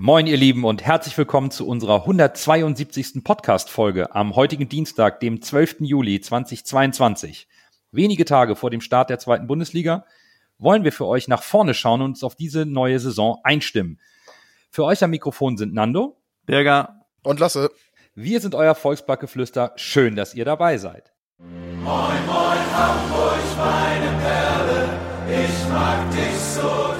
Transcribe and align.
Moin, 0.00 0.28
ihr 0.28 0.36
Lieben, 0.36 0.64
und 0.64 0.86
herzlich 0.86 1.18
willkommen 1.18 1.50
zu 1.50 1.66
unserer 1.66 2.02
172. 2.02 3.24
Podcast-Folge 3.24 4.14
am 4.14 4.36
heutigen 4.36 4.68
Dienstag, 4.68 5.18
dem 5.18 5.42
12. 5.42 5.78
Juli 5.80 6.20
2022. 6.20 7.48
Wenige 7.90 8.24
Tage 8.24 8.54
vor 8.54 8.70
dem 8.70 8.80
Start 8.80 9.10
der 9.10 9.18
zweiten 9.18 9.48
Bundesliga 9.48 10.04
wollen 10.56 10.84
wir 10.84 10.92
für 10.92 11.06
euch 11.06 11.26
nach 11.26 11.42
vorne 11.42 11.74
schauen 11.74 12.00
und 12.00 12.10
uns 12.10 12.22
auf 12.22 12.36
diese 12.36 12.64
neue 12.64 13.00
Saison 13.00 13.40
einstimmen. 13.42 13.98
Für 14.70 14.84
euch 14.84 15.02
am 15.02 15.10
Mikrofon 15.10 15.56
sind 15.56 15.74
Nando, 15.74 16.16
Berger 16.46 17.00
und 17.24 17.40
Lasse. 17.40 17.68
Wir 18.14 18.40
sind 18.40 18.54
euer 18.54 18.76
Volksbackgeflüster. 18.76 19.72
Schön, 19.74 20.14
dass 20.14 20.32
ihr 20.32 20.44
dabei 20.44 20.78
seid. 20.78 21.12
Moin, 21.38 22.24
moin, 22.24 22.58
Hamburg, 22.72 23.40
meine 23.56 24.16
Perle, 24.22 24.88
ich 25.26 25.68
mag 25.68 26.08
dich 26.12 26.38
so 26.38 26.97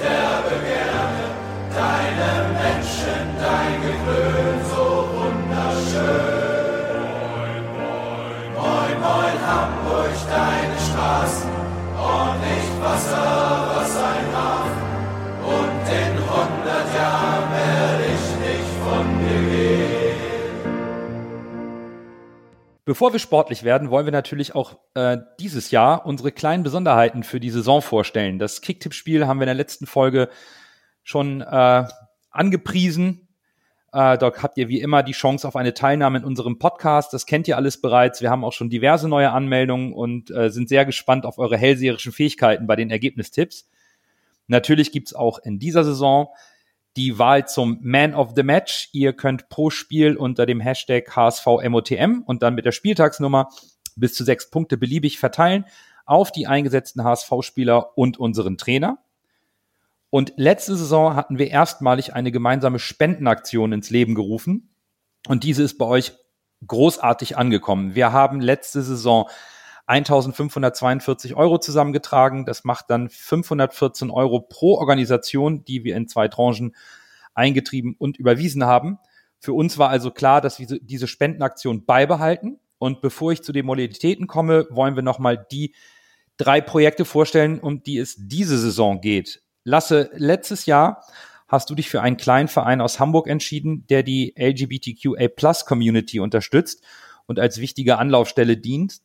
Bevor 22.89 23.13
wir 23.13 23.19
sportlich 23.19 23.63
werden, 23.63 23.91
wollen 23.91 24.07
wir 24.07 24.11
natürlich 24.11 24.55
auch 24.55 24.79
äh, 24.95 25.19
dieses 25.39 25.69
Jahr 25.69 26.07
unsere 26.07 26.31
kleinen 26.31 26.63
Besonderheiten 26.63 27.21
für 27.21 27.39
die 27.39 27.51
Saison 27.51 27.83
vorstellen. 27.83 28.39
Das 28.39 28.61
Kicktipp-Spiel 28.61 29.27
haben 29.27 29.37
wir 29.37 29.43
in 29.43 29.49
der 29.49 29.53
letzten 29.53 29.85
Folge 29.85 30.27
schon 31.03 31.41
äh, 31.41 31.85
angepriesen. 32.31 33.28
Äh, 33.91 34.17
dort 34.17 34.43
habt 34.43 34.57
ihr 34.57 34.67
wie 34.67 34.81
immer 34.81 35.03
die 35.03 35.13
Chance 35.13 35.47
auf 35.47 35.55
eine 35.55 35.73
Teilnahme 35.73 36.19
in 36.19 36.23
unserem 36.23 36.59
Podcast. 36.59 37.13
Das 37.13 37.25
kennt 37.25 37.47
ihr 37.47 37.57
alles 37.57 37.81
bereits. 37.81 38.21
Wir 38.21 38.29
haben 38.29 38.43
auch 38.43 38.53
schon 38.53 38.69
diverse 38.69 39.07
neue 39.07 39.31
Anmeldungen 39.31 39.93
und 39.93 40.31
äh, 40.31 40.49
sind 40.49 40.69
sehr 40.69 40.85
gespannt 40.85 41.25
auf 41.25 41.39
eure 41.39 41.57
hellseherischen 41.57 42.11
Fähigkeiten 42.11 42.67
bei 42.67 42.75
den 42.75 42.91
Ergebnistipps. 42.91 43.67
Natürlich 44.47 44.91
gibt's 44.91 45.13
auch 45.13 45.39
in 45.39 45.59
dieser 45.59 45.83
Saison 45.83 46.29
die 46.97 47.19
Wahl 47.19 47.47
zum 47.47 47.79
Man 47.81 48.13
of 48.13 48.33
the 48.35 48.43
Match. 48.43 48.89
Ihr 48.93 49.13
könnt 49.13 49.49
pro 49.49 49.69
Spiel 49.69 50.17
unter 50.17 50.45
dem 50.45 50.59
Hashtag 50.59 51.15
HSVMOTM 51.15 52.23
und 52.25 52.43
dann 52.43 52.55
mit 52.55 52.65
der 52.65 52.71
Spieltagsnummer 52.71 53.49
bis 53.95 54.13
zu 54.13 54.23
sechs 54.23 54.49
Punkte 54.49 54.77
beliebig 54.77 55.19
verteilen 55.19 55.65
auf 56.05 56.31
die 56.31 56.47
eingesetzten 56.47 57.03
HSV-Spieler 57.03 57.97
und 57.97 58.19
unseren 58.19 58.57
Trainer. 58.57 58.97
Und 60.09 60.33
letzte 60.37 60.75
Saison 60.75 61.15
hatten 61.15 61.37
wir 61.37 61.49
erstmalig 61.49 62.13
eine 62.13 62.31
gemeinsame 62.31 62.79
Spendenaktion 62.79 63.73
ins 63.73 63.89
Leben 63.89 64.15
gerufen. 64.15 64.73
Und 65.27 65.43
diese 65.43 65.63
ist 65.63 65.77
bei 65.77 65.85
euch 65.85 66.13
großartig 66.65 67.37
angekommen. 67.37 67.95
Wir 67.95 68.11
haben 68.11 68.41
letzte 68.41 68.81
Saison 68.81 69.29
1542 69.85 71.35
Euro 71.35 71.57
zusammengetragen. 71.57 72.45
Das 72.45 72.63
macht 72.63 72.89
dann 72.89 73.09
514 73.09 74.09
Euro 74.09 74.41
pro 74.41 74.75
Organisation, 74.75 75.63
die 75.65 75.83
wir 75.83 75.95
in 75.95 76.07
zwei 76.07 76.27
Tranchen 76.27 76.75
eingetrieben 77.33 77.95
und 77.97 78.17
überwiesen 78.17 78.65
haben. 78.65 78.99
Für 79.39 79.53
uns 79.53 79.77
war 79.77 79.89
also 79.89 80.11
klar, 80.11 80.41
dass 80.41 80.59
wir 80.59 80.67
diese 80.81 81.07
Spendenaktion 81.07 81.85
beibehalten. 81.85 82.59
Und 82.77 83.01
bevor 83.01 83.31
ich 83.31 83.41
zu 83.41 83.51
den 83.51 83.65
Modalitäten 83.65 84.27
komme, 84.27 84.67
wollen 84.69 84.95
wir 84.95 85.03
nochmal 85.03 85.45
die 85.51 85.73
drei 86.37 86.61
Projekte 86.61 87.05
vorstellen, 87.05 87.59
um 87.59 87.83
die 87.83 87.97
es 87.97 88.15
diese 88.17 88.57
Saison 88.57 89.01
geht. 89.01 89.41
Lasse, 89.69 90.09
letztes 90.13 90.65
Jahr 90.65 91.05
hast 91.47 91.69
du 91.69 91.75
dich 91.75 91.89
für 91.89 92.01
einen 92.01 92.17
kleinen 92.17 92.47
Verein 92.47 92.81
aus 92.81 92.99
Hamburg 92.99 93.27
entschieden, 93.27 93.85
der 93.87 94.01
die 94.01 94.33
LGBTQA 94.35 95.27
Plus 95.27 95.65
Community 95.65 96.19
unterstützt 96.19 96.83
und 97.27 97.39
als 97.39 97.59
wichtige 97.59 97.99
Anlaufstelle 97.99 98.57
dient. 98.57 98.97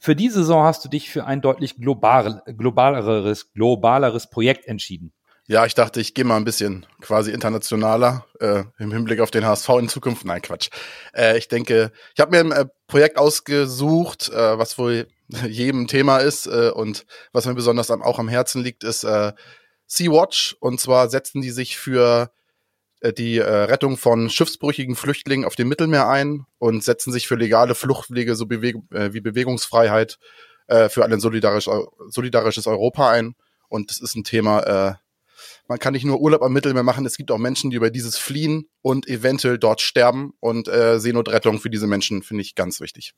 Für 0.00 0.16
diese 0.16 0.40
Saison 0.40 0.64
hast 0.64 0.84
du 0.84 0.88
dich 0.88 1.10
für 1.10 1.24
ein 1.24 1.40
deutlich 1.40 1.76
global, 1.76 2.42
globaleres, 2.46 3.52
globaleres 3.52 4.28
Projekt 4.28 4.66
entschieden. 4.66 5.12
Ja, 5.48 5.64
ich 5.64 5.74
dachte, 5.74 6.00
ich 6.00 6.14
gehe 6.14 6.24
mal 6.24 6.36
ein 6.36 6.44
bisschen 6.44 6.84
quasi 7.00 7.30
internationaler 7.30 8.26
äh, 8.40 8.64
im 8.78 8.90
Hinblick 8.90 9.20
auf 9.20 9.30
den 9.30 9.46
HSV 9.46 9.68
in 9.78 9.88
Zukunft. 9.88 10.24
Nein, 10.24 10.42
Quatsch. 10.42 10.70
Äh, 11.14 11.38
ich 11.38 11.46
denke, 11.46 11.92
ich 12.16 12.20
habe 12.20 12.32
mir 12.32 12.40
ein 12.40 12.50
äh, 12.50 12.68
Projekt 12.88 13.16
ausgesucht, 13.16 14.28
äh, 14.30 14.58
was 14.58 14.76
wohl 14.78 15.06
jedem 15.48 15.86
Thema 15.86 16.18
ist 16.18 16.48
äh, 16.48 16.70
und 16.70 17.06
was 17.32 17.46
mir 17.46 17.54
besonders 17.54 17.92
am, 17.92 18.02
auch 18.02 18.18
am 18.18 18.28
Herzen 18.28 18.62
liegt, 18.64 18.82
ist 18.82 19.04
äh, 19.04 19.32
Sea-Watch. 19.86 20.56
Und 20.60 20.80
zwar 20.80 21.08
setzen 21.08 21.42
die 21.42 21.50
sich 21.50 21.76
für 21.76 22.30
äh, 23.00 23.12
die 23.12 23.38
äh, 23.38 23.44
Rettung 23.44 23.96
von 23.96 24.30
schiffsbrüchigen 24.30 24.96
Flüchtlingen 24.96 25.44
auf 25.44 25.56
dem 25.56 25.68
Mittelmeer 25.68 26.08
ein 26.08 26.46
und 26.58 26.82
setzen 26.84 27.12
sich 27.12 27.28
für 27.28 27.36
legale 27.36 27.74
Fluchtwege 27.74 28.34
so 28.34 28.46
Beweg 28.46 28.76
äh, 28.92 29.12
wie 29.12 29.20
Bewegungsfreiheit 29.20 30.18
äh, 30.66 30.88
für 30.88 31.04
ein 31.04 31.20
solidarisch, 31.20 31.68
solidarisches 32.08 32.66
Europa 32.66 33.10
ein. 33.10 33.34
Und 33.68 33.90
das 33.90 34.00
ist 34.00 34.14
ein 34.14 34.24
Thema, 34.24 34.60
äh, 34.60 34.94
man 35.68 35.78
kann 35.78 35.92
nicht 35.92 36.04
nur 36.04 36.20
Urlaub 36.20 36.42
am 36.42 36.52
Mittelmeer 36.52 36.82
machen, 36.82 37.04
es 37.06 37.16
gibt 37.16 37.30
auch 37.30 37.38
Menschen, 37.38 37.70
die 37.70 37.76
über 37.76 37.90
dieses 37.90 38.16
fliehen 38.16 38.68
und 38.82 39.08
eventuell 39.08 39.58
dort 39.58 39.80
sterben. 39.80 40.32
Und 40.40 40.68
äh, 40.68 40.98
Seenotrettung 41.00 41.58
für 41.58 41.70
diese 41.70 41.86
Menschen 41.86 42.22
finde 42.22 42.42
ich 42.42 42.54
ganz 42.54 42.80
wichtig. 42.80 43.14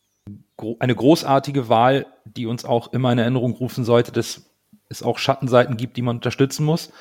Eine 0.79 0.95
großartige 0.95 1.69
Wahl, 1.69 2.07
die 2.25 2.47
uns 2.47 2.65
auch 2.65 2.93
immer 2.93 3.13
in 3.13 3.19
Erinnerung 3.19 3.53
rufen 3.53 3.85
sollte, 3.85 4.13
dass 4.13 4.48
es 4.89 5.03
auch 5.03 5.19
Schattenseiten 5.19 5.77
gibt, 5.77 5.97
die 5.97 6.03
man 6.03 6.17
unterstützen 6.17 6.65
muss. 6.65 6.93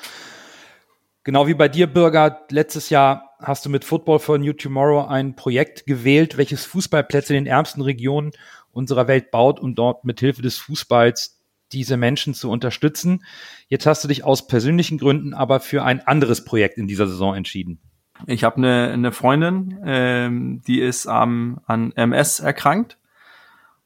Genau 1.24 1.46
wie 1.46 1.54
bei 1.54 1.68
dir, 1.68 1.86
Bürger, 1.86 2.46
letztes 2.50 2.90
Jahr 2.90 3.34
hast 3.38 3.64
du 3.66 3.70
mit 3.70 3.84
Football 3.84 4.18
for 4.18 4.38
New 4.38 4.52
Tomorrow 4.52 5.06
ein 5.06 5.36
Projekt 5.36 5.86
gewählt, 5.86 6.38
welches 6.38 6.64
Fußballplätze 6.64 7.34
in 7.34 7.44
den 7.44 7.52
ärmsten 7.52 7.82
Regionen 7.82 8.32
unserer 8.72 9.08
Welt 9.08 9.30
baut, 9.30 9.60
um 9.60 9.74
dort 9.74 10.04
mit 10.04 10.20
Hilfe 10.20 10.42
des 10.42 10.56
Fußballs 10.58 11.38
diese 11.72 11.96
Menschen 11.96 12.34
zu 12.34 12.50
unterstützen. 12.50 13.24
Jetzt 13.68 13.86
hast 13.86 14.02
du 14.02 14.08
dich 14.08 14.24
aus 14.24 14.46
persönlichen 14.46 14.98
Gründen 14.98 15.34
aber 15.34 15.60
für 15.60 15.84
ein 15.84 16.06
anderes 16.06 16.44
Projekt 16.44 16.78
in 16.78 16.86
dieser 16.86 17.06
Saison 17.06 17.34
entschieden. 17.34 17.78
Ich 18.26 18.42
habe 18.42 18.56
eine, 18.56 18.90
eine 18.92 19.12
Freundin, 19.12 19.78
ähm, 19.84 20.62
die 20.66 20.80
ist 20.80 21.06
ähm, 21.06 21.60
an 21.66 21.92
MS 21.92 22.40
erkrankt 22.40 22.98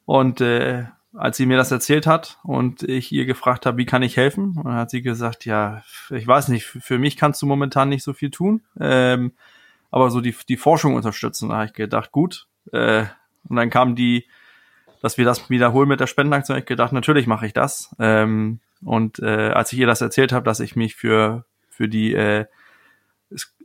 und 0.05 0.41
äh, 0.41 0.85
als 1.15 1.37
sie 1.37 1.47
mir 1.47 1.57
das 1.57 1.71
erzählt 1.71 2.07
hat 2.07 2.39
und 2.43 2.83
ich 2.83 3.13
ihr 3.13 3.27
gefragt 3.27 3.67
habe, 3.67 3.79
wie 3.79 3.87
kann 3.87 4.03
ich 4.03 4.17
helfen, 4.17 4.57
und 4.57 4.73
hat 4.73 4.91
sie 4.91 5.03
gesagt, 5.03 5.45
ja, 5.45 5.83
ich 6.11 6.27
weiß 6.27 6.49
nicht, 6.49 6.65
für 6.65 6.99
mich 6.99 7.17
kannst 7.17 7.43
du 7.43 7.47
momentan 7.47 7.89
nicht 7.89 8.03
so 8.03 8.13
viel 8.13 8.31
tun, 8.31 8.63
ähm, 8.81 9.33
aber 9.91 10.11
so 10.11 10.21
die, 10.21 10.35
die 10.49 10.57
Forschung 10.57 10.95
unterstützen. 10.95 11.51
Da 11.51 11.57
habe 11.57 11.67
ich 11.67 11.73
gedacht, 11.75 12.13
gut. 12.13 12.47
Äh, 12.73 13.05
und 13.49 13.57
dann 13.57 13.71
kam 13.71 13.95
die, 13.95 14.27
dass 15.03 15.19
wir 15.19 15.25
das 15.25 15.51
wiederholen 15.51 15.89
mit 15.89 16.01
der 16.01 16.07
Spendenaktion, 16.07 16.59
ich 16.59 16.65
gedacht, 16.65 16.93
natürlich 16.93 17.27
mache 17.27 17.47
ich 17.47 17.53
das. 17.53 17.95
Ähm, 17.99 18.61
und 18.83 19.19
äh, 19.19 19.51
als 19.51 19.73
ich 19.73 19.79
ihr 19.79 19.87
das 19.87 20.01
erzählt 20.01 20.33
habe, 20.33 20.45
dass 20.45 20.61
ich 20.61 20.77
mich 20.77 20.95
für 20.95 21.45
für 21.69 21.89
die 21.89 22.15
äh, 22.15 22.45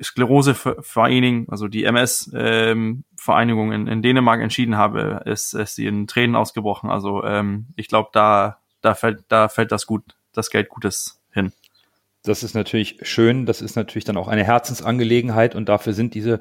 Sklerosevereinigung, 0.02 1.50
also 1.50 1.68
die 1.68 1.84
MS-Vereinigung 1.84 2.78
ähm, 2.78 3.04
in, 3.28 3.88
in 3.88 4.02
Dänemark 4.02 4.42
entschieden 4.42 4.78
habe, 4.78 5.22
ist, 5.26 5.54
ist 5.54 5.76
sie 5.76 5.88
in 5.88 6.08
Tränen 6.08 6.36
ausgebrochen. 6.36 6.90
Also 6.90 7.24
ähm, 7.24 7.68
ich 7.76 7.88
glaube, 7.88 8.10
da, 8.14 8.60
da 8.82 8.96
fällt, 8.96 9.24
da 9.28 9.50
fällt 9.50 9.72
das 9.72 9.86
gut, 9.86 10.04
das 10.34 10.50
Geld 10.50 10.70
Gutes 10.70 11.22
hin. 11.32 11.52
Das 12.24 12.44
ist 12.44 12.56
natürlich 12.56 13.00
schön. 13.04 13.46
Das 13.46 13.62
ist 13.62 13.76
natürlich 13.76 14.04
dann 14.04 14.18
auch 14.18 14.28
eine 14.28 14.44
Herzensangelegenheit 14.44 15.56
und 15.56 15.70
dafür 15.70 15.94
sind 15.94 16.14
diese 16.14 16.40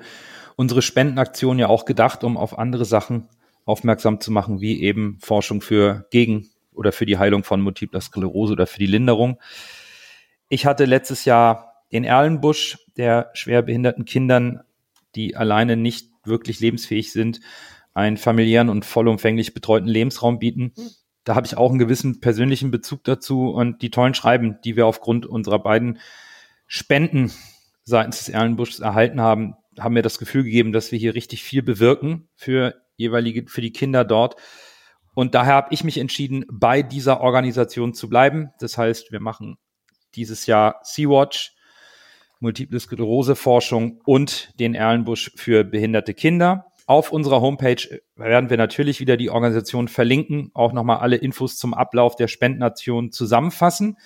unsere 0.56 0.82
Spendenaktionen 0.82 1.58
ja 1.58 1.69
auch 1.69 1.84
gedacht, 1.84 2.24
um 2.24 2.36
auf 2.36 2.58
andere 2.58 2.84
Sachen 2.84 3.28
aufmerksam 3.64 4.20
zu 4.20 4.32
machen, 4.32 4.60
wie 4.60 4.82
eben 4.82 5.18
Forschung 5.20 5.60
für 5.60 6.06
gegen 6.10 6.48
oder 6.72 6.92
für 6.92 7.06
die 7.06 7.18
Heilung 7.18 7.44
von 7.44 7.60
multipler 7.60 8.00
Sklerose 8.00 8.53
oder 8.53 8.66
für 8.66 8.78
die 8.78 8.86
Linderung. 8.86 9.38
Ich 10.48 10.66
hatte 10.66 10.84
letztes 10.84 11.24
Jahr 11.24 11.82
den 11.92 12.04
Erlenbusch, 12.04 12.78
der 12.97 13.30
schwerbehinderten 13.34 14.04
Kindern, 14.04 14.60
die 15.15 15.36
alleine 15.36 15.77
nicht 15.77 16.10
wirklich 16.27 16.61
lebensfähig 16.61 17.13
sind, 17.13 17.41
einen 17.95 18.17
familiären 18.17 18.69
und 18.69 18.84
vollumfänglich 18.84 19.55
betreuten 19.55 19.89
Lebensraum 19.89 20.39
bieten. 20.39 20.73
Da 21.25 21.34
habe 21.34 21.47
ich 21.47 21.57
auch 21.57 21.71
einen 21.71 21.78
gewissen 21.78 22.21
persönlichen 22.21 22.71
Bezug 22.71 23.05
dazu 23.05 23.49
und 23.51 23.83
die 23.83 23.91
tollen 23.91 24.15
Schreiben, 24.15 24.59
die 24.65 24.77
wir 24.77 24.87
aufgrund 24.87 25.27
unserer 25.27 25.59
beiden 25.59 25.99
Spenden 26.67 27.33
seitens 27.84 28.19
des 28.19 28.28
Erlenbuschs 28.28 28.81
erhalten 28.81 29.21
haben, 29.21 29.55
haben 29.78 29.95
mir 29.95 30.03
das 30.03 30.19
Gefühl 30.19 30.45
gegeben, 30.45 30.73
dass 30.73 30.93
wir 30.93 30.99
hier 30.99 31.15
richtig 31.15 31.43
viel 31.43 31.63
bewirken 31.63 32.28
für 32.34 32.75
jeweilige, 32.97 33.49
für 33.49 33.61
die 33.61 33.73
Kinder 33.73 34.05
dort. 34.05 34.37
Und 35.15 35.34
daher 35.34 35.55
habe 35.55 35.69
ich 35.73 35.84
mich 35.84 35.99
entschieden, 35.99 36.45
bei 36.51 36.83
dieser 36.83 37.21
Organisation 37.21 37.95
zu 37.95 38.09
bleiben. 38.09 38.51
Das 38.59 38.77
heißt, 38.77 39.13
wir 39.13 39.21
machen 39.21 39.57
dieses 40.15 40.47
Jahr 40.47 40.81
Sea-Watch, 40.83 41.55
Multiple 42.41 42.80
Sklerose 42.80 43.36
Forschung 43.36 44.00
und 44.04 44.53
den 44.60 44.74
Erlenbusch 44.74 45.33
für 45.36 45.65
behinderte 45.65 46.15
Kinder. 46.15 46.66
Auf 46.86 47.10
unserer 47.10 47.41
Homepage 47.41 48.00
werden 48.15 48.48
wir 48.48 48.56
natürlich 48.56 49.00
wieder 49.00 49.16
die 49.16 49.30
Organisation 49.30 49.88
verlinken, 49.88 50.50
auch 50.54 50.72
nochmal 50.72 50.98
alle 50.98 51.16
Infos 51.16 51.56
zum 51.56 51.74
Ablauf 51.74 52.15
der 52.15 52.28
Spendnation 52.28 53.10
zusammenfassen. 53.10 53.97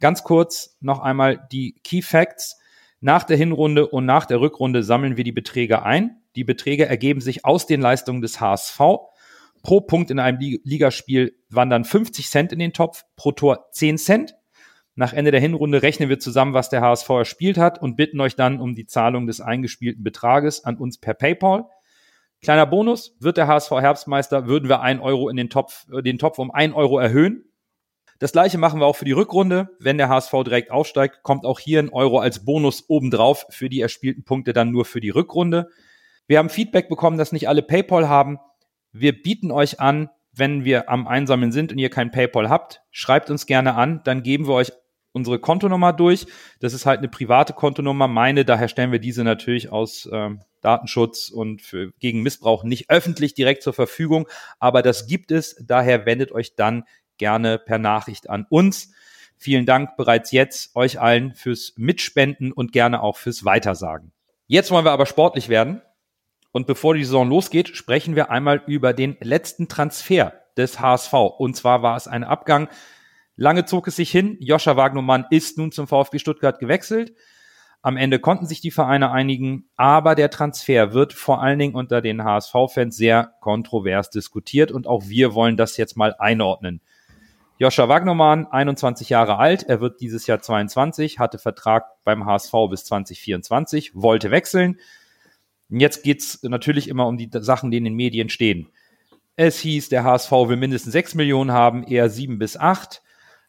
Ganz 0.00 0.24
kurz 0.24 0.76
noch 0.80 0.98
einmal 0.98 1.46
die 1.52 1.76
Key 1.84 2.02
Facts. 2.02 2.58
Nach 3.00 3.22
der 3.22 3.36
Hinrunde 3.36 3.86
und 3.86 4.06
nach 4.06 4.26
der 4.26 4.40
Rückrunde 4.40 4.82
sammeln 4.82 5.16
wir 5.16 5.24
die 5.24 5.32
Beträge 5.32 5.84
ein. 5.84 6.22
Die 6.36 6.44
Beträge 6.44 6.86
ergeben 6.86 7.20
sich 7.20 7.44
aus 7.44 7.66
den 7.66 7.80
Leistungen 7.80 8.20
des 8.20 8.40
HSV. 8.40 8.80
Pro 9.62 9.80
Punkt 9.80 10.10
in 10.10 10.18
einem 10.18 10.38
Ligaspiel 10.40 11.38
wandern 11.48 11.84
50 11.84 12.28
Cent 12.28 12.52
in 12.52 12.58
den 12.58 12.72
Topf, 12.72 13.04
pro 13.16 13.32
Tor 13.32 13.68
10 13.70 13.98
Cent. 13.98 14.34
Nach 14.96 15.12
Ende 15.12 15.32
der 15.32 15.40
Hinrunde 15.40 15.82
rechnen 15.82 16.08
wir 16.08 16.20
zusammen, 16.20 16.54
was 16.54 16.68
der 16.68 16.80
HSV 16.80 17.08
erspielt 17.10 17.58
hat 17.58 17.82
und 17.82 17.96
bitten 17.96 18.20
euch 18.20 18.36
dann 18.36 18.60
um 18.60 18.74
die 18.74 18.86
Zahlung 18.86 19.26
des 19.26 19.40
eingespielten 19.40 20.04
Betrages 20.04 20.64
an 20.64 20.76
uns 20.76 20.98
per 20.98 21.14
PayPal. 21.14 21.66
Kleiner 22.40 22.66
Bonus, 22.66 23.16
wird 23.18 23.36
der 23.36 23.48
HSV 23.48 23.70
Herbstmeister, 23.70 24.46
würden 24.46 24.68
wir 24.68 24.82
ein 24.82 25.00
Euro 25.00 25.28
in 25.28 25.36
den 25.36 25.50
Topf, 25.50 25.86
äh, 25.90 26.02
den 26.02 26.18
Topf 26.18 26.38
um 26.38 26.50
ein 26.50 26.74
Euro 26.74 26.98
erhöhen. 26.98 27.44
Das 28.20 28.32
gleiche 28.32 28.58
machen 28.58 28.80
wir 28.80 28.86
auch 28.86 28.96
für 28.96 29.04
die 29.04 29.12
Rückrunde. 29.12 29.70
Wenn 29.80 29.98
der 29.98 30.08
HSV 30.08 30.30
direkt 30.44 30.70
aufsteigt, 30.70 31.22
kommt 31.22 31.44
auch 31.44 31.58
hier 31.58 31.80
ein 31.80 31.88
Euro 31.88 32.20
als 32.20 32.44
Bonus 32.44 32.84
obendrauf 32.88 33.46
für 33.50 33.68
die 33.68 33.80
erspielten 33.80 34.24
Punkte 34.24 34.52
dann 34.52 34.70
nur 34.70 34.84
für 34.84 35.00
die 35.00 35.10
Rückrunde. 35.10 35.68
Wir 36.28 36.38
haben 36.38 36.50
Feedback 36.50 36.88
bekommen, 36.88 37.18
dass 37.18 37.32
nicht 37.32 37.48
alle 37.48 37.62
PayPal 37.62 38.08
haben. 38.08 38.38
Wir 38.92 39.20
bieten 39.20 39.50
euch 39.50 39.80
an, 39.80 40.10
wenn 40.32 40.64
wir 40.64 40.88
am 40.88 41.06
Einsammeln 41.08 41.50
sind 41.50 41.72
und 41.72 41.78
ihr 41.78 41.90
kein 41.90 42.10
PayPal 42.10 42.48
habt, 42.48 42.82
schreibt 42.90 43.30
uns 43.30 43.46
gerne 43.46 43.74
an, 43.74 44.00
dann 44.04 44.22
geben 44.22 44.46
wir 44.46 44.54
euch 44.54 44.72
unsere 45.14 45.38
Kontonummer 45.38 45.94
durch. 45.94 46.26
Das 46.60 46.74
ist 46.74 46.84
halt 46.84 46.98
eine 46.98 47.08
private 47.08 47.54
Kontonummer, 47.54 48.08
meine, 48.08 48.44
daher 48.44 48.68
stellen 48.68 48.92
wir 48.92 48.98
diese 48.98 49.24
natürlich 49.24 49.72
aus 49.72 50.08
ähm, 50.12 50.40
Datenschutz 50.60 51.30
und 51.30 51.62
für, 51.62 51.92
gegen 52.00 52.22
Missbrauch 52.22 52.64
nicht 52.64 52.90
öffentlich 52.90 53.32
direkt 53.32 53.62
zur 53.62 53.72
Verfügung, 53.72 54.28
aber 54.58 54.82
das 54.82 55.06
gibt 55.06 55.30
es, 55.30 55.56
daher 55.64 56.04
wendet 56.04 56.32
euch 56.32 56.56
dann 56.56 56.84
gerne 57.16 57.58
per 57.58 57.78
Nachricht 57.78 58.28
an 58.28 58.46
uns. 58.50 58.92
Vielen 59.36 59.66
Dank 59.66 59.96
bereits 59.96 60.32
jetzt 60.32 60.74
euch 60.76 61.00
allen 61.00 61.34
fürs 61.34 61.74
Mitspenden 61.76 62.52
und 62.52 62.72
gerne 62.72 63.02
auch 63.02 63.16
fürs 63.16 63.44
Weitersagen. 63.44 64.12
Jetzt 64.46 64.70
wollen 64.70 64.84
wir 64.84 64.92
aber 64.92 65.06
sportlich 65.06 65.48
werden. 65.48 65.80
Und 66.52 66.66
bevor 66.66 66.94
die 66.94 67.04
Saison 67.04 67.28
losgeht, 67.28 67.68
sprechen 67.76 68.14
wir 68.14 68.30
einmal 68.30 68.62
über 68.66 68.92
den 68.92 69.16
letzten 69.20 69.68
Transfer 69.68 70.34
des 70.56 70.78
HSV. 70.78 71.12
Und 71.12 71.56
zwar 71.56 71.82
war 71.82 71.96
es 71.96 72.06
ein 72.06 72.22
Abgang. 72.22 72.68
Lange 73.36 73.64
zog 73.64 73.88
es 73.88 73.96
sich 73.96 74.10
hin. 74.10 74.36
Joscha 74.40 74.76
Wagnermann 74.76 75.26
ist 75.30 75.58
nun 75.58 75.72
zum 75.72 75.86
VfB 75.86 76.18
Stuttgart 76.18 76.58
gewechselt. 76.58 77.14
Am 77.82 77.98
Ende 77.98 78.18
konnten 78.18 78.46
sich 78.46 78.62
die 78.62 78.70
Vereine 78.70 79.10
einigen, 79.10 79.68
aber 79.76 80.14
der 80.14 80.30
Transfer 80.30 80.94
wird 80.94 81.12
vor 81.12 81.42
allen 81.42 81.58
Dingen 81.58 81.74
unter 81.74 82.00
den 82.00 82.24
HSV-Fans 82.24 82.96
sehr 82.96 83.34
kontrovers 83.40 84.08
diskutiert 84.08 84.72
und 84.72 84.86
auch 84.86 85.04
wir 85.06 85.34
wollen 85.34 85.58
das 85.58 85.76
jetzt 85.76 85.94
mal 85.94 86.14
einordnen. 86.18 86.80
Joscha 87.58 87.88
Wagnermann, 87.88 88.46
21 88.46 89.10
Jahre 89.10 89.36
alt, 89.36 89.64
er 89.64 89.80
wird 89.80 90.00
dieses 90.00 90.26
Jahr 90.26 90.40
22, 90.40 91.18
hatte 91.18 91.38
Vertrag 91.38 91.84
beim 92.04 92.24
HSV 92.24 92.52
bis 92.70 92.84
2024, 92.86 93.94
wollte 93.94 94.30
wechseln. 94.30 94.80
Jetzt 95.68 96.02
geht's 96.02 96.42
natürlich 96.42 96.88
immer 96.88 97.06
um 97.06 97.16
die 97.16 97.28
Sachen, 97.32 97.70
die 97.70 97.76
in 97.76 97.84
den 97.84 97.94
Medien 97.94 98.28
stehen. 98.28 98.70
Es 99.36 99.58
hieß, 99.58 99.88
der 99.90 100.04
HSV 100.04 100.30
will 100.32 100.56
mindestens 100.56 100.92
6 100.94 101.16
Millionen 101.16 101.52
haben, 101.52 101.84
eher 101.84 102.08
7 102.08 102.38
bis 102.38 102.56
8. 102.56 103.02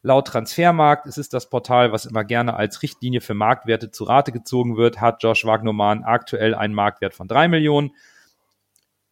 Laut 0.06 0.28
Transfermarkt, 0.28 1.06
es 1.06 1.18
ist 1.18 1.34
das 1.34 1.50
Portal, 1.50 1.90
was 1.90 2.06
immer 2.06 2.22
gerne 2.22 2.54
als 2.54 2.80
Richtlinie 2.80 3.20
für 3.20 3.34
Marktwerte 3.34 3.90
zu 3.90 4.04
Rate 4.04 4.30
gezogen 4.30 4.76
wird, 4.76 5.00
hat 5.00 5.20
Josh 5.24 5.44
Wagnermann 5.44 6.04
aktuell 6.04 6.54
einen 6.54 6.74
Marktwert 6.74 7.12
von 7.12 7.26
3 7.26 7.48
Millionen. 7.48 7.90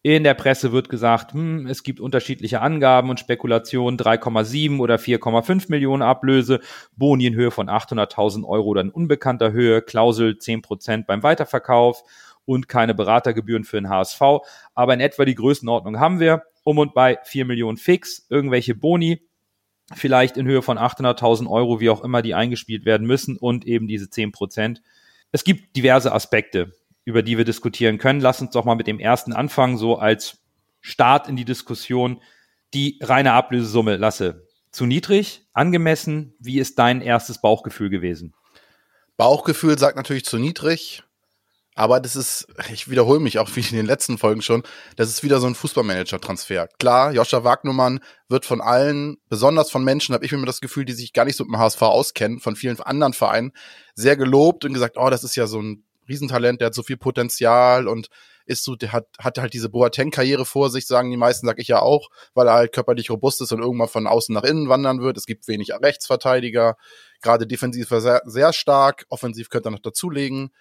In 0.02 0.22
der 0.22 0.34
Presse 0.34 0.70
wird 0.70 0.88
gesagt, 0.88 1.32
hm, 1.32 1.66
es 1.66 1.82
gibt 1.82 1.98
unterschiedliche 1.98 2.60
Angaben 2.60 3.10
und 3.10 3.18
Spekulationen, 3.18 3.98
3,7 3.98 4.78
oder 4.78 4.94
4,5 4.94 5.68
Millionen 5.68 6.02
Ablöse, 6.02 6.60
Boni 6.94 7.26
in 7.26 7.34
Höhe 7.34 7.50
von 7.50 7.68
800.000 7.68 8.46
Euro 8.46 8.68
oder 8.68 8.82
in 8.82 8.90
unbekannter 8.90 9.50
Höhe, 9.50 9.82
Klausel 9.82 10.38
10 10.38 10.62
Prozent 10.62 11.08
beim 11.08 11.24
Weiterverkauf 11.24 12.04
und 12.44 12.68
keine 12.68 12.94
Beratergebühren 12.94 13.64
für 13.64 13.78
den 13.78 13.88
HSV. 13.88 14.20
Aber 14.76 14.94
in 14.94 15.00
etwa 15.00 15.24
die 15.24 15.34
Größenordnung 15.34 15.98
haben 15.98 16.20
wir. 16.20 16.44
Um 16.62 16.78
und 16.78 16.94
bei 16.94 17.18
4 17.24 17.46
Millionen 17.46 17.78
fix, 17.78 18.28
irgendwelche 18.30 18.76
Boni, 18.76 19.20
vielleicht 19.92 20.36
in 20.36 20.46
Höhe 20.46 20.62
von 20.62 20.78
800.000 20.78 21.48
Euro, 21.50 21.80
wie 21.80 21.90
auch 21.90 22.02
immer, 22.02 22.22
die 22.22 22.34
eingespielt 22.34 22.84
werden 22.84 23.06
müssen 23.06 23.36
und 23.36 23.66
eben 23.66 23.86
diese 23.86 24.08
10 24.08 24.32
Prozent. 24.32 24.82
Es 25.32 25.44
gibt 25.44 25.76
diverse 25.76 26.12
Aspekte, 26.12 26.72
über 27.04 27.22
die 27.22 27.36
wir 27.36 27.44
diskutieren 27.44 27.98
können. 27.98 28.20
Lass 28.20 28.40
uns 28.40 28.52
doch 28.52 28.64
mal 28.64 28.76
mit 28.76 28.86
dem 28.86 29.00
ersten 29.00 29.32
anfangen, 29.32 29.76
so 29.76 29.96
als 29.96 30.38
Start 30.80 31.28
in 31.28 31.36
die 31.36 31.44
Diskussion. 31.44 32.20
Die 32.72 32.98
reine 33.02 33.32
Ablösesumme, 33.32 33.96
Lasse, 33.96 34.46
zu 34.70 34.86
niedrig, 34.86 35.46
angemessen? 35.52 36.34
Wie 36.40 36.58
ist 36.58 36.78
dein 36.78 37.00
erstes 37.00 37.40
Bauchgefühl 37.40 37.90
gewesen? 37.90 38.34
Bauchgefühl 39.16 39.78
sagt 39.78 39.96
natürlich 39.96 40.24
zu 40.24 40.38
niedrig. 40.38 41.04
Aber 41.74 41.98
das 41.98 42.14
ist, 42.14 42.46
ich 42.72 42.88
wiederhole 42.88 43.18
mich 43.18 43.38
auch 43.40 43.50
wie 43.54 43.60
in 43.60 43.76
den 43.76 43.86
letzten 43.86 44.16
Folgen 44.16 44.42
schon, 44.42 44.62
das 44.96 45.08
ist 45.08 45.24
wieder 45.24 45.40
so 45.40 45.48
ein 45.48 45.56
Fußballmanager-Transfer. 45.56 46.68
Klar, 46.78 47.12
Joscha 47.12 47.42
Wagnumann 47.42 47.98
wird 48.28 48.44
von 48.44 48.60
allen, 48.60 49.16
besonders 49.28 49.72
von 49.72 49.82
Menschen, 49.82 50.14
habe 50.14 50.24
ich 50.24 50.30
mir 50.30 50.46
das 50.46 50.60
Gefühl, 50.60 50.84
die 50.84 50.92
sich 50.92 51.12
gar 51.12 51.24
nicht 51.24 51.36
so 51.36 51.44
mit 51.44 51.52
dem 51.52 51.58
HSV 51.58 51.82
auskennen, 51.82 52.38
von 52.38 52.54
vielen 52.54 52.80
anderen 52.80 53.12
Vereinen, 53.12 53.52
sehr 53.94 54.16
gelobt 54.16 54.64
und 54.64 54.72
gesagt, 54.72 54.96
oh, 54.96 55.10
das 55.10 55.24
ist 55.24 55.34
ja 55.34 55.48
so 55.48 55.60
ein 55.60 55.84
Riesentalent, 56.08 56.60
der 56.60 56.66
hat 56.66 56.74
so 56.74 56.82
viel 56.84 56.96
Potenzial 56.96 57.88
und 57.88 58.08
ist 58.46 58.62
so, 58.62 58.76
der 58.76 58.92
hat, 58.92 59.06
hat 59.18 59.38
halt 59.38 59.54
diese 59.54 59.70
Boateng-Karriere 59.70 60.44
vor 60.44 60.70
sich, 60.70 60.86
sagen 60.86 61.10
die 61.10 61.16
meisten, 61.16 61.46
sag 61.46 61.58
ich 61.58 61.68
ja 61.68 61.80
auch, 61.80 62.10
weil 62.34 62.46
er 62.46 62.54
halt 62.54 62.72
körperlich 62.72 63.10
robust 63.10 63.40
ist 63.40 63.52
und 63.52 63.60
irgendwann 63.60 63.88
von 63.88 64.06
außen 64.06 64.34
nach 64.34 64.44
innen 64.44 64.68
wandern 64.68 65.00
wird. 65.00 65.16
Es 65.16 65.24
gibt 65.24 65.48
wenig 65.48 65.70
Rechtsverteidiger, 65.72 66.76
gerade 67.22 67.46
defensiv 67.46 67.88
sehr, 67.88 68.20
sehr 68.26 68.52
stark, 68.52 69.06
offensiv 69.08 69.48
könnte 69.48 69.70
er 69.70 69.72
noch 69.72 69.78
dazulegen 69.80 70.52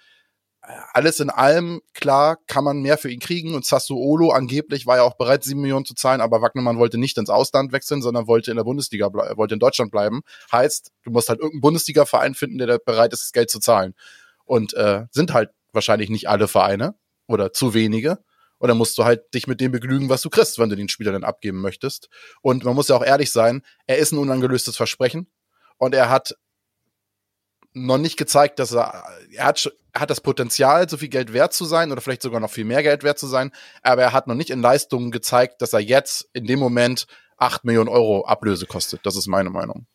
alles 0.93 1.19
in 1.19 1.29
allem, 1.29 1.81
klar, 1.93 2.37
kann 2.47 2.63
man 2.63 2.81
mehr 2.81 2.97
für 2.97 3.09
ihn 3.09 3.19
kriegen 3.19 3.53
und 3.53 3.65
Sassuolo 3.65 4.31
angeblich 4.31 4.85
war 4.85 4.97
ja 4.97 5.03
auch 5.03 5.17
bereit, 5.17 5.43
sieben 5.43 5.61
Millionen 5.61 5.85
zu 5.85 5.93
zahlen, 5.93 6.21
aber 6.21 6.41
Wagnermann 6.41 6.77
wollte 6.77 6.97
nicht 6.97 7.17
ins 7.17 7.29
Ausland 7.29 7.73
wechseln, 7.73 8.01
sondern 8.01 8.27
wollte 8.27 8.51
in 8.51 8.57
der 8.57 8.63
Bundesliga, 8.63 9.11
wollte 9.11 9.55
in 9.55 9.59
Deutschland 9.59 9.91
bleiben. 9.91 10.21
Heißt, 10.51 10.91
du 11.03 11.11
musst 11.11 11.29
halt 11.29 11.39
irgendeinen 11.39 11.61
Bundesliga-Verein 11.61 12.33
finden, 12.33 12.57
der 12.59 12.79
bereit 12.79 13.11
ist, 13.11 13.23
das 13.23 13.31
Geld 13.33 13.49
zu 13.49 13.59
zahlen. 13.59 13.93
Und 14.45 14.73
äh, 14.73 15.05
sind 15.11 15.33
halt 15.33 15.49
wahrscheinlich 15.73 16.09
nicht 16.09 16.29
alle 16.29 16.47
Vereine 16.47 16.95
oder 17.27 17.51
zu 17.51 17.73
wenige. 17.73 18.19
Und 18.57 18.69
dann 18.69 18.77
musst 18.77 18.97
du 18.97 19.03
halt 19.03 19.33
dich 19.33 19.47
mit 19.47 19.59
dem 19.59 19.73
begnügen, 19.73 20.07
was 20.07 20.21
du 20.21 20.29
kriegst, 20.29 20.59
wenn 20.59 20.69
du 20.69 20.77
den 20.77 20.87
Spieler 20.87 21.11
dann 21.11 21.25
abgeben 21.25 21.59
möchtest. 21.59 22.07
Und 22.41 22.63
man 22.63 22.75
muss 22.75 22.87
ja 22.87 22.95
auch 22.95 23.03
ehrlich 23.03 23.31
sein, 23.31 23.61
er 23.87 23.97
ist 23.97 24.13
ein 24.13 24.19
unangelöstes 24.19 24.77
Versprechen. 24.77 25.27
Und 25.77 25.93
er 25.93 26.09
hat 26.09 26.35
noch 27.73 27.97
nicht 27.97 28.17
gezeigt, 28.17 28.59
dass 28.59 28.73
er, 28.73 29.03
er 29.31 29.45
hat, 29.45 29.71
er 29.93 30.01
hat 30.01 30.09
das 30.09 30.21
Potenzial, 30.21 30.87
so 30.89 30.97
viel 30.97 31.09
Geld 31.09 31.33
wert 31.33 31.53
zu 31.53 31.65
sein 31.65 31.91
oder 31.91 32.01
vielleicht 32.01 32.21
sogar 32.21 32.39
noch 32.39 32.49
viel 32.49 32.65
mehr 32.65 32.83
Geld 32.83 33.03
wert 33.03 33.19
zu 33.19 33.27
sein, 33.27 33.51
aber 33.81 34.03
er 34.03 34.13
hat 34.13 34.27
noch 34.27 34.35
nicht 34.35 34.49
in 34.49 34.61
Leistungen 34.61 35.11
gezeigt, 35.11 35.61
dass 35.61 35.73
er 35.73 35.79
jetzt 35.79 36.29
in 36.33 36.45
dem 36.45 36.59
Moment 36.59 37.07
acht 37.37 37.65
Millionen 37.65 37.89
Euro 37.89 38.25
Ablöse 38.25 38.65
kostet. 38.65 39.05
Das 39.05 39.15
ist 39.15 39.27
meine 39.27 39.49
Meinung. 39.49 39.85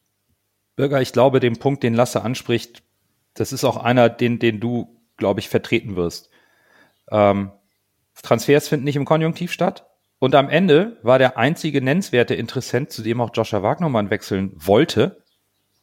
Bürger, 0.77 1.01
ich 1.01 1.13
glaube, 1.13 1.41
den 1.41 1.59
Punkt, 1.59 1.83
den 1.83 1.95
Lasse 1.95 2.23
anspricht, 2.23 2.83
das 3.35 3.53
ist 3.53 3.65
auch 3.65 3.77
einer, 3.77 4.09
den, 4.09 4.39
den 4.39 4.61
du, 4.61 5.01
glaube 5.17 5.41
ich, 5.41 5.49
vertreten 5.49 5.97
wirst. 5.97 6.31
Ähm, 7.11 7.53
Transfers 8.23 8.69
finden 8.69 8.85
nicht 8.85 8.97
im 8.97 9.05
Konjunktiv 9.05 9.53
statt. 9.53 9.87
Und 10.19 10.35
am 10.35 10.49
Ende 10.49 10.99
war 11.03 11.19
der 11.19 11.39
einzige 11.39 11.81
nennenswerte 11.81 12.35
Interessent, 12.35 12.91
zu 12.91 13.03
dem 13.03 13.21
auch 13.21 13.31
Joshua 13.33 13.63
Wagnermann 13.63 14.11
wechseln 14.11 14.53
wollte, 14.55 15.23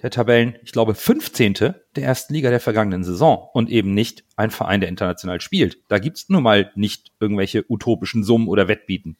der 0.05 0.11
Tabellen, 0.11 0.55
ich 0.61 0.71
glaube, 0.71 0.93
15. 0.93 1.53
der 1.55 2.03
ersten 2.03 2.31
Liga 2.31 2.51
der 2.51 2.59
vergangenen 2.59 3.03
Saison 3.03 3.49
und 3.53 3.71
eben 3.71 3.95
nicht 3.95 4.23
ein 4.35 4.51
Verein, 4.51 4.79
der 4.79 4.89
international 4.89 5.41
spielt. 5.41 5.79
Da 5.87 5.97
gibt's 5.97 6.29
nun 6.29 6.43
mal 6.43 6.71
nicht 6.75 7.11
irgendwelche 7.19 7.65
utopischen 7.67 8.23
Summen 8.23 8.47
oder 8.47 8.67
Wettbieten. 8.67 9.17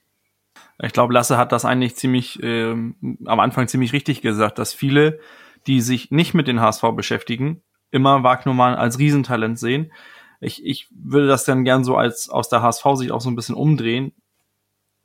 Ich 0.80 0.94
glaube, 0.94 1.12
Lasse 1.12 1.40
hat 1.40 1.52
das 1.52 1.66
eigentlich 1.66 1.96
ziemlich 1.96 2.38
ähm, 2.44 3.18
am 3.26 3.40
Anfang 3.40 3.68
ziemlich 3.68 3.94
richtig 3.94 4.22
gesagt, 4.22 4.60
dass 4.60 4.76
viele, 4.76 5.20
die 5.66 5.82
sich 5.82 6.12
nicht 6.12 6.36
mit 6.36 6.48
den 6.48 6.62
HSV 6.62 6.84
beschäftigen, 6.96 7.64
immer 7.90 8.22
Wagnermann 8.22 8.76
als 8.76 9.00
Riesentalent 9.00 9.58
sehen. 9.58 9.92
Ich, 10.40 10.64
ich 10.64 10.88
würde 10.92 11.26
das 11.26 11.46
dann 11.46 11.64
gern 11.64 11.84
so 11.84 11.98
als 11.98 12.30
aus 12.30 12.48
der 12.48 12.62
HSV-Sicht 12.62 13.12
auch 13.12 13.22
so 13.22 13.32
ein 13.32 13.36
bisschen 13.36 13.56
umdrehen. 13.56 14.14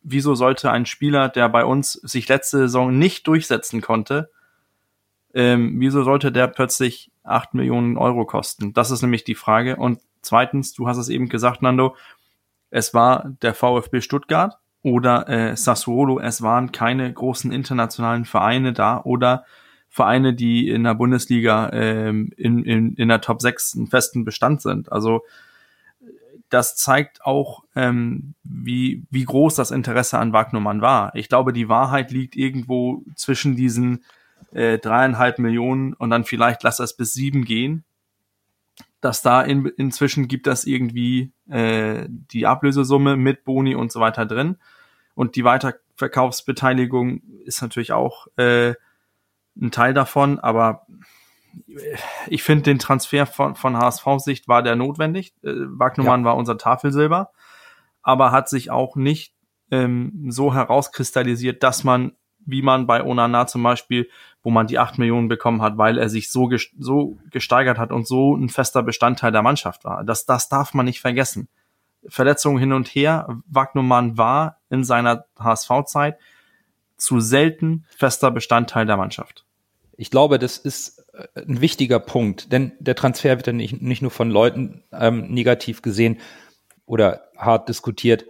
Wieso 0.02 0.34
sollte 0.34 0.70
ein 0.70 0.84
Spieler, 0.84 1.30
der 1.30 1.48
bei 1.48 1.64
uns 1.64 1.92
sich 1.92 2.28
letzte 2.28 2.58
Saison 2.58 2.98
nicht 2.98 3.26
durchsetzen 3.26 3.80
konnte, 3.80 4.30
ähm, 5.34 5.74
wieso 5.78 6.02
sollte 6.02 6.32
der 6.32 6.48
plötzlich 6.48 7.10
acht 7.22 7.54
Millionen 7.54 7.96
Euro 7.96 8.24
kosten? 8.24 8.72
Das 8.72 8.90
ist 8.90 9.02
nämlich 9.02 9.24
die 9.24 9.34
Frage. 9.34 9.76
Und 9.76 10.00
zweitens, 10.22 10.72
du 10.72 10.88
hast 10.88 10.98
es 10.98 11.08
eben 11.08 11.28
gesagt, 11.28 11.62
Nando, 11.62 11.96
es 12.70 12.94
war 12.94 13.30
der 13.42 13.54
VfB 13.54 14.00
Stuttgart 14.00 14.58
oder 14.82 15.28
äh, 15.28 15.56
Sassuolo, 15.56 16.20
es 16.20 16.42
waren 16.42 16.72
keine 16.72 17.12
großen 17.12 17.52
internationalen 17.52 18.24
Vereine 18.24 18.72
da 18.72 19.00
oder 19.02 19.44
Vereine, 19.88 20.34
die 20.34 20.68
in 20.68 20.84
der 20.84 20.94
Bundesliga 20.94 21.70
ähm, 21.72 22.32
in, 22.36 22.64
in, 22.64 22.94
in 22.94 23.08
der 23.08 23.20
Top 23.20 23.42
6 23.42 23.76
einen 23.76 23.86
festen 23.88 24.24
Bestand 24.24 24.62
sind. 24.62 24.90
Also 24.92 25.22
das 26.48 26.76
zeigt 26.76 27.24
auch, 27.24 27.64
ähm, 27.74 28.34
wie, 28.42 29.04
wie 29.10 29.24
groß 29.24 29.54
das 29.54 29.70
Interesse 29.70 30.18
an 30.18 30.32
Wagnermann 30.32 30.80
war. 30.80 31.14
Ich 31.14 31.28
glaube, 31.28 31.52
die 31.52 31.68
Wahrheit 31.68 32.10
liegt 32.10 32.36
irgendwo 32.36 33.02
zwischen 33.14 33.56
diesen 33.56 34.04
äh, 34.52 34.78
dreieinhalb 34.78 35.38
Millionen 35.38 35.94
und 35.94 36.10
dann 36.10 36.24
vielleicht 36.24 36.62
lass 36.62 36.80
es 36.80 36.96
bis 36.96 37.12
sieben 37.12 37.44
gehen. 37.44 37.84
dass 39.00 39.22
da 39.22 39.40
in, 39.42 39.64
inzwischen 39.64 40.28
gibt 40.28 40.46
das 40.46 40.64
irgendwie 40.64 41.32
äh, 41.48 42.04
die 42.08 42.46
Ablösesumme 42.46 43.16
mit 43.16 43.44
Boni 43.44 43.74
und 43.74 43.90
so 43.90 44.00
weiter 44.00 44.26
drin. 44.26 44.58
Und 45.14 45.36
die 45.36 45.44
Weiterverkaufsbeteiligung 45.44 47.22
ist 47.44 47.62
natürlich 47.62 47.92
auch 47.92 48.26
äh, 48.36 48.74
ein 49.60 49.70
Teil 49.70 49.94
davon, 49.94 50.38
aber 50.38 50.86
ich 52.28 52.42
finde 52.42 52.62
den 52.64 52.78
Transfer 52.78 53.26
von, 53.26 53.56
von 53.56 53.76
HSV-Sicht 53.76 54.48
war 54.48 54.62
der 54.62 54.76
notwendig. 54.76 55.34
Äh, 55.42 55.52
Wagnermann 55.54 56.20
ja. 56.20 56.26
war 56.26 56.36
unser 56.36 56.58
Tafelsilber, 56.58 57.32
aber 58.02 58.30
hat 58.32 58.48
sich 58.48 58.70
auch 58.70 58.96
nicht 58.96 59.34
ähm, 59.70 60.26
so 60.28 60.54
herauskristallisiert, 60.54 61.62
dass 61.62 61.84
man, 61.84 62.12
wie 62.44 62.62
man 62.62 62.86
bei 62.86 63.04
Onana 63.04 63.46
zum 63.46 63.62
Beispiel, 63.62 64.08
wo 64.42 64.50
man 64.50 64.66
die 64.66 64.78
acht 64.78 64.98
Millionen 64.98 65.28
bekommen 65.28 65.62
hat, 65.62 65.76
weil 65.76 65.98
er 65.98 66.08
sich 66.08 66.30
so, 66.30 66.50
so 66.78 67.18
gesteigert 67.30 67.78
hat 67.78 67.92
und 67.92 68.06
so 68.06 68.34
ein 68.34 68.48
fester 68.48 68.82
Bestandteil 68.82 69.32
der 69.32 69.42
Mannschaft 69.42 69.84
war. 69.84 70.04
Das, 70.04 70.24
das 70.24 70.48
darf 70.48 70.72
man 70.74 70.86
nicht 70.86 71.00
vergessen. 71.00 71.48
Verletzungen 72.08 72.58
hin 72.58 72.72
und 72.72 72.88
her. 72.88 73.40
Wagnermann 73.46 74.16
war 74.16 74.58
in 74.70 74.84
seiner 74.84 75.26
HSV-Zeit 75.38 76.18
zu 76.96 77.20
selten 77.20 77.84
fester 77.96 78.30
Bestandteil 78.30 78.86
der 78.86 78.96
Mannschaft. 78.96 79.44
Ich 79.96 80.10
glaube, 80.10 80.38
das 80.38 80.56
ist 80.56 81.04
äh, 81.12 81.42
ein 81.42 81.60
wichtiger 81.60 81.98
Punkt, 81.98 82.52
denn 82.52 82.72
der 82.78 82.94
Transfer 82.94 83.36
wird 83.36 83.46
ja 83.46 83.52
nicht, 83.52 83.82
nicht 83.82 84.00
nur 84.00 84.10
von 84.10 84.30
Leuten 84.30 84.82
ähm, 84.92 85.28
negativ 85.28 85.82
gesehen 85.82 86.18
oder 86.86 87.28
hart 87.36 87.68
diskutiert, 87.68 88.24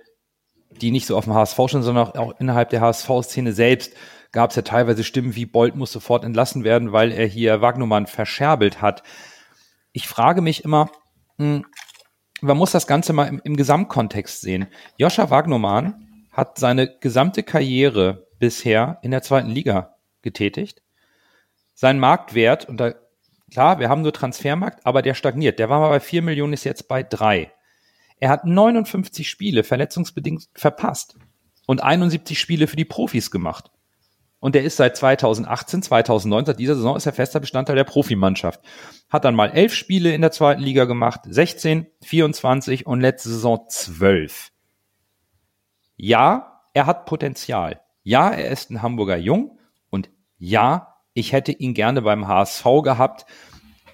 die 0.71 0.90
nicht 0.90 1.07
so 1.07 1.17
auf 1.17 1.25
dem 1.25 1.35
HSV 1.35 1.61
stehen, 1.69 1.83
sondern 1.83 2.09
auch, 2.09 2.14
auch 2.17 2.40
innerhalb 2.40 2.71
der 2.71 2.81
HSV-Szene 2.81 3.52
selbst 3.52 3.95
gab 4.33 4.51
es 4.51 4.57
ja 4.57 4.63
teilweise 4.63 5.05
Stimmen 5.05 5.35
wie 5.35 5.47
Bolt 5.47 5.75
muss 5.75 5.93
sofort 5.93 6.25
entlassen 6.25 6.65
werden, 6.65 6.93
weil 6.93 7.13
er 7.13 7.27
hier 7.27 7.61
Wagnumann 7.61 8.07
verscherbelt 8.07 8.81
hat. 8.81 9.03
Ich 9.93 10.09
frage 10.09 10.41
mich 10.41 10.65
immer, 10.65 10.91
mh, 11.39 11.57
hm, 11.57 11.67
man 12.43 12.57
muss 12.57 12.73
das 12.73 12.87
Ganze 12.87 13.13
mal 13.13 13.27
im, 13.27 13.41
im 13.45 13.57
Gesamtkontext 13.57 14.41
sehen. 14.41 14.69
Joscha 14.97 15.31
Wagnumann 15.31 16.27
hat 16.33 16.59
seine 16.59 16.97
gesamte 17.01 17.43
Karriere 17.43 18.27
bisher 18.39 18.99
in 19.03 19.11
der 19.11 19.23
zweiten 19.23 19.51
Liga 19.51 19.97
getätigt. 20.23 20.83
Sein 21.75 21.99
Marktwert, 21.99 22.69
und 22.69 22.79
da, 22.79 22.95
klar, 23.53 23.79
wir 23.79 23.89
haben 23.89 24.03
nur 24.03 24.13
Transfermarkt, 24.13 24.87
aber 24.87 25.03
der 25.03 25.15
stagniert. 25.15 25.59
Der 25.59 25.69
war 25.69 25.81
mal 25.81 25.91
bei 25.91 26.01
vier 26.01 26.23
Millionen, 26.23 26.53
ist 26.53 26.65
jetzt 26.65 26.89
bei 26.89 27.03
drei. 27.03 27.53
Er 28.19 28.31
hat 28.31 28.45
59 28.45 29.29
Spiele 29.29 29.65
verletzungsbedingt 29.65 30.49
verpasst 30.55 31.17
und 31.67 31.83
71 31.83 32.39
Spiele 32.39 32.67
für 32.67 32.77
die 32.77 32.85
Profis 32.85 33.31
gemacht. 33.31 33.71
Und 34.40 34.56
er 34.56 34.62
ist 34.62 34.76
seit 34.76 34.97
2018, 34.97 35.82
2019, 35.82 36.47
seit 36.47 36.59
dieser 36.59 36.75
Saison 36.75 36.97
ist 36.97 37.06
er 37.06 37.12
fester 37.12 37.40
Bestandteil 37.40 37.76
der 37.76 37.85
Profimannschaft. 37.85 38.61
Hat 39.11 39.25
dann 39.25 39.35
mal 39.35 39.50
elf 39.50 39.75
Spiele 39.75 40.14
in 40.14 40.23
der 40.23 40.32
zweiten 40.32 40.62
Liga 40.62 40.87
gemacht, 40.87 41.20
16, 41.28 41.87
24 42.02 42.87
und 42.87 43.00
letzte 43.00 43.28
Saison 43.28 43.66
12. 43.68 44.50
Ja, 45.97 46.62
er 46.73 46.87
hat 46.87 47.04
Potenzial. 47.04 47.80
Ja, 48.02 48.30
er 48.30 48.50
ist 48.50 48.70
ein 48.70 48.80
Hamburger 48.80 49.18
Jung. 49.18 49.59
Und 49.90 50.09
ja, 50.38 50.97
ich 51.12 51.32
hätte 51.32 51.52
ihn 51.52 51.75
gerne 51.75 52.00
beim 52.00 52.26
HSV 52.26 52.64
gehabt 52.82 53.26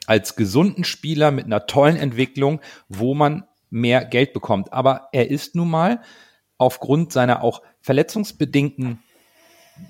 als 0.07 0.37
gesunden 0.37 0.85
Spieler 0.85 1.33
mit 1.33 1.47
einer 1.47 1.67
tollen 1.67 1.97
Entwicklung, 1.97 2.61
wo 2.89 3.15
man 3.15 3.45
mehr 3.71 4.05
Geld 4.05 4.33
bekommt. 4.33 4.73
Aber 4.73 5.09
er 5.11 5.29
ist 5.29 5.57
nun 5.57 5.69
mal 5.69 6.01
aufgrund 6.59 7.13
seiner 7.13 7.43
auch 7.43 7.63
verletzungsbedingten, 7.81 9.03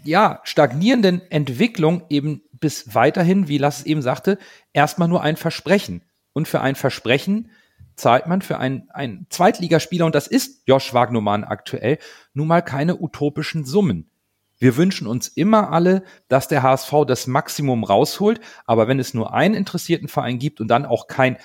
ja, 0.05 0.41
stagnierenden 0.45 1.23
Entwicklung 1.31 2.05
eben 2.09 2.43
bis 2.53 2.95
weiterhin, 2.95 3.49
wie 3.49 3.59
Lass 3.59 3.81
es 3.81 3.87
eben 3.87 4.03
sagte, 4.03 4.39
erstmal 4.73 5.09
nur 5.09 5.23
ein 5.23 5.37
Versprechen. 5.37 6.03
Und 6.33 6.49
für 6.49 6.61
ein 6.61 6.75
Versprechen 6.75 7.51
zahlt 7.97 8.27
man 8.27 8.43
für 8.43 8.59
einen, 8.59 8.89
einen 8.91 9.27
Zweitligaspieler, 9.31 10.07
und 10.07 10.15
das 10.15 10.27
ist 10.27 10.63
Josh 10.67 10.93
Wagnermann 10.93 11.45
aktuell, 11.45 11.99
nun 12.35 12.47
mal 12.47 12.63
keine 12.63 13.01
utopischen 13.01 13.65
Summen. 13.65 14.11
Wir 14.59 14.77
wünschen 14.77 15.07
uns 15.07 15.29
immer 15.29 15.71
alle, 15.73 16.03
dass 16.29 16.49
der 16.49 16.63
HSV 16.63 16.93
das 17.07 17.27
Maximum 17.27 17.85
rausholt, 17.85 18.41
aber 18.65 18.89
wenn 18.89 18.99
es 18.99 19.15
nur 19.15 19.35
einen 19.35 19.55
interessierten 19.55 20.09
Verein 20.09 20.39
gibt 20.39 20.61
und 20.61 20.69
dann 20.69 20.87
auch 20.87 21.09
kein 21.09 21.37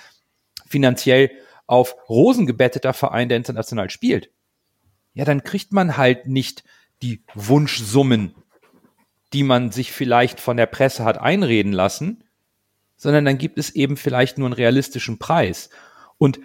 finanziell 0.66 1.30
auf 1.66 1.96
Rosen 2.08 2.46
gebetteter 2.46 2.94
Verein, 2.94 3.28
der 3.28 3.36
international 3.36 3.90
spielt, 3.90 4.30
ja, 5.14 5.24
dann 5.24 5.44
kriegt 5.44 5.72
man 5.72 5.96
halt 5.98 6.26
nicht 6.26 6.64
die 7.02 7.24
Wunschsummen, 7.34 8.34
die 9.32 9.42
man 9.42 9.70
sich 9.70 9.92
vielleicht 9.92 10.40
von 10.40 10.56
der 10.56 10.66
Presse 10.66 11.04
hat 11.04 11.18
einreden 11.18 11.72
lassen, 11.72 12.24
sondern 12.96 13.24
dann 13.24 13.38
gibt 13.38 13.58
es 13.58 13.70
eben 13.70 13.96
vielleicht 13.96 14.38
nur 14.38 14.46
einen 14.46 14.54
realistischen 14.54 15.18
Preis. 15.18 15.70
Und 16.18 16.40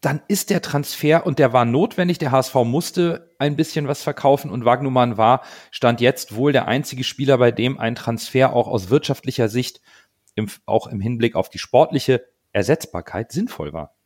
dann 0.00 0.22
ist 0.28 0.50
der 0.50 0.62
Transfer 0.62 1.26
und 1.26 1.40
der 1.40 1.52
war 1.52 1.64
notwendig. 1.64 2.18
Der 2.18 2.30
HSV 2.30 2.54
musste 2.64 3.34
ein 3.38 3.56
bisschen 3.56 3.88
was 3.88 4.02
verkaufen 4.02 4.50
und 4.50 4.64
Wagnumann 4.64 5.16
war, 5.16 5.42
stand 5.72 6.00
jetzt 6.00 6.36
wohl 6.36 6.52
der 6.52 6.68
einzige 6.68 7.02
Spieler, 7.02 7.38
bei 7.38 7.50
dem 7.50 7.78
ein 7.78 7.96
Transfer 7.96 8.52
auch 8.52 8.68
aus 8.68 8.90
wirtschaftlicher 8.90 9.48
Sicht, 9.48 9.80
im, 10.36 10.48
auch 10.66 10.86
im 10.86 11.00
Hinblick 11.00 11.34
auf 11.34 11.50
die 11.50 11.58
sportliche 11.58 12.24
Ersetzbarkeit 12.52 13.32
sinnvoll 13.32 13.72
war. 13.72 13.97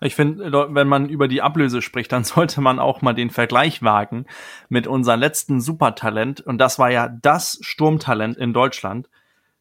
Ich 0.00 0.14
finde, 0.14 0.68
wenn 0.70 0.88
man 0.88 1.08
über 1.08 1.28
die 1.28 1.42
Ablöse 1.42 1.82
spricht, 1.82 2.12
dann 2.12 2.24
sollte 2.24 2.60
man 2.60 2.78
auch 2.78 3.02
mal 3.02 3.14
den 3.14 3.30
Vergleich 3.30 3.82
wagen 3.82 4.26
mit 4.68 4.86
unserem 4.86 5.20
letzten 5.20 5.60
Supertalent. 5.60 6.40
Und 6.40 6.58
das 6.58 6.78
war 6.78 6.90
ja 6.90 7.08
das 7.08 7.58
Sturmtalent 7.60 8.36
in 8.36 8.52
Deutschland, 8.52 9.08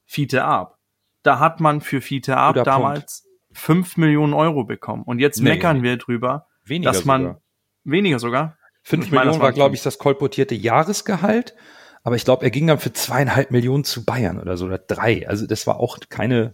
Fiete 0.06 0.46
Arp. 0.46 0.78
Da 1.24 1.40
hat 1.40 1.60
man 1.60 1.82
für 1.82 2.02
Fiete 2.02 2.38
Arp 2.38 2.64
damals 2.64 3.28
fünf 3.52 3.98
Millionen 3.98 4.34
Euro 4.34 4.64
bekommen. 4.64 5.04
Und 5.04 5.20
jetzt 5.20 5.42
nee, 5.42 5.50
meckern 5.50 5.84
wir 5.84 5.98
drüber, 5.98 6.48
weniger 6.64 6.92
dass 6.92 7.06
man 7.06 7.22
sogar. 7.22 7.42
weniger 7.84 8.20
sogar. 8.20 8.58
Fünf 8.84 9.12
Millionen 9.12 9.32
meine, 9.32 9.42
war, 9.42 9.52
glaube 9.52 9.76
ich, 9.76 9.84
das 9.84 9.98
kolportierte 9.98 10.56
Jahresgehalt. 10.56 11.56
Aber 12.04 12.16
ich 12.16 12.24
glaube, 12.24 12.46
er 12.46 12.52
ging 12.52 12.68
dann 12.68 12.80
für 12.80 12.94
zweieinhalb 12.94 13.52
Millionen 13.52 13.84
zu 13.84 14.06
Bayern 14.06 14.40
oder 14.40 14.56
so 14.56 14.66
oder 14.66 14.78
drei. 14.78 15.28
Also 15.28 15.46
das 15.46 15.68
war 15.68 15.82
auch 15.82 15.98
keine 16.08 16.54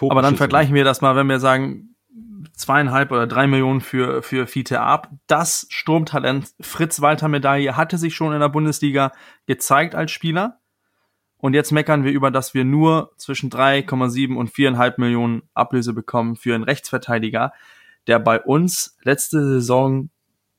Aber 0.00 0.22
dann 0.22 0.36
vergleichen 0.36 0.74
wir 0.74 0.84
das 0.84 1.02
mal, 1.02 1.14
wenn 1.14 1.26
wir 1.26 1.40
sagen, 1.40 1.95
zweieinhalb 2.54 3.12
oder 3.12 3.26
drei 3.26 3.46
Millionen 3.46 3.80
für, 3.80 4.22
für 4.22 4.46
Fiete 4.46 4.80
Ab. 4.80 5.10
Das 5.26 5.66
Sturmtalent 5.70 6.54
Fritz 6.60 7.00
Walter 7.00 7.28
Medaille 7.28 7.76
hatte 7.76 7.98
sich 7.98 8.14
schon 8.14 8.32
in 8.32 8.40
der 8.40 8.48
Bundesliga 8.48 9.12
gezeigt 9.46 9.94
als 9.94 10.10
Spieler. 10.10 10.60
Und 11.38 11.54
jetzt 11.54 11.70
meckern 11.70 12.04
wir 12.04 12.12
über, 12.12 12.30
dass 12.30 12.54
wir 12.54 12.64
nur 12.64 13.12
zwischen 13.18 13.50
3,7 13.50 14.34
und 14.34 14.50
4,5 14.50 14.94
Millionen 14.98 15.42
Ablöse 15.54 15.92
bekommen 15.92 16.36
für 16.36 16.54
einen 16.54 16.64
Rechtsverteidiger, 16.64 17.52
der 18.06 18.18
bei 18.18 18.40
uns 18.40 18.96
letzte 19.02 19.44
Saison 19.44 20.08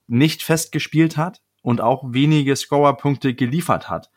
nicht 0.06 0.44
festgespielt 0.44 1.18
hat 1.18 1.42
und 1.62 1.82
auch 1.82 2.04
wenige 2.08 2.56
Scorerpunkte 2.56 3.34
geliefert 3.34 3.90
hat. 3.90 4.12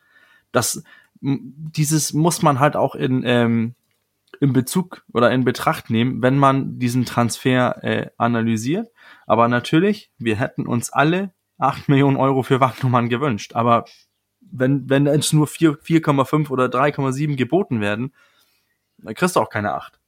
Das, 0.51 0.83
dieses 1.19 2.13
muss 2.13 2.41
man 2.41 2.59
halt 2.59 2.75
auch 2.75 2.95
in, 2.95 3.23
ähm, 3.25 3.75
in 4.41 4.53
Bezug 4.53 5.03
oder 5.13 5.31
in 5.31 5.45
Betracht 5.45 5.91
nehmen, 5.91 6.23
wenn 6.23 6.37
man 6.37 6.79
diesen 6.79 7.05
Transfer 7.05 7.83
äh, 7.83 8.09
analysiert. 8.17 8.91
Aber 9.27 9.47
natürlich, 9.47 10.11
wir 10.17 10.35
hätten 10.35 10.65
uns 10.65 10.91
alle 10.91 11.31
8 11.59 11.87
Millionen 11.87 12.17
Euro 12.17 12.41
für 12.41 12.59
Wagnumann 12.59 13.07
gewünscht. 13.07 13.53
Aber 13.53 13.85
wenn, 14.39 14.89
wenn 14.89 15.05
es 15.05 15.31
nur 15.31 15.45
4,5 15.45 16.49
oder 16.49 16.65
3,7 16.65 17.35
geboten 17.35 17.81
werden, 17.81 18.15
dann 18.97 19.13
kriegst 19.13 19.35
du 19.35 19.39
auch 19.39 19.49
keine 19.49 19.75
8. 19.75 19.99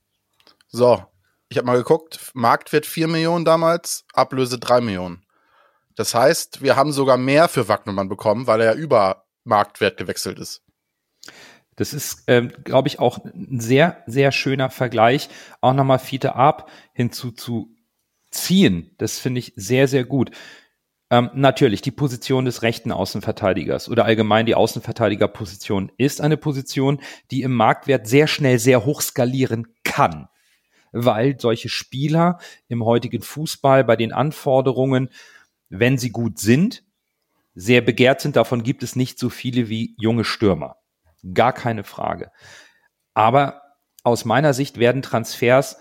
So, 0.68 1.06
ich 1.50 1.58
habe 1.58 1.68
mal 1.68 1.78
geguckt, 1.78 2.32
Marktwert 2.34 2.88
4 2.88 3.08
Millionen 3.08 3.46
damals, 3.46 4.06
Ablöse 4.14 4.58
3 4.58 4.82
Millionen. 4.82 5.24
Das 5.96 6.16
heißt, 6.16 6.64
wir 6.64 6.76
haben 6.76 6.92
sogar 6.92 7.18
mehr 7.18 7.48
für 7.48 7.68
Wagnermann 7.68 8.10
bekommen, 8.10 8.48
weil 8.48 8.62
er 8.62 8.74
über 8.74 9.26
Marktwert 9.44 9.98
gewechselt 9.98 10.40
ist. 10.40 10.63
Das 11.76 11.94
ist, 11.94 12.24
ähm, 12.28 12.52
glaube 12.64 12.88
ich, 12.88 13.00
auch 13.00 13.24
ein 13.26 13.60
sehr, 13.60 14.04
sehr 14.06 14.32
schöner 14.32 14.70
Vergleich, 14.70 15.30
auch 15.62 15.74
nochmal 15.74 16.00
Fiete 16.00 16.36
Ab 16.36 16.70
hinzuzuziehen. 16.94 18.92
Das 18.98 19.20
finde 19.20 19.40
ich 19.40 19.54
sehr, 19.56 19.88
sehr 19.88 20.04
gut. 20.06 20.32
Ähm, 21.14 21.30
natürlich, 21.36 21.82
die 21.82 21.92
Position 21.92 22.46
des 22.46 22.64
rechten 22.64 22.92
Außenverteidigers 22.92 23.88
oder 23.88 24.06
allgemein 24.06 24.48
die 24.48 24.56
Außenverteidigerposition 24.56 25.92
ist 25.98 26.22
eine 26.22 26.38
Position, 26.38 27.00
die 27.30 27.44
im 27.44 27.54
Marktwert 27.54 28.08
sehr 28.08 28.26
schnell 28.26 28.58
sehr 28.58 28.84
hoch 28.84 29.02
skalieren 29.02 29.68
kann, 29.84 30.28
weil 30.92 31.40
solche 31.40 31.70
Spieler 31.70 32.40
im 32.68 32.84
heutigen 32.84 33.22
Fußball 33.22 33.84
bei 33.84 33.96
den 33.96 34.12
Anforderungen, 34.12 35.10
wenn 35.70 36.00
sie 36.00 36.10
gut 36.10 36.40
sind, 36.40 36.84
sehr 37.54 37.82
begehrt 37.82 38.22
sind. 38.22 38.36
Davon 38.36 38.64
gibt 38.64 38.82
es 38.82 38.96
nicht 38.96 39.20
so 39.20 39.30
viele 39.30 39.70
wie 39.70 39.96
junge 40.00 40.24
Stürmer. 40.24 40.78
Gar 41.34 41.54
keine 41.54 41.84
Frage. 41.84 42.32
Aber 43.14 43.62
aus 44.04 44.26
meiner 44.26 44.54
Sicht 44.54 44.80
werden 44.80 45.02
Transfers 45.02 45.78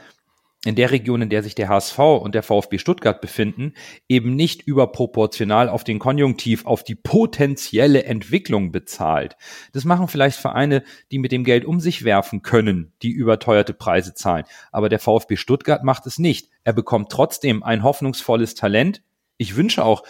in 0.65 0.77
der 0.77 0.93
Region, 0.93 1.23
in 1.23 1.29
der 1.29 1.43
sich 1.43 1.57
der 1.57 1.69
HSV 1.69 1.99
und 1.99 2.37
der 2.37 2.45
VfB 2.45 2.79
Stuttgart 2.79 3.21
befinden, 3.21 3.75
eben 4.09 4.37
nicht 4.37 4.63
überproportional 4.63 5.69
auf 5.69 5.83
den 5.83 5.99
Konjunktiv, 5.99 6.67
auf 6.67 6.85
die 6.85 6.95
potenzielle 6.95 8.05
Entwicklung 8.05 8.71
bezahlt. 8.71 9.37
Das 9.73 9.85
machen 9.85 10.07
vielleicht 10.07 10.39
Vereine, 10.39 10.85
die 11.11 11.19
mit 11.19 11.33
dem 11.33 11.43
Geld 11.43 11.65
um 11.65 11.81
sich 11.81 12.05
werfen 12.05 12.43
können, 12.43 12.93
die 13.03 13.11
überteuerte 13.11 13.75
Preise 13.75 14.15
zahlen. 14.15 14.45
Aber 14.71 14.89
der 14.89 15.01
VfB 15.01 15.37
Stuttgart 15.37 15.83
macht 15.83 16.07
es 16.07 16.21
nicht. 16.21 16.49
Er 16.63 16.73
bekommt 16.73 17.11
trotzdem 17.11 17.65
ein 17.65 17.83
hoffnungsvolles 17.83 18.55
Talent. 18.55 19.03
Ich 19.39 19.57
wünsche 19.57 19.85
auch 19.85 20.05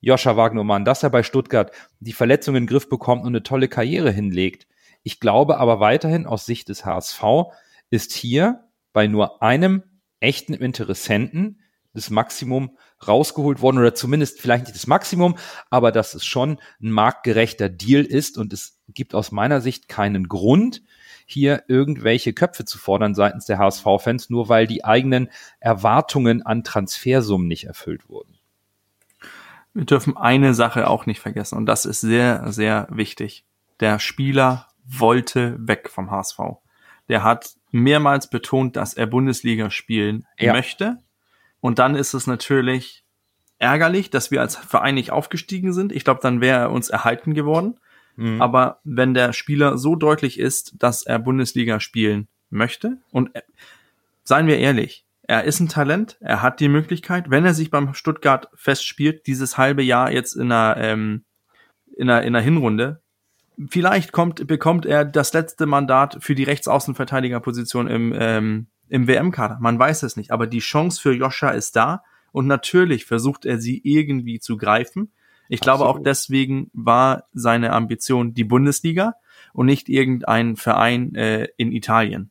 Joscha 0.00 0.36
Wagnermann, 0.36 0.84
dass 0.84 1.02
er 1.02 1.10
bei 1.10 1.24
Stuttgart 1.24 1.72
die 1.98 2.12
Verletzungen 2.12 2.58
in 2.58 2.62
den 2.64 2.68
Griff 2.68 2.88
bekommt 2.88 3.22
und 3.22 3.28
eine 3.28 3.42
tolle 3.42 3.66
Karriere 3.66 4.12
hinlegt. 4.12 4.68
Ich 5.06 5.20
glaube 5.20 5.58
aber 5.58 5.78
weiterhin 5.78 6.26
aus 6.26 6.46
Sicht 6.46 6.68
des 6.68 6.84
HSV 6.84 7.22
ist 7.90 8.12
hier 8.12 8.64
bei 8.92 9.06
nur 9.06 9.40
einem 9.40 9.84
echten 10.18 10.52
Interessenten 10.52 11.60
das 11.94 12.10
Maximum 12.10 12.76
rausgeholt 13.06 13.60
worden 13.60 13.78
oder 13.78 13.94
zumindest 13.94 14.40
vielleicht 14.40 14.64
nicht 14.64 14.74
das 14.74 14.88
Maximum, 14.88 15.36
aber 15.70 15.92
dass 15.92 16.14
es 16.14 16.26
schon 16.26 16.58
ein 16.82 16.90
marktgerechter 16.90 17.68
Deal 17.68 18.04
ist 18.04 18.36
und 18.36 18.52
es 18.52 18.80
gibt 18.88 19.14
aus 19.14 19.30
meiner 19.30 19.60
Sicht 19.60 19.86
keinen 19.86 20.26
Grund, 20.26 20.82
hier 21.24 21.62
irgendwelche 21.68 22.32
Köpfe 22.32 22.64
zu 22.64 22.76
fordern 22.76 23.14
seitens 23.14 23.46
der 23.46 23.58
HSV-Fans, 23.58 24.28
nur 24.28 24.48
weil 24.48 24.66
die 24.66 24.84
eigenen 24.84 25.28
Erwartungen 25.60 26.42
an 26.42 26.64
Transfersummen 26.64 27.46
nicht 27.46 27.66
erfüllt 27.66 28.08
wurden. 28.08 28.40
Wir 29.72 29.84
dürfen 29.84 30.16
eine 30.16 30.52
Sache 30.52 30.90
auch 30.90 31.06
nicht 31.06 31.20
vergessen 31.20 31.56
und 31.58 31.66
das 31.66 31.84
ist 31.84 32.00
sehr, 32.00 32.50
sehr 32.50 32.88
wichtig. 32.90 33.44
Der 33.78 34.00
Spieler 34.00 34.65
wollte 34.86 35.56
weg 35.58 35.88
vom 35.90 36.10
HSV. 36.10 36.38
Der 37.08 37.22
hat 37.22 37.54
mehrmals 37.70 38.30
betont, 38.30 38.76
dass 38.76 38.94
er 38.94 39.06
Bundesliga 39.06 39.70
spielen 39.70 40.26
ja. 40.38 40.52
möchte. 40.52 40.98
Und 41.60 41.78
dann 41.78 41.94
ist 41.94 42.14
es 42.14 42.26
natürlich 42.26 43.04
ärgerlich, 43.58 44.10
dass 44.10 44.30
wir 44.30 44.40
als 44.40 44.56
Verein 44.56 44.94
nicht 44.94 45.10
aufgestiegen 45.10 45.72
sind. 45.72 45.92
Ich 45.92 46.04
glaube, 46.04 46.20
dann 46.22 46.40
wäre 46.40 46.60
er 46.60 46.70
uns 46.70 46.88
erhalten 46.88 47.34
geworden. 47.34 47.78
Mhm. 48.16 48.40
Aber 48.40 48.80
wenn 48.84 49.14
der 49.14 49.32
Spieler 49.32 49.78
so 49.78 49.94
deutlich 49.94 50.38
ist, 50.38 50.74
dass 50.78 51.02
er 51.02 51.18
Bundesliga 51.18 51.80
spielen 51.80 52.28
möchte, 52.50 52.98
und 53.10 53.34
äh, 53.34 53.42
seien 54.24 54.46
wir 54.46 54.58
ehrlich, 54.58 55.04
er 55.22 55.44
ist 55.44 55.60
ein 55.60 55.68
Talent, 55.68 56.16
er 56.20 56.40
hat 56.40 56.60
die 56.60 56.68
Möglichkeit, 56.68 57.30
wenn 57.30 57.44
er 57.44 57.54
sich 57.54 57.70
beim 57.70 57.94
Stuttgart 57.94 58.48
festspielt, 58.54 59.26
dieses 59.26 59.58
halbe 59.58 59.82
Jahr 59.82 60.12
jetzt 60.12 60.34
in 60.34 60.52
einer, 60.52 60.76
ähm, 60.78 61.24
in 61.96 62.08
einer, 62.08 62.22
in 62.22 62.34
einer 62.34 62.44
Hinrunde, 62.44 63.02
vielleicht 63.68 64.12
kommt, 64.12 64.46
bekommt 64.46 64.86
er 64.86 65.04
das 65.04 65.32
letzte 65.32 65.66
Mandat 65.66 66.18
für 66.20 66.34
die 66.34 66.44
Rechtsaußenverteidigerposition 66.44 67.88
im, 67.88 68.14
ähm, 68.16 68.66
im 68.88 69.06
WM-Kader. 69.08 69.58
Man 69.60 69.78
weiß 69.78 70.02
es 70.02 70.16
nicht, 70.16 70.30
aber 70.30 70.46
die 70.46 70.58
Chance 70.58 71.00
für 71.00 71.12
Joscha 71.12 71.50
ist 71.50 71.76
da 71.76 72.02
und 72.32 72.46
natürlich 72.46 73.06
versucht 73.06 73.46
er 73.46 73.58
sie 73.58 73.80
irgendwie 73.82 74.38
zu 74.40 74.56
greifen. 74.56 75.12
Ich 75.48 75.62
Absolut. 75.62 75.78
glaube 75.78 75.90
auch 75.90 76.02
deswegen 76.02 76.70
war 76.72 77.24
seine 77.32 77.72
Ambition 77.72 78.34
die 78.34 78.44
Bundesliga 78.44 79.14
und 79.52 79.66
nicht 79.66 79.88
irgendein 79.88 80.56
Verein 80.56 81.14
äh, 81.14 81.48
in 81.56 81.72
Italien. 81.72 82.30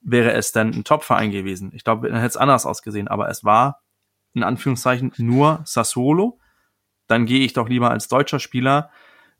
Wäre 0.00 0.32
es 0.32 0.52
dann 0.52 0.72
ein 0.72 0.84
Top-Verein 0.84 1.30
gewesen. 1.30 1.72
Ich 1.74 1.84
glaube, 1.84 2.08
dann 2.08 2.18
hätte 2.18 2.28
es 2.28 2.36
anders 2.36 2.66
ausgesehen, 2.66 3.08
aber 3.08 3.28
es 3.28 3.44
war 3.44 3.82
in 4.32 4.42
Anführungszeichen 4.42 5.12
nur 5.16 5.60
Sassuolo. 5.64 6.38
Dann 7.06 7.26
gehe 7.26 7.44
ich 7.44 7.52
doch 7.52 7.68
lieber 7.68 7.90
als 7.90 8.08
deutscher 8.08 8.38
Spieler 8.38 8.90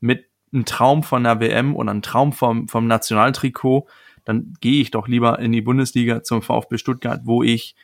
mit 0.01 0.27
ein 0.57 0.65
Traum 0.65 1.03
von 1.03 1.23
der 1.25 1.41
WM 1.41 1.77
und 1.77 1.89
ein 1.89 2.03
Traum 2.03 2.33
vom, 2.33 2.67
vom 2.69 2.87
Nationaltrikot, 2.87 3.87
dann 4.25 4.55
gehe 4.61 4.81
ich 4.83 4.91
doch 4.91 5.07
lieber 5.07 5.39
in 5.39 5.53
die 5.53 5.61
Bundesliga 5.61 6.23
zum 6.23 6.43
VfB 6.43 6.79
Stuttgart, 6.79 7.21
wo 7.25 7.43
ich 7.43 7.77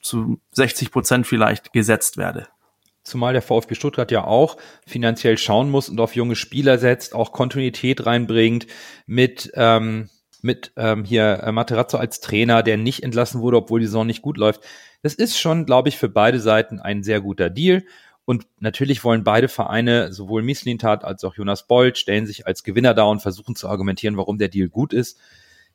zu 0.00 0.40
60 0.52 0.90
Prozent 0.90 1.26
vielleicht 1.26 1.72
gesetzt 1.72 2.16
werde. 2.16 2.48
Zumal 3.02 3.32
der 3.32 3.42
VfB 3.42 3.74
Stuttgart 3.74 4.10
ja 4.10 4.24
auch 4.24 4.56
finanziell 4.86 5.38
schauen 5.38 5.70
muss 5.70 5.88
und 5.88 6.00
auf 6.00 6.14
junge 6.14 6.36
Spieler 6.36 6.78
setzt, 6.78 7.14
auch 7.14 7.32
Kontinuität 7.32 8.06
reinbringt 8.06 8.66
mit, 9.06 9.50
ähm, 9.54 10.10
mit 10.42 10.72
ähm, 10.76 11.04
hier 11.04 11.42
äh, 11.42 11.52
Materazzo 11.52 11.96
als 11.96 12.20
Trainer, 12.20 12.62
der 12.62 12.76
nicht 12.76 13.02
entlassen 13.02 13.40
wurde, 13.40 13.56
obwohl 13.56 13.80
die 13.80 13.86
Saison 13.86 14.06
nicht 14.06 14.22
gut 14.22 14.36
läuft. 14.36 14.62
Das 15.02 15.14
ist 15.14 15.38
schon, 15.38 15.64
glaube 15.64 15.88
ich, 15.88 15.96
für 15.96 16.10
beide 16.10 16.40
Seiten 16.40 16.78
ein 16.78 17.02
sehr 17.02 17.20
guter 17.20 17.48
Deal. 17.48 17.84
Und 18.30 18.46
natürlich 18.60 19.02
wollen 19.02 19.24
beide 19.24 19.48
Vereine, 19.48 20.12
sowohl 20.12 20.44
Mislintat 20.44 21.02
als 21.02 21.24
auch 21.24 21.34
Jonas 21.34 21.66
Bold, 21.66 21.98
stellen 21.98 22.26
sich 22.26 22.46
als 22.46 22.62
Gewinner 22.62 22.94
da 22.94 23.02
und 23.02 23.18
versuchen 23.18 23.56
zu 23.56 23.68
argumentieren, 23.68 24.16
warum 24.16 24.38
der 24.38 24.46
Deal 24.46 24.68
gut 24.68 24.92
ist. 24.92 25.18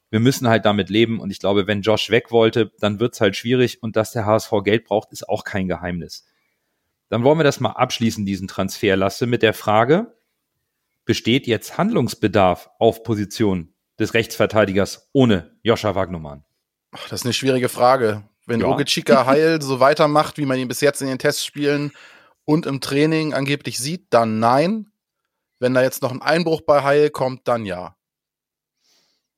Wir 0.09 0.21
müssen 0.21 0.47
halt 0.47 0.63
damit 0.63 0.89
leben 0.89 1.19
und 1.19 1.31
ich 1.31 1.39
glaube, 1.39 1.67
wenn 1.67 1.81
Josh 1.81 2.11
weg 2.11 2.31
wollte, 2.31 2.71
dann 2.79 3.01
wird's 3.01 3.19
halt 3.19 3.35
schwierig 3.35 3.83
und 3.83 3.97
dass 3.97 4.13
der 4.13 4.25
HSV 4.25 4.53
Geld 4.63 4.85
braucht, 4.85 5.11
ist 5.11 5.27
auch 5.27 5.43
kein 5.43 5.67
Geheimnis. 5.67 6.23
Dann 7.09 7.25
wollen 7.25 7.39
wir 7.39 7.43
das 7.43 7.59
mal 7.59 7.71
abschließen, 7.71 8.25
diesen 8.25 8.47
Transferlasse, 8.47 9.25
mit 9.27 9.41
der 9.41 9.53
Frage, 9.53 10.15
besteht 11.03 11.47
jetzt 11.47 11.77
Handlungsbedarf 11.77 12.69
auf 12.79 13.03
Position 13.03 13.73
des 13.99 14.13
Rechtsverteidigers 14.13 15.09
ohne 15.11 15.57
Joscha 15.61 15.93
Wagnumann? 15.93 16.45
Ach, 16.91 17.09
das 17.09 17.19
ist 17.19 17.25
eine 17.25 17.33
schwierige 17.33 17.67
Frage. 17.67 18.23
Wenn 18.45 18.61
ja. 18.61 18.67
Ogechika 18.67 19.25
Heil 19.25 19.61
so 19.61 19.81
weitermacht, 19.81 20.37
wie 20.37 20.45
man 20.45 20.57
ihn 20.57 20.69
bis 20.69 20.79
jetzt 20.79 21.01
in 21.01 21.09
den 21.09 21.19
Testspielen 21.19 21.91
und 22.45 22.65
im 22.65 22.79
Training 22.79 23.33
angeblich 23.33 23.79
sieht, 23.79 24.07
dann 24.11 24.39
nein. 24.39 24.91
Wenn 25.59 25.73
da 25.73 25.81
jetzt 25.81 26.01
noch 26.01 26.11
ein 26.11 26.21
Einbruch 26.21 26.61
bei 26.61 26.83
Heil 26.83 27.09
kommt, 27.09 27.47
dann 27.47 27.65
ja. 27.65 27.95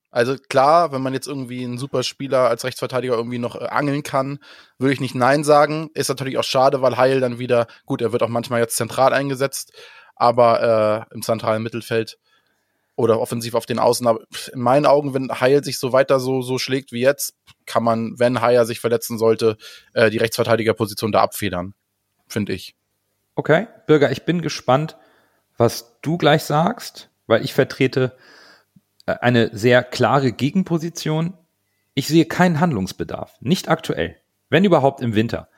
Also 0.10 0.36
klar, 0.36 0.92
wenn 0.92 1.02
man 1.02 1.14
jetzt 1.14 1.28
irgendwie 1.28 1.64
einen 1.64 1.78
Superspieler 1.78 2.50
als 2.50 2.64
Rechtsverteidiger 2.64 3.16
irgendwie 3.16 3.40
noch 3.40 3.56
äh, 3.56 3.66
angeln 3.66 4.04
kann, 4.04 4.40
würde 4.80 4.94
ich 4.94 5.02
nicht 5.02 5.16
Nein 5.16 5.44
sagen. 5.44 5.90
Ist 5.94 6.10
natürlich 6.10 6.38
auch 6.38 6.44
schade, 6.44 6.82
weil 6.82 6.98
Heil 6.98 7.20
dann 7.20 7.40
wieder, 7.40 7.68
gut, 7.86 8.02
er 8.02 8.12
wird 8.14 8.24
auch 8.24 8.30
manchmal 8.30 8.62
jetzt 8.62 8.78
zentral 8.78 9.14
eingesetzt, 9.14 9.74
aber 10.16 11.08
äh, 11.12 11.14
im 11.14 11.22
zentralen 11.22 11.62
Mittelfeld 11.62 12.18
oder 12.96 13.20
offensiv 13.20 13.54
auf 13.54 13.66
den 13.66 13.80
Außen. 13.80 14.08
Aber 14.08 14.22
in 14.52 14.62
meinen 14.62 14.86
Augen, 14.86 15.14
wenn 15.14 15.30
Heil 15.30 15.64
sich 15.64 15.78
so 15.78 15.92
weiter 15.92 16.20
so, 16.20 16.42
so 16.42 16.58
schlägt 16.58 16.92
wie 16.92 17.02
jetzt, 17.02 17.36
kann 17.66 17.84
man, 17.84 18.18
wenn 18.18 18.42
Heil 18.42 18.66
sich 18.66 18.80
verletzen 18.80 19.18
sollte, 19.18 19.58
äh, 19.94 20.10
die 20.10 20.18
Rechtsverteidigerposition 20.18 21.12
da 21.12 21.22
abfedern. 21.22 21.74
Finde 22.28 22.54
ich. 22.54 22.77
Okay, 23.38 23.68
Bürger, 23.86 24.12
ich 24.12 24.26
bin 24.26 24.42
gespannt, 24.42 24.98
was 25.58 26.00
du 26.02 26.18
gleich 26.18 26.42
sagst, 26.42 27.12
weil 27.28 27.46
ich 27.46 27.54
vertrete 27.54 28.18
äh, 29.06 29.12
eine 29.22 29.56
sehr 29.56 29.84
klare 29.84 30.32
Gegenposition. 30.32 31.36
Ich 31.94 32.08
sehe 32.08 32.26
keinen 32.26 32.60
Handlungsbedarf, 32.60 33.36
nicht 33.40 33.70
aktuell, 33.70 34.18
wenn 34.50 34.66
überhaupt 34.66 35.02
im 35.02 35.14
Winter. 35.14 35.50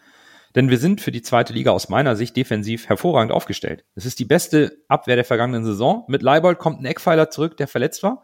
Denn 0.55 0.69
wir 0.69 0.77
sind 0.77 0.99
für 0.99 1.13
die 1.13 1.21
zweite 1.21 1.53
Liga 1.53 1.71
aus 1.71 1.87
meiner 1.87 2.17
Sicht 2.17 2.35
defensiv 2.35 2.89
hervorragend 2.89 3.31
aufgestellt. 3.31 3.85
Es 3.95 4.05
ist 4.05 4.19
die 4.19 4.25
beste 4.25 4.83
Abwehr 4.89 5.15
der 5.15 5.23
vergangenen 5.23 5.63
Saison. 5.63 6.03
Mit 6.09 6.21
Leibold 6.21 6.59
kommt 6.59 6.81
ein 6.81 6.85
Eckpfeiler 6.85 7.29
zurück, 7.29 7.55
der 7.55 7.69
verletzt 7.69 8.03
war. 8.03 8.23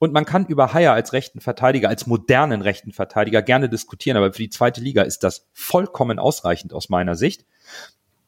Und 0.00 0.12
man 0.12 0.24
kann 0.24 0.46
über 0.46 0.74
Haier 0.74 0.92
als 0.92 1.12
rechten 1.12 1.40
Verteidiger, 1.40 1.88
als 1.88 2.08
modernen 2.08 2.62
rechten 2.62 2.90
Verteidiger 2.90 3.42
gerne 3.42 3.68
diskutieren, 3.68 4.16
aber 4.16 4.32
für 4.32 4.42
die 4.42 4.50
zweite 4.50 4.80
Liga 4.80 5.02
ist 5.02 5.22
das 5.22 5.46
vollkommen 5.52 6.18
ausreichend 6.18 6.72
aus 6.72 6.88
meiner 6.88 7.14
Sicht. 7.14 7.46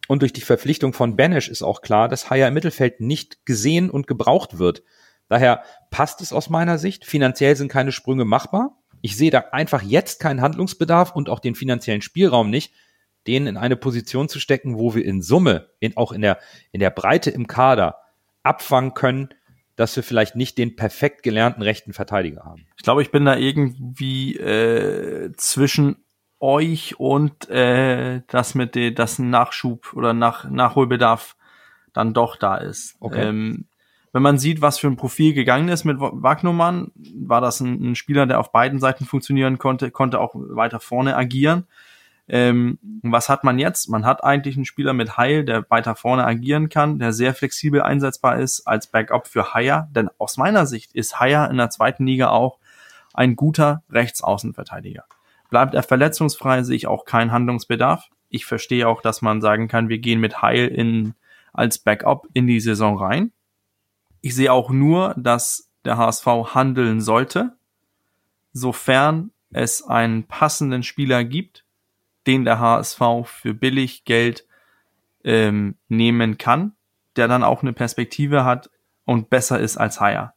Und 0.09 0.23
durch 0.23 0.33
die 0.33 0.41
Verpflichtung 0.41 0.93
von 0.93 1.17
Banish 1.17 1.49
ist 1.49 1.63
auch 1.63 1.81
klar, 1.81 2.09
dass 2.09 2.31
Haya 2.31 2.49
im 2.49 2.55
Mittelfeld 2.55 3.01
nicht 3.01 3.47
gesehen 3.47 3.91
und 3.91 4.07
gebraucht 4.07 4.59
wird. 4.59 4.83
Daher 5.29 5.63
passt 5.91 6.21
es 6.21 6.33
aus 6.33 6.51
meiner 6.51 6.79
Sicht. 6.79 7.05
Finanziell 7.07 7.57
sind 7.57 7.73
keine 7.73 7.93
Sprünge 7.93 8.25
machbar. 8.25 8.79
Ich 9.01 9.17
sehe 9.17 9.31
da 9.31 9.47
einfach 9.53 9.83
jetzt 9.83 10.21
keinen 10.21 10.41
Handlungsbedarf 10.41 11.13
und 11.13 11.29
auch 11.29 11.41
den 11.41 11.55
finanziellen 11.55 12.03
Spielraum 12.03 12.51
nicht, 12.51 12.73
den 13.27 13.47
in 13.47 13.57
eine 13.57 13.77
Position 13.77 14.29
zu 14.29 14.39
stecken, 14.39 14.79
wo 14.79 14.95
wir 14.95 15.05
in 15.05 15.23
Summe, 15.23 15.71
in, 15.81 15.97
auch 15.97 16.13
in 16.13 16.21
der, 16.21 16.39
in 16.73 16.81
der 16.81 16.91
Breite 16.91 17.31
im 17.31 17.47
Kader 17.47 17.99
abfangen 18.43 18.93
können, 18.93 19.31
dass 19.77 19.97
wir 19.97 20.03
vielleicht 20.03 20.37
nicht 20.37 20.59
den 20.59 20.77
perfekt 20.77 21.23
gelernten 21.23 21.63
rechten 21.63 21.93
Verteidiger 21.93 22.45
haben. 22.45 22.67
Ich 22.77 22.85
glaube, 22.85 23.03
ich 23.03 23.11
bin 23.11 23.25
da 23.25 23.37
irgendwie 23.37 24.37
äh, 24.37 25.33
zwischen 25.37 26.04
euch 26.45 27.01
und 27.01 27.49
äh, 27.49 28.21
das 28.29 28.55
mit 28.55 28.75
dem, 28.75 28.95
dass 28.95 29.19
ein 29.19 29.31
Nachschub 29.31 29.95
oder 29.95 30.13
nach, 30.13 30.49
Nachholbedarf 30.49 31.37
dann 31.95 32.13
doch 32.13 32.37
da 32.37 32.57
ist. 32.57 32.97
Okay. 33.01 33.29
Ähm, 33.29 33.65
wenn 34.13 34.23
man 34.23 34.39
sieht, 34.39 34.61
was 34.61 34.79
für 34.79 34.87
ein 34.87 34.97
Profil 34.97 35.33
gegangen 35.33 35.69
ist 35.69 35.85
mit 35.85 35.97
Wagnumann, 35.99 36.93
war 37.17 37.41
das 37.41 37.61
ein, 37.61 37.83
ein, 37.83 37.95
Spieler, 37.97 38.27
der 38.27 38.39
auf 38.39 38.53
beiden 38.53 38.79
Seiten 38.79 39.07
funktionieren 39.07 39.59
konnte, 39.59 39.91
konnte 39.91 40.21
auch 40.21 40.35
weiter 40.35 40.81
vorne 40.81 41.17
agieren. 41.17 41.67
Ähm, 42.29 42.79
was 43.03 43.29
hat 43.29 43.43
man 43.43 43.59
jetzt? 43.59 43.89
Man 43.89 44.05
hat 44.05 44.23
eigentlich 44.23 44.57
einen 44.57 44.67
Spieler 44.67 44.93
mit 44.93 45.17
Heil, 45.17 45.45
der 45.45 45.69
weiter 45.71 45.97
vorne 45.97 46.25
agieren 46.25 46.69
kann, 46.69 46.99
der 46.99 47.13
sehr 47.13 47.35
flexibel 47.35 47.83
einsetzbar 47.83 48.39
ist 48.39 48.67
als 48.67 48.87
Backup 48.87 49.27
für 49.27 49.55
Haier. 49.55 49.89
Denn 49.93 50.11
aus 50.19 50.37
meiner 50.37 50.67
Sicht 50.67 50.95
ist 50.95 51.19
Haier 51.19 51.51
in 51.51 51.57
der 51.57 51.71
zweiten 51.71 52.07
Liga 52.07 52.29
auch 52.29 52.59
ein 53.15 53.35
guter 53.35 53.83
Rechtsaußenverteidiger. 53.91 55.05
Bleibt 55.55 55.75
er 55.75 55.85
verletzungsfrei, 55.85 56.65
sehe 56.65 56.75
ich 56.75 56.89
auch 56.89 57.05
keinen 57.05 57.31
Handlungsbedarf. 57.31 58.11
Ich 58.29 58.45
verstehe 58.45 58.89
auch, 58.89 59.03
dass 59.03 59.23
man 59.23 59.41
sagen 59.41 59.69
kann, 59.69 59.89
wir 59.89 59.99
gehen 59.99 60.19
mit 60.19 60.43
Heil 60.43 60.67
in, 60.67 61.15
als 61.53 61.79
Backup 61.79 62.27
in 62.33 62.49
die 62.49 62.59
Saison 62.59 62.99
rein. 62.99 63.31
Ich 64.21 64.35
sehe 64.35 64.53
auch 64.53 64.71
nur, 64.71 65.15
dass 65.17 65.71
der 65.85 65.97
HSV 65.97 66.27
handeln 66.27 67.01
sollte, 67.01 67.57
sofern 68.53 69.31
es 69.53 69.85
einen 69.85 70.25
passenden 70.25 70.83
Spieler 70.83 71.23
gibt, 71.23 71.65
den 72.27 72.45
der 72.45 72.59
HSV 72.59 73.01
für 73.23 73.55
billig 73.55 74.05
Geld 74.05 74.49
ähm, 75.23 75.77
nehmen 75.87 76.37
kann, 76.37 76.73
der 77.15 77.29
dann 77.29 77.45
auch 77.45 77.63
eine 77.63 77.73
Perspektive 77.73 78.45
hat 78.45 78.71
und 79.05 79.31
besser 79.31 79.61
ist 79.61 79.77
als 79.77 80.01
Haier. 80.01 80.35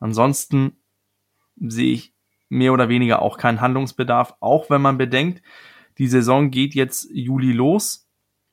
Ansonsten 0.00 0.78
sehe 1.60 1.92
ich 1.92 2.12
mehr 2.48 2.72
oder 2.72 2.88
weniger 2.88 3.22
auch 3.22 3.38
keinen 3.38 3.60
Handlungsbedarf, 3.60 4.34
auch 4.40 4.70
wenn 4.70 4.82
man 4.82 4.98
bedenkt, 4.98 5.42
die 5.98 6.08
Saison 6.08 6.50
geht 6.50 6.74
jetzt 6.74 7.08
Juli 7.12 7.52
los 7.52 8.08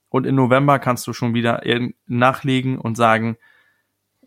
und 0.09 0.25
im 0.25 0.35
November 0.35 0.79
kannst 0.79 1.05
du 1.07 1.13
schon 1.13 1.33
wieder 1.33 1.61
nachlegen 2.07 2.77
und 2.77 2.95
sagen, 2.95 3.37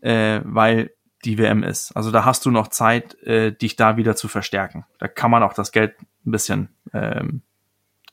äh, 0.01 0.41
weil 0.43 0.91
die 1.25 1.37
WM 1.37 1.63
ist. 1.63 1.91
Also 1.91 2.11
da 2.11 2.23
hast 2.23 2.45
du 2.45 2.51
noch 2.51 2.69
Zeit, 2.69 3.21
äh, 3.23 3.51
dich 3.51 3.75
da 3.75 3.97
wieder 3.97 4.15
zu 4.15 4.29
verstärken. 4.29 4.85
Da 4.99 5.09
kann 5.09 5.31
man 5.31 5.43
auch 5.43 5.53
das 5.53 5.71
Geld 5.71 5.95
ein 6.25 6.31
bisschen 6.31 6.69
ähm, 6.93 7.41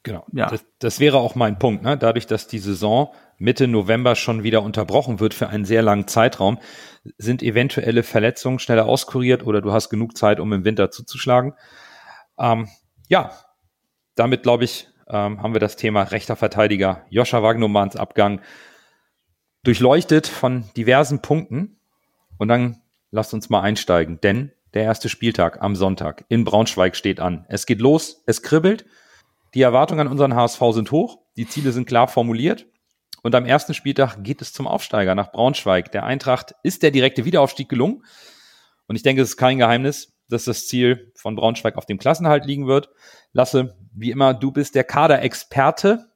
Genau. 0.06 0.24
Ja. 0.32 0.46
Das, 0.46 0.64
das 0.78 1.00
wäre 1.00 1.18
auch 1.18 1.34
mein 1.34 1.58
Punkt. 1.58 1.82
Ne? 1.82 1.98
Dadurch, 1.98 2.28
dass 2.28 2.46
die 2.46 2.60
Saison 2.60 3.12
Mitte 3.38 3.68
November 3.68 4.14
schon 4.14 4.42
wieder 4.42 4.62
unterbrochen 4.62 5.20
wird 5.20 5.34
für 5.34 5.48
einen 5.48 5.64
sehr 5.64 5.82
langen 5.82 6.08
Zeitraum, 6.08 6.58
sind 7.18 7.42
eventuelle 7.42 8.02
Verletzungen 8.02 8.58
schneller 8.58 8.86
auskuriert 8.86 9.44
oder 9.44 9.60
du 9.60 9.72
hast 9.72 9.90
genug 9.90 10.16
Zeit, 10.16 10.40
um 10.40 10.52
im 10.52 10.64
Winter 10.64 10.90
zuzuschlagen. 10.90 11.54
Ähm, 12.38 12.68
ja, 13.08 13.32
damit 14.14 14.42
glaube 14.42 14.64
ich, 14.64 14.88
ähm, 15.08 15.42
haben 15.42 15.54
wir 15.54 15.60
das 15.60 15.76
Thema 15.76 16.02
rechter 16.02 16.36
Verteidiger 16.36 17.04
Joscha 17.10 17.42
Wagnumanns 17.42 17.96
Abgang 17.96 18.40
durchleuchtet 19.62 20.26
von 20.26 20.64
diversen 20.76 21.22
Punkten. 21.22 21.78
Und 22.38 22.48
dann 22.48 22.82
lasst 23.10 23.34
uns 23.34 23.50
mal 23.50 23.60
einsteigen, 23.60 24.20
denn 24.20 24.52
der 24.74 24.84
erste 24.84 25.08
Spieltag 25.08 25.62
am 25.62 25.74
Sonntag 25.74 26.24
in 26.28 26.44
Braunschweig 26.44 26.96
steht 26.96 27.20
an. 27.20 27.46
Es 27.48 27.66
geht 27.66 27.80
los, 27.80 28.22
es 28.26 28.42
kribbelt. 28.42 28.84
Die 29.54 29.62
Erwartungen 29.62 30.00
an 30.00 30.08
unseren 30.08 30.34
HSV 30.34 30.60
sind 30.72 30.90
hoch, 30.90 31.18
die 31.36 31.48
Ziele 31.48 31.72
sind 31.72 31.86
klar 31.86 32.08
formuliert. 32.08 32.66
Und 33.26 33.34
am 33.34 33.44
ersten 33.44 33.74
Spieltag 33.74 34.22
geht 34.22 34.40
es 34.40 34.52
zum 34.52 34.68
Aufsteiger 34.68 35.16
nach 35.16 35.32
Braunschweig. 35.32 35.90
Der 35.90 36.04
Eintracht 36.04 36.54
ist 36.62 36.84
der 36.84 36.92
direkte 36.92 37.24
Wiederaufstieg 37.24 37.68
gelungen. 37.68 38.04
Und 38.86 38.94
ich 38.94 39.02
denke, 39.02 39.20
es 39.20 39.30
ist 39.30 39.36
kein 39.36 39.58
Geheimnis, 39.58 40.12
dass 40.28 40.44
das 40.44 40.68
Ziel 40.68 41.10
von 41.16 41.34
Braunschweig 41.34 41.74
auf 41.74 41.86
dem 41.86 41.98
Klassenhalt 41.98 42.44
liegen 42.44 42.68
wird. 42.68 42.88
Lasse, 43.32 43.76
wie 43.92 44.12
immer, 44.12 44.32
du 44.32 44.52
bist 44.52 44.76
der 44.76 44.84
Kaderexperte. 44.84 46.06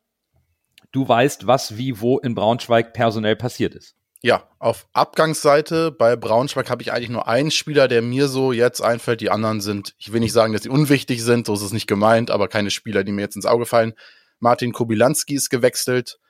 Du 0.92 1.09
weißt, 1.09 1.49
was 1.49 1.77
wie 1.77 2.01
wo 2.01 2.20
in 2.20 2.37
Braunschweig 2.37 2.92
personell 2.92 3.35
passiert 3.35 3.75
ist. 3.75 3.96
Ja, 4.23 4.49
auf 4.61 4.87
Abgangsseite 4.92 5.90
bei 5.90 6.14
Braunschweig 6.14 6.70
habe 6.70 6.83
ich 6.83 6.92
eigentlich 6.92 7.11
nur 7.11 7.27
einen 7.27 7.51
Spieler, 7.51 7.88
der 7.88 8.03
mir 8.03 8.29
so 8.29 8.53
jetzt 8.53 8.83
einfällt. 8.83 9.20
Die 9.20 9.31
anderen 9.31 9.61
sind, 9.61 9.96
ich 9.99 10.12
will 10.12 10.20
nicht 10.20 10.33
sagen, 10.33 10.53
dass 10.53 10.62
sie 10.62 10.68
unwichtig 10.68 11.25
sind, 11.25 11.49
so 11.49 11.55
ist 11.55 11.62
es 11.62 11.73
nicht 11.73 11.88
gemeint, 11.88 12.31
aber 12.31 12.46
keine 12.46 12.70
Spieler, 12.70 13.03
die 13.03 13.11
mir 13.11 13.23
jetzt 13.23 13.35
ins 13.35 13.46
Auge 13.46 13.66
fallen. 13.66 13.94
Martin 14.38 14.73
Kobilanski 14.73 15.35
ist 15.35 15.51
gewechselt. 15.51 16.20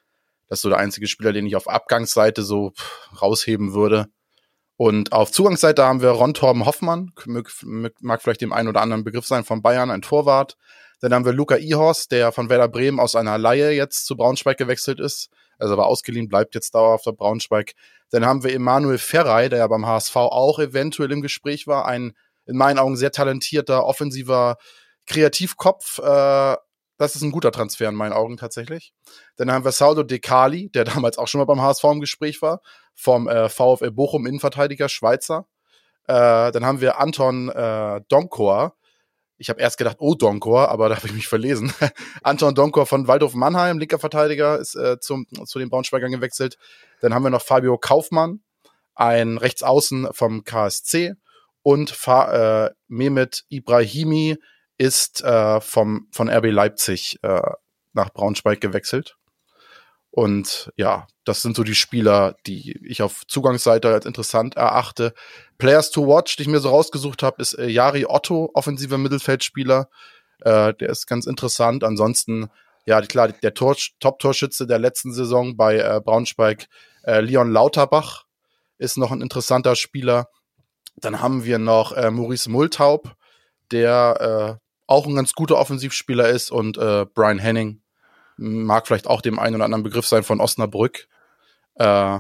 Das 0.51 0.59
ist 0.59 0.63
so 0.63 0.69
der 0.69 0.79
einzige 0.79 1.07
Spieler, 1.07 1.33
den 1.33 1.47
ich 1.47 1.57
auf 1.57 1.69
Abgangsseite 1.69 2.43
so 2.43 2.73
rausheben 3.23 3.73
würde. 3.73 4.09
Und 4.77 5.13
auf 5.13 5.33
Zugangsseite 5.33 5.83
haben 5.85 6.03
wir 6.03 6.11
Ron 6.11 6.35
Torben 6.35 6.67
Hoffmann, 6.67 7.13
mag 7.25 8.23
vielleicht 8.23 8.43
dem 8.43 8.53
einen 8.53 8.69
oder 8.69 8.83
anderen 8.83 9.05
Begriff 9.05 9.27
sein, 9.27 9.45
von 9.45 9.63
Bayern, 9.63 9.91
ein 9.91 10.03
Torwart. 10.03 10.59
Dann 11.01 11.15
haben 11.15 11.25
wir 11.25 11.33
Luca 11.33 11.57
Ihorst, 11.57 12.13
der 12.13 12.33
von 12.33 12.51
Werder 12.51 12.69
Bremen 12.69 13.01
aus 13.01 13.17
einer 13.17 13.39
Laie 13.39 13.73
jetzt 13.73 14.05
zu 14.05 14.17
Braunschweig 14.17 14.59
gewechselt 14.59 15.01
ist 15.01 15.31
also 15.61 15.77
war 15.77 15.87
ausgeliehen, 15.87 16.29
bleibt 16.29 16.55
jetzt 16.55 16.75
dauerhaft 16.75 17.07
auf 17.07 17.17
Braunschweig. 17.17 17.73
Dann 18.11 18.25
haben 18.25 18.43
wir 18.43 18.53
Emanuel 18.53 18.99
Ferrei, 18.99 19.49
der 19.49 19.61
ja 19.61 19.67
beim 19.67 19.87
HSV 19.87 20.17
auch 20.17 20.59
eventuell 20.59 21.13
im 21.13 21.23
Gespräch 21.23 21.67
war, 21.67 21.87
ein 21.87 22.13
in 22.47 22.57
meinen 22.57 22.79
Augen 22.79 22.97
sehr 22.97 23.13
talentierter, 23.13 23.85
offensiver 23.85 24.57
Kreativkopf. 25.07 25.99
Äh, 25.99 26.57
das 27.01 27.17
ist 27.17 27.23
ein 27.23 27.31
guter 27.31 27.51
Transfer 27.51 27.89
in 27.89 27.95
meinen 27.95 28.13
Augen 28.13 28.37
tatsächlich. 28.37 28.93
Dann 29.37 29.51
haben 29.51 29.65
wir 29.65 29.73
Saudo 29.73 30.03
De 30.03 30.19
Cali, 30.19 30.69
der 30.69 30.85
damals 30.85 31.17
auch 31.17 31.29
schon 31.29 31.39
mal 31.39 31.47
beim 31.47 31.63
HSV 31.63 31.83
im 31.85 32.01
Gespräch 32.01 32.43
war, 32.43 32.61
vom 32.95 33.27
äh, 33.27 33.49
VfL 33.49 33.91
Bochum 33.91 34.27
Innenverteidiger, 34.27 34.91
Schweizer. 34.91 35.47
Äh, 36.07 36.53
dann 36.53 36.67
haben 36.67 36.83
wir 36.83 37.01
Anton 37.01 37.49
äh, 37.49 38.03
Donkor, 38.09 38.77
ich 39.39 39.49
habe 39.49 39.63
erst 39.63 39.79
gedacht, 39.79 39.97
oh 40.01 40.15
Donkor, 40.15 40.69
aber 40.69 40.89
da 40.91 40.97
habe 40.97 41.07
ich 41.07 41.15
mich 41.15 41.27
verlesen. 41.27 41.73
Anton 42.23 42.55
Donkor 42.55 42.85
von 42.85 43.09
Waldhof 43.09 43.33
Mannheim, 43.33 43.79
linker 43.79 43.99
Verteidiger, 43.99 44.59
ist 44.59 44.75
äh, 44.75 45.01
zum, 45.01 45.27
zu 45.47 45.59
den 45.59 45.71
Braunschweigern 45.71 46.13
gewechselt. 46.13 46.59
Dann 47.01 47.15
haben 47.15 47.23
wir 47.23 47.31
noch 47.31 47.41
Fabio 47.41 47.79
Kaufmann, 47.79 48.43
ein 48.95 49.39
Rechtsaußen 49.39 50.09
vom 50.13 50.45
KSC. 50.45 51.15
Und 51.63 51.91
Fa 51.91 52.67
äh, 52.67 52.71
Mehmet 52.89 53.45
Ibrahimi 53.49 54.37
ist 54.81 55.23
äh, 55.23 55.61
vom, 55.61 56.09
von 56.11 56.31
RB 56.31 56.47
Leipzig 56.47 57.19
äh, 57.21 57.43
nach 57.93 58.09
Braunschweig 58.15 58.63
gewechselt. 58.63 59.19
Und 60.11 60.73
ja, 60.77 61.07
das 61.25 61.43
sind 61.43 61.55
so 61.55 61.65
die 61.65 61.75
Spieler, 61.75 62.35
die 62.47 62.81
ich 62.87 63.03
auf 63.03 63.27
Zugangsseite 63.27 63.93
als 63.93 64.07
interessant 64.07 64.57
erachte. 64.57 65.13
Players 65.59 65.91
to 65.91 66.07
watch, 66.07 66.37
die 66.37 66.45
ich 66.45 66.49
mir 66.49 66.61
so 66.61 66.71
rausgesucht 66.71 67.23
habe, 67.23 67.43
ist 67.43 67.59
äh, 67.59 67.67
Jari 67.67 68.07
Otto, 68.07 68.51
offensiver 68.55 68.97
Mittelfeldspieler. 68.97 69.91
Äh, 70.41 70.73
der 70.73 70.89
ist 70.89 71.07
ganz 71.07 71.27
interessant. 71.27 71.85
Ansonsten, 71.85 72.49
ja, 72.87 73.03
klar, 73.03 73.29
der 73.29 73.53
Tor, 73.53 73.77
Top-Torschütze 74.01 74.67
der 74.67 74.79
letzten 74.79 75.13
Saison 75.13 75.59
bei 75.59 75.77
äh, 75.77 76.01
Braunschweig, 76.03 76.69
äh, 77.03 77.21
Leon 77.21 77.53
Lauterbach, 77.53 78.25
ist 78.79 78.97
noch 78.97 79.13
ein 79.13 79.21
interessanter 79.21 79.77
Spieler. 79.77 80.31
Dann 80.97 81.21
haben 81.21 81.45
wir 81.45 81.59
noch 81.59 81.93
äh, 81.93 82.11
Maurice 82.11 82.51
Multaub, 82.51 83.15
der 83.71 84.59
äh, 84.59 84.70
auch 84.91 85.07
ein 85.07 85.15
ganz 85.15 85.35
guter 85.35 85.57
Offensivspieler 85.57 86.29
ist 86.29 86.51
und 86.51 86.77
äh, 86.77 87.07
Brian 87.07 87.39
Henning, 87.39 87.81
mag 88.37 88.87
vielleicht 88.87 89.07
auch 89.07 89.21
dem 89.21 89.39
einen 89.39 89.55
oder 89.55 89.65
anderen 89.65 89.85
Begriff 89.85 90.07
sein 90.07 90.25
von 90.25 90.41
Osnabrück. 90.41 91.07
Äh, 91.77 92.19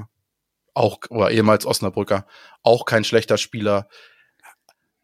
auch, 0.72 0.98
oder 1.10 1.32
ehemals 1.32 1.66
Osnabrücker, 1.66 2.26
auch 2.62 2.84
kein 2.84 3.02
schlechter 3.02 3.38
Spieler. 3.38 3.88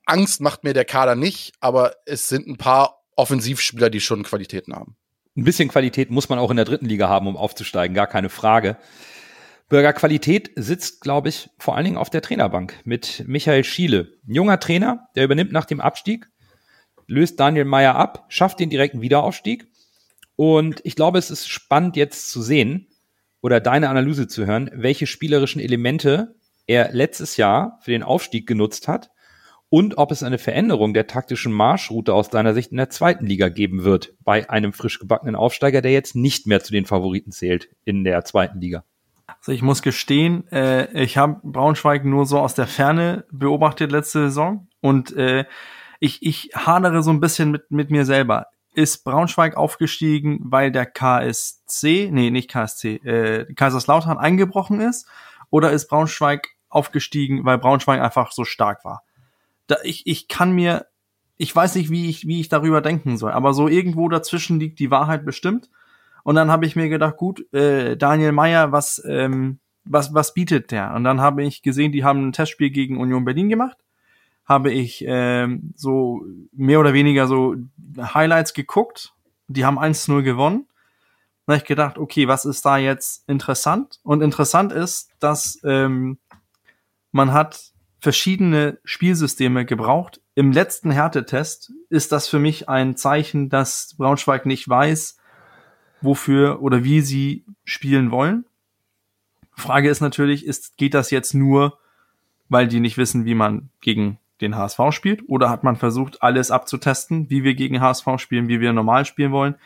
Angst 0.05 0.41
macht 0.41 0.63
mir 0.63 0.75
der 0.75 0.85
Kader 0.85 1.17
nicht, 1.17 1.55
aber 1.59 1.97
es 2.07 2.29
sind 2.29 2.47
ein 2.47 2.57
paar 2.57 3.03
Offensivspieler, 3.17 3.91
die 3.91 4.01
schon 4.01 4.23
Qualitäten 4.23 4.73
haben. 4.73 4.97
Ein 5.37 5.43
bisschen 5.43 5.69
Qualität 5.69 6.11
muss 6.11 6.29
man 6.29 6.39
auch 6.39 6.53
in 6.53 6.57
der 6.57 6.67
dritten 6.67 6.87
Liga 6.87 7.09
haben, 7.09 7.27
um 7.27 7.37
aufzusteigen, 7.37 7.97
gar 7.97 8.07
keine 8.07 8.29
Frage. 8.29 8.77
Bürger 9.69 9.93
Qualität 9.93 10.53
sitzt, 10.55 11.01
glaube 11.01 11.31
ich, 11.31 11.51
vor 11.59 11.75
allen 11.75 11.85
Dingen 11.85 11.97
auf 11.97 12.11
der 12.11 12.23
Trainerbank 12.23 12.75
mit 12.85 13.25
Michael 13.27 13.65
Schiele. 13.65 14.13
Ein 14.29 14.35
junger 14.35 14.61
Trainer, 14.61 15.09
der 15.17 15.25
übernimmt 15.25 15.51
nach 15.51 15.65
dem 15.65 15.81
Abstieg, 15.81 16.31
löst 17.07 17.39
Daniel 17.41 17.65
Meyer 17.65 17.95
ab, 17.95 18.27
schafft 18.29 18.61
den 18.61 18.71
direkten 18.71 19.01
Wiederaufstieg 19.01 19.69
und 20.37 20.81
ich 20.85 20.97
glaube, 20.97 21.19
es 21.19 21.31
ist 21.31 21.49
spannend 21.49 21.97
jetzt 21.97 22.31
zu 22.31 22.43
sehen 22.43 22.89
oder 23.41 23.61
deine 23.61 23.89
Analyse 23.89 24.29
zu 24.29 24.47
hören, 24.47 24.71
welche 24.75 25.07
spielerischen 25.07 25.61
Elemente 25.61 26.35
er 26.67 26.93
letztes 26.93 27.37
Jahr 27.37 27.79
für 27.83 27.93
den 27.93 28.03
Aufstieg 28.03 28.47
genutzt 28.47 28.89
hat 28.89 29.11
und 29.69 29.99
ob 29.99 30.13
es 30.13 30.23
eine 30.23 30.39
Veränderung 30.39 30.95
der 30.95 31.07
taktischen 31.07 31.53
Marschroute 31.53 32.15
aus 32.15 32.31
deiner 32.31 32.55
Sicht 32.55 32.71
in 32.71 32.77
der 32.77 32.91
zweiten 32.91 33.27
Liga 33.27 33.49
geben 33.49 33.85
wird 33.85 34.15
bei 34.23 34.49
einem 34.49 34.73
frisch 34.73 34.99
gebackenen 34.99 35.35
Aufsteiger, 35.35 35.83
der 35.83 35.93
jetzt 35.93 36.15
nicht 36.15 36.47
mehr 36.47 36.63
zu 36.63 36.73
den 36.73 36.87
Favoriten 36.87 37.33
zählt 37.33 37.69
in 37.85 38.05
der 38.05 38.25
zweiten 38.25 38.61
Liga. 38.61 38.85
Also 39.27 39.53
ich 39.53 39.63
muss 39.63 39.83
gestehen, 39.83 40.47
äh, 40.53 41.03
ich 41.03 41.17
habe 41.17 41.41
Braunschweig 41.43 42.05
nur 42.05 42.27
so 42.27 42.39
aus 42.39 42.55
der 42.55 42.67
Ferne 42.67 43.25
beobachtet 43.31 43.91
letzte 43.91 44.27
Saison 44.27 44.69
und 44.81 45.17
äh, 45.17 45.45
ich, 46.07 46.23
ich 46.23 46.51
hadere 46.55 47.03
so 47.03 47.11
ein 47.11 47.21
bisschen 47.21 47.51
mit, 47.51 47.71
mit 47.71 47.91
mir 47.91 48.07
selber 48.07 48.47
ist 48.77 49.05
Braunschweig 49.05 49.57
aufgestiegen, 49.57 50.39
weil 50.43 50.71
der 50.71 50.85
KSC, 50.85 52.11
nee, 52.13 52.31
nicht 52.31 52.51
KSC, 52.51 52.97
äh, 52.97 53.55
Kaiserslautern 53.55 54.19
eingebrochen 54.19 54.83
ist? 54.83 55.09
Oder 55.49 55.73
ist 55.73 55.89
Braunschweig 55.89 56.49
aufgestiegen, 56.69 57.47
weil 57.47 57.57
Braunschweig 57.57 58.01
einfach 58.01 58.33
so 58.33 58.45
stark 58.45 58.85
war? 58.85 59.03
Da, 59.67 59.77
ich, 59.83 60.07
ich 60.07 60.29
kann 60.29 60.53
mir, 60.53 60.87
ich 61.39 61.57
weiß 61.57 61.75
nicht, 61.77 61.91
wie 61.91 62.11
ich, 62.11 62.27
wie 62.27 62.39
ich 62.39 62.51
darüber 62.51 62.83
denken 62.83 63.17
soll, 63.17 63.33
aber 63.33 63.55
so 63.55 63.67
irgendwo 63.67 64.11
dazwischen 64.11 64.61
liegt 64.61 64.79
die 64.79 64.91
Wahrheit 64.91 65.25
bestimmt. 65.25 65.71
Und 66.23 66.35
dann 66.35 66.51
habe 66.51 66.67
ich 66.67 66.77
mir 66.77 66.91
gedacht, 66.91 67.17
gut, 67.17 67.51
äh, 67.55 67.97
Daniel 67.97 68.33
Meyer, 68.33 68.73
was, 68.73 69.03
ähm, 69.09 69.59
was, 69.85 70.13
was 70.13 70.35
bietet 70.35 70.71
der? 70.71 70.93
Und 70.93 71.05
dann 71.05 71.23
habe 71.23 71.45
ich 71.45 71.63
gesehen, 71.63 71.93
die 71.93 72.05
haben 72.05 72.29
ein 72.29 72.33
Testspiel 72.33 72.71
gegen 72.71 72.99
Union 72.99 73.25
Berlin 73.25 73.49
gemacht 73.49 73.79
habe 74.47 74.73
ich 74.73 75.05
ähm, 75.07 75.73
so 75.75 76.25
mehr 76.53 76.81
oder 76.81 76.93
weniger 76.93 77.27
so 77.27 77.57
Highlights 77.99 78.55
geguckt. 78.55 79.13
Die 79.49 79.65
haben 79.65 79.79
1-0 79.79 80.23
gewonnen. 80.23 80.67
Da 81.47 81.53
habe 81.53 81.63
ich 81.63 81.69
gedacht, 81.69 81.99
okay, 81.99 82.29
was 82.29 82.45
ist 82.45 82.65
da 82.65 82.79
jetzt 82.79 83.29
interessant? 83.29 84.01
Und 84.03 84.23
interessant 84.23 84.73
ist, 84.73 85.11
dass 85.19 85.61
ähm, 85.65 86.19
man 87.13 87.33
hat 87.33 87.73
verschiedene 88.01 88.79
Spielsysteme 88.85 89.65
gebraucht. 89.65 90.21
Im 90.35 90.53
letzten 90.53 90.91
Härtetest 90.91 91.73
ist 91.89 92.13
das 92.13 92.29
für 92.29 92.39
mich 92.39 92.69
ein 92.69 92.97
Zeichen, 92.97 93.49
dass 93.49 93.95
Braunschweig 93.97 94.47
nicht 94.47 94.69
weiß, 94.69 95.19
wofür 96.03 96.63
oder 96.63 96.85
wie 96.85 97.01
sie 97.01 97.45
spielen 97.65 98.11
wollen. 98.11 98.45
Frage 99.53 99.89
ist 99.89 100.01
natürlich, 100.01 100.47
ist, 100.47 100.77
geht 100.77 100.95
das 100.95 101.11
jetzt 101.11 101.33
nur, 101.33 101.79
weil 102.49 102.69
die 102.69 102.81
nicht 102.81 102.99
wissen, 102.99 103.25
wie 103.25 103.35
man 103.35 103.71
gegen 103.81 104.19
den 104.41 104.57
HSV 104.57 104.81
spielt 104.91 105.29
oder 105.29 105.51
hat 105.51 105.65
man 105.65 105.77
versucht, 105.77 106.23
alles 106.23 106.51
abzutesten, 106.51 107.31
wie 107.31 107.43
wir 107.43 107.55
gegen 107.55 107.81
HSV 107.81 108.07
spielen, 108.19 108.49
wie 108.49 108.61
wir 108.61 108.73
normal 108.73 109.05
spielen 109.05 109.33
wollen. 109.33 109.57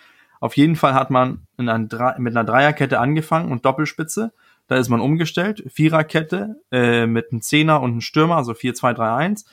Auf 0.41 0.57
jeden 0.57 0.77
Fall 0.77 0.95
hat 0.95 1.11
man 1.11 1.47
in 1.59 1.69
einer, 1.69 2.19
mit 2.19 2.37
einer 2.37 2.45
Dreierkette 2.45 2.99
angefangen 2.99 3.53
und 3.53 3.65
Doppelspitze. 3.65 4.33
Da 4.69 4.77
ist 4.77 4.89
man 4.89 5.01
umgestellt. 5.01 5.65
Viererkette 5.69 6.57
äh, 6.71 7.07
mit 7.07 7.31
einem 7.31 7.43
Zehner 7.43 7.83
und 7.83 7.91
einem 7.91 8.01
Stürmer, 8.01 8.37
also 8.37 8.53
4-2-3-1. 8.53 9.45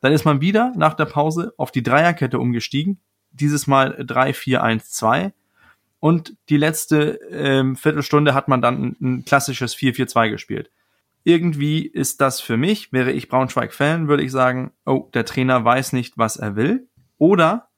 Dann 0.00 0.12
ist 0.12 0.24
man 0.24 0.40
wieder 0.40 0.72
nach 0.76 0.94
der 0.94 1.04
Pause 1.04 1.54
auf 1.56 1.70
die 1.70 1.82
Dreierkette 1.82 2.38
umgestiegen. 2.40 3.00
Dieses 3.30 3.66
Mal 3.66 3.94
3-4-1-2. 4.00 5.32
Und 6.00 6.34
die 6.48 6.56
letzte 6.56 7.20
ähm, 7.30 7.76
Viertelstunde 7.76 8.34
hat 8.34 8.48
man 8.48 8.60
dann 8.60 8.82
ein, 8.82 8.96
ein 9.00 9.24
klassisches 9.24 9.76
4-4-2 9.76 10.30
gespielt. 10.30 10.70
Irgendwie 11.24 11.86
ist 11.86 12.20
das 12.20 12.40
für 12.40 12.56
mich, 12.56 12.92
wäre 12.92 13.12
ich 13.12 13.28
Braunschweig-Fan, 13.28 14.08
würde 14.08 14.24
ich 14.24 14.32
sagen, 14.32 14.72
oh, 14.84 15.08
der 15.14 15.24
Trainer 15.24 15.64
weiß 15.64 15.92
nicht, 15.92 16.18
was 16.18 16.36
er 16.36 16.56
will. 16.56 16.88
Oder 17.18 17.68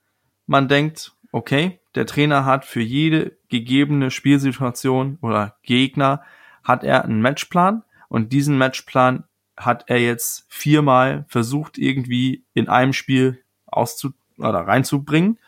man 0.47 0.69
denkt, 0.69 1.13
okay, 1.33 1.81
der 1.95 2.07
Trainer 2.07 2.45
hat 2.45 2.65
für 2.65 2.81
jede 2.81 3.37
gegebene 3.49 4.11
Spielsituation 4.11 5.19
oder 5.21 5.57
Gegner 5.63 6.23
hat 6.63 6.83
er 6.83 7.05
einen 7.05 7.21
Matchplan 7.21 7.85
und 8.09 8.33
diesen 8.33 8.59
Matchplan 8.59 9.25
hat 9.57 9.85
er 9.89 10.01
jetzt 10.01 10.47
viermal 10.49 11.27
versucht 11.29 11.79
irgendwie 11.79 12.45
in 12.55 12.69
einem 12.69 12.93
Spiel 12.93 13.45
auszu 13.67 14.13
oder 14.39 14.61
reinzubringen 14.61 15.39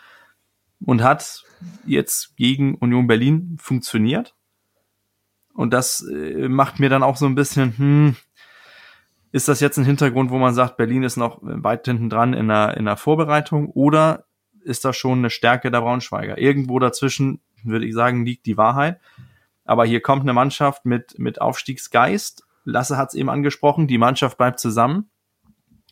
und 0.85 1.02
hat 1.02 1.44
jetzt 1.85 2.37
gegen 2.37 2.76
Union 2.76 3.06
Berlin 3.06 3.56
funktioniert. 3.61 4.36
Und 5.56 5.72
das 5.72 6.06
äh, 6.06 6.48
macht 6.48 6.78
mir 6.78 6.90
dann 6.90 7.02
auch 7.02 7.16
so 7.16 7.26
ein 7.26 7.34
bisschen, 7.34 7.76
hm, 7.78 8.16
ist 9.32 9.48
das 9.48 9.60
jetzt 9.60 9.78
ein 9.78 9.84
Hintergrund, 9.84 10.30
wo 10.30 10.38
man 10.38 10.54
sagt, 10.54 10.76
Berlin 10.76 11.02
ist 11.02 11.16
noch 11.16 11.38
weit 11.40 11.86
hinten 11.86 12.10
dran 12.10 12.34
in 12.34 12.48
der, 12.48 12.76
in 12.76 12.84
der 12.84 12.96
Vorbereitung 12.96 13.70
oder 13.70 14.26
ist 14.62 14.84
das 14.84 14.96
schon 14.96 15.18
eine 15.18 15.30
Stärke 15.30 15.70
der 15.70 15.80
Braunschweiger? 15.80 16.38
Irgendwo 16.38 16.78
dazwischen, 16.78 17.40
würde 17.64 17.86
ich 17.86 17.94
sagen, 17.94 18.26
liegt 18.26 18.46
die 18.46 18.58
Wahrheit. 18.58 19.00
Aber 19.64 19.86
hier 19.86 20.00
kommt 20.00 20.22
eine 20.22 20.32
Mannschaft 20.32 20.84
mit, 20.84 21.18
mit 21.18 21.40
Aufstiegsgeist. 21.40 22.44
Lasse 22.64 22.96
hat 22.96 23.08
es 23.08 23.14
eben 23.14 23.30
angesprochen, 23.30 23.86
die 23.86 23.98
Mannschaft 23.98 24.36
bleibt 24.36 24.60
zusammen. 24.60 25.08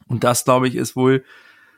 Und 0.09 0.25
das, 0.25 0.45
glaube 0.45 0.69
ich, 0.69 0.77
ist 0.77 0.95
wohl 0.95 1.25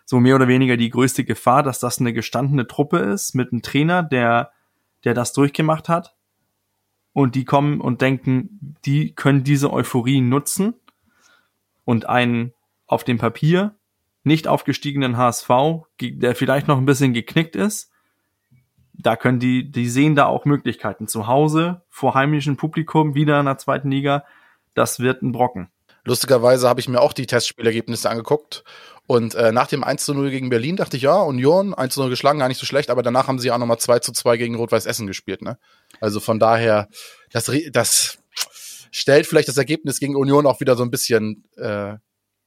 so 0.05 0.18
mehr 0.18 0.35
oder 0.35 0.49
weniger 0.49 0.77
die 0.77 0.90
größte 0.90 1.25
Gefahr, 1.25 1.62
dass 1.62 1.79
das 1.79 2.01
eine 2.01 2.12
gestandene 2.12 2.66
Truppe 2.66 2.99
ist 2.99 3.35
mit 3.35 3.53
einem 3.53 3.62
Trainer, 3.62 4.03
der, 4.03 4.51
der 5.05 5.14
das 5.14 5.33
durchgemacht 5.33 5.88
hat. 5.88 6.16
Und 7.17 7.35
die 7.35 7.47
kommen 7.47 7.81
und 7.81 8.03
denken, 8.03 8.77
die 8.85 9.15
können 9.15 9.43
diese 9.43 9.73
Euphorie 9.73 10.21
nutzen 10.21 10.75
und 11.87 12.07
einen 12.07 12.53
auf 12.87 13.05
dem 13.05 13.17
Papier 13.17 13.75
nicht 14.23 14.47
aufgestiegenen 14.47 15.17
HSV, 15.17 15.49
der 15.99 16.35
vielleicht 16.35 16.69
noch 16.69 16.77
ein 16.77 16.85
bisschen 16.85 17.15
geknickt 17.15 17.57
ist, 17.57 17.91
da 18.93 19.17
können 19.17 19.41
die, 19.41 19.71
die 19.71 19.89
sehen 19.89 20.15
da 20.15 20.27
auch 20.27 20.45
Möglichkeiten. 20.45 21.09
Zu 21.09 21.27
Hause, 21.27 21.81
vor 21.89 22.13
heimischem 22.13 22.59
Publikum, 22.59 23.15
wieder 23.15 23.41
in 23.41 23.47
der 23.47 23.57
zweiten 23.57 23.91
Liga, 23.91 24.27
das 24.75 25.01
wird 25.01 25.23
ein 25.23 25.33
Brocken. 25.33 25.71
Lustigerweise 26.05 26.69
habe 26.69 26.81
ich 26.81 26.89
mir 26.91 27.01
auch 27.01 27.15
die 27.15 27.27
Testspielergebnisse 27.27 28.11
angeguckt 28.11 28.63
und 29.07 29.35
äh, 29.37 29.53
nach 29.53 29.69
dem 29.69 29.85
1 29.85 30.05
zu 30.05 30.15
0 30.15 30.31
gegen 30.31 30.51
Berlin 30.51 30.77
dachte 30.77 30.97
ich, 30.97 31.05
ja, 31.05 31.17
Union 31.17 31.73
1 31.73 31.95
zu 31.95 32.01
0 32.01 32.11
geschlagen, 32.11 32.41
gar 32.41 32.49
nicht 32.49 32.59
so 32.59 32.67
schlecht, 32.67 32.91
aber 32.91 33.03
danach 33.03 33.29
haben 33.29 33.39
sie 33.39 33.51
auch 33.53 33.59
nochmal 33.59 33.79
2 33.79 34.01
zu 34.01 34.13
2 34.13 34.37
gegen 34.37 34.57
Rot-Weiß 34.57 34.85
Essen 34.85 35.07
gespielt, 35.07 35.43
ne? 35.43 35.59
Also 36.01 36.21
von 36.21 36.39
daher, 36.39 36.89
das, 37.33 37.51
das 37.73 38.19
stellt 38.91 39.27
vielleicht 39.27 39.49
das 39.49 39.57
Ergebnis 39.57 40.01
gegen 40.01 40.17
Union 40.17 40.47
auch 40.47 40.61
wieder 40.61 40.77
so 40.77 40.83
ein 40.83 40.91
bisschen, 40.91 41.45
äh, 41.57 41.95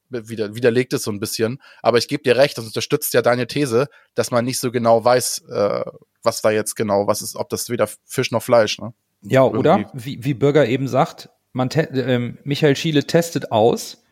wieder, 0.09 0.55
widerlegt 0.55 0.93
es 0.93 1.03
so 1.03 1.11
ein 1.11 1.19
bisschen. 1.19 1.61
Aber 1.81 1.97
ich 1.97 2.07
gebe 2.07 2.23
dir 2.23 2.35
recht, 2.35 2.57
das 2.57 2.65
unterstützt 2.65 3.13
ja 3.13 3.21
deine 3.21 3.47
These, 3.47 3.87
dass 4.15 4.31
man 4.31 4.45
nicht 4.45 4.59
so 4.59 4.71
genau 4.71 5.03
weiß, 5.03 5.43
äh, 5.49 5.83
was 6.23 6.41
da 6.41 6.51
jetzt 6.51 6.75
genau, 6.75 7.07
was 7.07 7.21
ist, 7.21 7.35
ob 7.35 7.49
das 7.49 7.69
weder 7.69 7.87
Fisch 8.05 8.31
noch 8.31 8.43
Fleisch, 8.43 8.79
ne? 8.79 8.93
Ja, 9.21 9.43
Irgendwie. 9.43 9.59
oder? 9.59 9.91
Wie, 9.93 10.23
wie 10.23 10.33
Bürger 10.33 10.65
eben 10.67 10.87
sagt, 10.87 11.29
man 11.51 11.69
ähm, 11.73 12.37
Michael 12.43 12.75
Schiele 12.75 13.05
testet 13.05 13.51
aus 13.51 14.03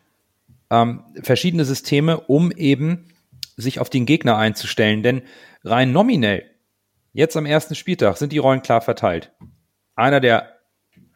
ähm, 0.70 1.04
verschiedene 1.22 1.64
Systeme, 1.64 2.20
um 2.20 2.52
eben 2.52 3.08
sich 3.56 3.80
auf 3.80 3.90
den 3.90 4.06
Gegner 4.06 4.36
einzustellen. 4.36 5.02
Denn 5.02 5.22
rein 5.64 5.92
nominell, 5.92 6.44
jetzt 7.18 7.36
am 7.36 7.46
ersten 7.46 7.74
Spieltag, 7.74 8.16
sind 8.16 8.32
die 8.32 8.38
Rollen 8.38 8.62
klar 8.62 8.80
verteilt. 8.80 9.32
Einer 9.96 10.20
der 10.20 10.52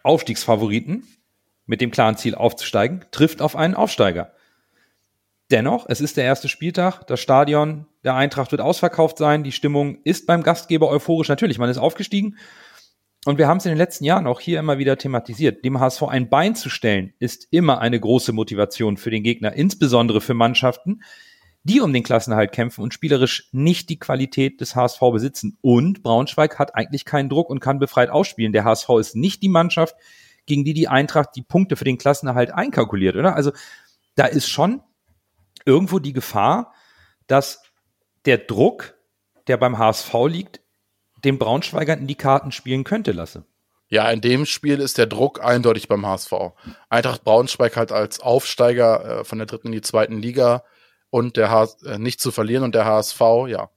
Aufstiegsfavoriten 0.02 1.06
mit 1.64 1.80
dem 1.80 1.92
klaren 1.92 2.16
Ziel 2.16 2.34
aufzusteigen, 2.34 3.04
trifft 3.12 3.40
auf 3.40 3.54
einen 3.54 3.76
Aufsteiger. 3.76 4.32
Dennoch, 5.52 5.86
es 5.88 6.00
ist 6.00 6.16
der 6.16 6.24
erste 6.24 6.48
Spieltag, 6.48 7.04
das 7.06 7.20
Stadion 7.20 7.86
der 8.02 8.16
Eintracht 8.16 8.50
wird 8.50 8.60
ausverkauft 8.60 9.16
sein, 9.16 9.44
die 9.44 9.52
Stimmung 9.52 9.98
ist 10.02 10.26
beim 10.26 10.42
Gastgeber 10.42 10.88
euphorisch. 10.88 11.28
Natürlich, 11.28 11.58
man 11.58 11.70
ist 11.70 11.78
aufgestiegen, 11.78 12.36
und 13.24 13.38
wir 13.38 13.46
haben 13.46 13.58
es 13.58 13.66
in 13.66 13.70
den 13.70 13.78
letzten 13.78 14.04
Jahren 14.04 14.26
auch 14.26 14.40
hier 14.40 14.58
immer 14.58 14.78
wieder 14.78 14.98
thematisiert. 14.98 15.64
Dem 15.64 15.78
HSV 15.78 16.02
ein 16.02 16.28
Bein 16.28 16.56
zu 16.56 16.68
stellen, 16.68 17.12
ist 17.20 17.46
immer 17.52 17.80
eine 17.80 18.00
große 18.00 18.32
Motivation 18.32 18.96
für 18.96 19.12
den 19.12 19.22
Gegner, 19.22 19.52
insbesondere 19.52 20.20
für 20.20 20.34
Mannschaften, 20.34 21.02
die 21.64 21.80
um 21.80 21.92
den 21.92 22.02
Klassenhalt 22.02 22.52
kämpfen 22.52 22.82
und 22.82 22.92
spielerisch 22.92 23.48
nicht 23.52 23.88
die 23.88 23.98
Qualität 23.98 24.60
des 24.60 24.74
HSV 24.74 25.00
besitzen. 25.12 25.58
Und 25.60 26.02
Braunschweig 26.02 26.58
hat 26.58 26.74
eigentlich 26.74 27.04
keinen 27.04 27.28
Druck 27.28 27.50
und 27.50 27.60
kann 27.60 27.78
befreit 27.78 28.10
ausspielen. 28.10 28.52
Der 28.52 28.64
HSV 28.64 28.88
ist 28.98 29.16
nicht 29.16 29.42
die 29.42 29.48
Mannschaft, 29.48 29.94
gegen 30.46 30.64
die 30.64 30.74
die 30.74 30.88
Eintracht 30.88 31.30
die 31.36 31.42
Punkte 31.42 31.76
für 31.76 31.84
den 31.84 31.98
Klassenerhalt 31.98 32.52
einkalkuliert, 32.52 33.16
oder? 33.16 33.36
Also 33.36 33.52
da 34.16 34.26
ist 34.26 34.48
schon 34.48 34.82
irgendwo 35.64 36.00
die 36.00 36.12
Gefahr, 36.12 36.72
dass 37.28 37.62
der 38.24 38.38
Druck, 38.38 38.94
der 39.46 39.56
beim 39.56 39.78
HSV 39.78 40.12
liegt, 40.26 40.60
den 41.24 41.38
Braunschweigern 41.38 42.00
in 42.00 42.06
die 42.08 42.16
Karten 42.16 42.50
spielen 42.50 42.82
könnte, 42.82 43.12
lasse. 43.12 43.44
Ja, 43.88 44.10
in 44.10 44.20
dem 44.20 44.46
Spiel 44.46 44.80
ist 44.80 44.98
der 44.98 45.06
Druck 45.06 45.44
eindeutig 45.44 45.86
beim 45.86 46.06
HSV. 46.06 46.32
Eintracht 46.88 47.24
Braunschweig 47.24 47.76
halt 47.76 47.92
als 47.92 48.20
Aufsteiger 48.20 49.20
äh, 49.20 49.24
von 49.24 49.38
der 49.38 49.46
dritten 49.46 49.68
in 49.68 49.74
die 49.74 49.82
zweiten 49.82 50.18
Liga 50.18 50.64
und 51.12 51.36
der 51.36 51.50
HS 51.50 51.82
äh, 51.82 51.98
nicht 51.98 52.22
zu 52.22 52.32
verlieren 52.32 52.64
und 52.64 52.74
der 52.74 52.86
HSV, 52.86 53.20
ja, 53.46 53.68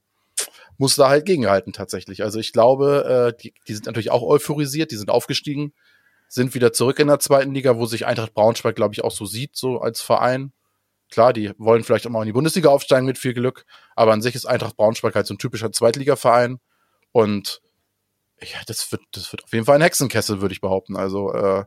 muss 0.78 0.96
da 0.96 1.10
halt 1.10 1.26
gegenhalten 1.26 1.74
tatsächlich. 1.74 2.22
Also 2.22 2.38
ich 2.38 2.50
glaube, 2.50 3.34
äh, 3.36 3.42
die, 3.42 3.52
die 3.68 3.74
sind 3.74 3.84
natürlich 3.84 4.10
auch 4.10 4.22
euphorisiert, 4.22 4.90
die 4.90 4.96
sind 4.96 5.10
aufgestiegen, 5.10 5.74
sind 6.28 6.54
wieder 6.54 6.72
zurück 6.72 6.98
in 6.98 7.08
der 7.08 7.18
zweiten 7.18 7.52
Liga, 7.52 7.76
wo 7.76 7.84
sich 7.84 8.06
Eintracht 8.06 8.32
Braunschweig, 8.32 8.74
glaube 8.74 8.94
ich, 8.94 9.04
auch 9.04 9.10
so 9.10 9.26
sieht, 9.26 9.54
so 9.54 9.80
als 9.80 10.00
Verein. 10.00 10.54
Klar, 11.10 11.34
die 11.34 11.52
wollen 11.58 11.84
vielleicht 11.84 12.06
auch 12.06 12.10
mal 12.10 12.22
in 12.22 12.26
die 12.26 12.32
Bundesliga 12.32 12.70
aufsteigen 12.70 13.04
mit 13.04 13.18
viel 13.18 13.34
Glück, 13.34 13.66
aber 13.96 14.14
an 14.14 14.22
sich 14.22 14.34
ist 14.34 14.46
Eintracht 14.46 14.78
Braunschweig 14.78 15.14
halt 15.14 15.26
so 15.26 15.34
ein 15.34 15.38
typischer 15.38 15.70
Zweitligaverein 15.70 16.58
und 17.12 17.60
ja, 18.40 18.60
das 18.66 18.90
wird, 18.92 19.02
das 19.12 19.30
wird 19.30 19.44
auf 19.44 19.52
jeden 19.52 19.66
Fall 19.66 19.74
ein 19.74 19.82
Hexenkessel, 19.82 20.40
würde 20.40 20.54
ich 20.54 20.62
behaupten. 20.62 20.96
Also 20.96 21.34
äh, 21.34 21.66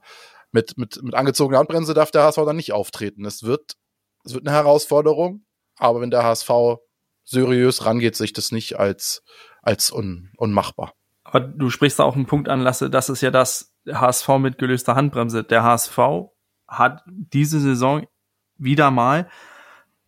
mit, 0.52 0.80
mit, 0.80 1.00
mit 1.04 1.14
angezogener 1.14 1.60
Handbremse 1.60 1.94
darf 1.94 2.10
der 2.10 2.24
HSV 2.24 2.38
dann 2.38 2.56
nicht 2.56 2.74
auftreten. 2.74 3.24
Es 3.26 3.44
wird, 3.44 3.76
es 4.26 4.34
wird 4.34 4.48
eine 4.48 4.56
Herausforderung, 4.56 5.46
aber 5.80 6.02
wenn 6.02 6.12
der 6.12 6.24
HSV 6.24 6.50
seriös 7.24 7.86
rangeht, 7.86 8.16
sich 8.16 8.34
das 8.34 8.52
nicht 8.52 8.80
als, 8.80 9.24
als 9.62 9.92
un, 9.92 10.32
unmachbar. 10.38 10.94
Aber 11.24 11.40
du 11.42 11.70
sprichst 11.70 12.00
da 12.00 12.04
auch 12.04 12.16
einen 12.16 12.26
Punkt 12.26 12.50
an, 12.50 12.62
Lasse, 12.62 12.90
das 12.90 13.10
ist 13.10 13.22
ja 13.22 13.32
das 13.32 13.74
HSV 13.88 14.28
mit 14.40 14.58
gelöster 14.58 14.96
Handbremse. 14.96 15.44
Der 15.44 15.64
HSV 15.64 15.98
hat 16.68 17.04
diese 17.08 17.60
Saison 17.60 18.06
wieder 18.58 18.92
mal 18.92 19.30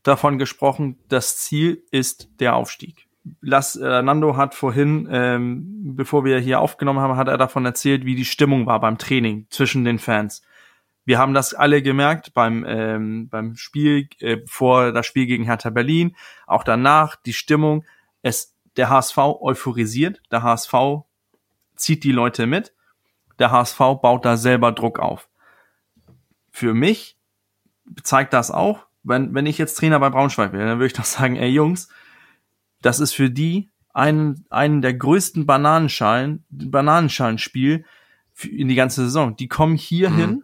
davon 0.04 0.40
gesprochen, 0.40 1.00
das 1.10 1.38
Ziel 1.38 1.84
ist 1.92 2.30
der 2.40 2.56
Aufstieg. 2.56 3.08
Las, 3.40 3.76
äh, 3.76 4.02
Nando 4.02 4.36
hat 4.36 4.56
vorhin, 4.56 5.08
ähm, 5.12 5.94
bevor 5.96 6.26
wir 6.26 6.40
hier 6.40 6.60
aufgenommen 6.60 7.00
haben, 7.00 7.18
hat 7.18 7.28
er 7.28 7.38
davon 7.38 7.66
erzählt, 7.66 8.04
wie 8.04 8.16
die 8.16 8.26
Stimmung 8.26 8.66
war 8.66 8.80
beim 8.80 8.98
Training 8.98 9.46
zwischen 9.52 9.86
den 9.86 10.00
Fans. 10.00 10.42
Wir 11.06 11.18
haben 11.18 11.34
das 11.34 11.54
alle 11.54 11.82
gemerkt 11.82 12.34
beim, 12.34 12.64
ähm, 12.68 13.30
beim 13.30 13.56
Spiel, 13.56 14.08
äh, 14.20 14.38
vor 14.46 14.92
das 14.92 15.06
Spiel 15.06 15.26
gegen 15.26 15.46
Hertha 15.46 15.70
Berlin, 15.70 16.16
auch 16.48 16.64
danach, 16.64 17.16
die 17.16 17.34
Stimmung. 17.34 17.86
Es, 18.22 18.56
der 18.78 18.90
HSV 18.90 19.18
euphorisiert, 19.18 20.22
der 20.32 20.44
HSV 20.44 20.74
zieht 21.76 22.04
die 22.04 22.12
Leute 22.12 22.46
mit, 22.46 22.74
der 23.40 23.52
HSV 23.52 23.78
baut 24.02 24.26
da 24.26 24.38
selber 24.38 24.72
Druck 24.72 25.00
auf. 25.00 25.28
Für 26.52 26.74
mich 26.74 27.18
zeigt 28.04 28.34
das 28.34 28.52
auch, 28.52 28.86
wenn, 29.04 29.34
wenn 29.34 29.48
ich 29.48 29.58
jetzt 29.58 29.76
Trainer 29.76 30.00
bei 30.00 30.10
Braunschweig 30.10 30.54
wäre, 30.54 30.66
dann 30.66 30.78
würde 30.78 30.88
ich 30.88 30.94
doch 30.94 31.06
sagen, 31.06 31.36
ey 31.36 31.50
Jungs, 31.50 31.90
das 32.82 33.00
ist 33.00 33.14
für 33.14 33.30
die 33.30 33.70
einen, 33.94 34.46
einen 34.50 34.82
der 34.82 34.94
größten 34.94 35.46
Bananenschalen, 35.46 36.46
Bananenschalenspiel 36.50 37.86
in 38.44 38.68
die 38.68 38.76
ganze 38.76 39.04
Saison. 39.06 39.36
Die 39.36 39.48
kommen 39.48 39.76
hier 39.76 40.10
mhm. 40.10 40.44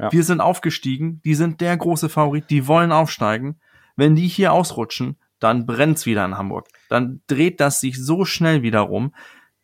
Ja. 0.00 0.12
Wir 0.12 0.24
sind 0.24 0.40
aufgestiegen. 0.40 1.20
Die 1.24 1.34
sind 1.34 1.60
der 1.60 1.76
große 1.76 2.08
Favorit. 2.08 2.50
Die 2.50 2.66
wollen 2.66 2.92
aufsteigen. 2.92 3.60
Wenn 3.96 4.16
die 4.16 4.28
hier 4.28 4.52
ausrutschen, 4.52 5.18
dann 5.38 5.66
brennt's 5.66 6.06
wieder 6.06 6.24
in 6.24 6.38
Hamburg. 6.38 6.68
Dann 6.88 7.22
dreht 7.26 7.60
das 7.60 7.80
sich 7.80 8.02
so 8.02 8.24
schnell 8.24 8.62
wieder 8.62 8.80
rum. 8.80 9.14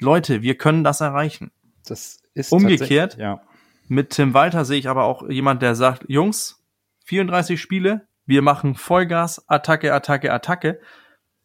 Leute, 0.00 0.42
wir 0.42 0.56
können 0.56 0.84
das 0.84 1.00
erreichen. 1.00 1.50
Das 1.86 2.22
ist 2.34 2.52
umgekehrt. 2.52 3.16
Ja. 3.18 3.40
Mit 3.88 4.10
Tim 4.10 4.34
Walter 4.34 4.64
sehe 4.64 4.78
ich 4.78 4.88
aber 4.88 5.04
auch 5.04 5.28
jemand, 5.28 5.62
der 5.62 5.74
sagt, 5.74 6.04
Jungs, 6.08 6.62
34 7.04 7.60
Spiele, 7.60 8.06
Wir 8.26 8.42
machen 8.42 8.74
Vollgas, 8.74 9.48
Attacke, 9.48 9.94
Attacke, 9.94 10.32
Attacke. 10.32 10.80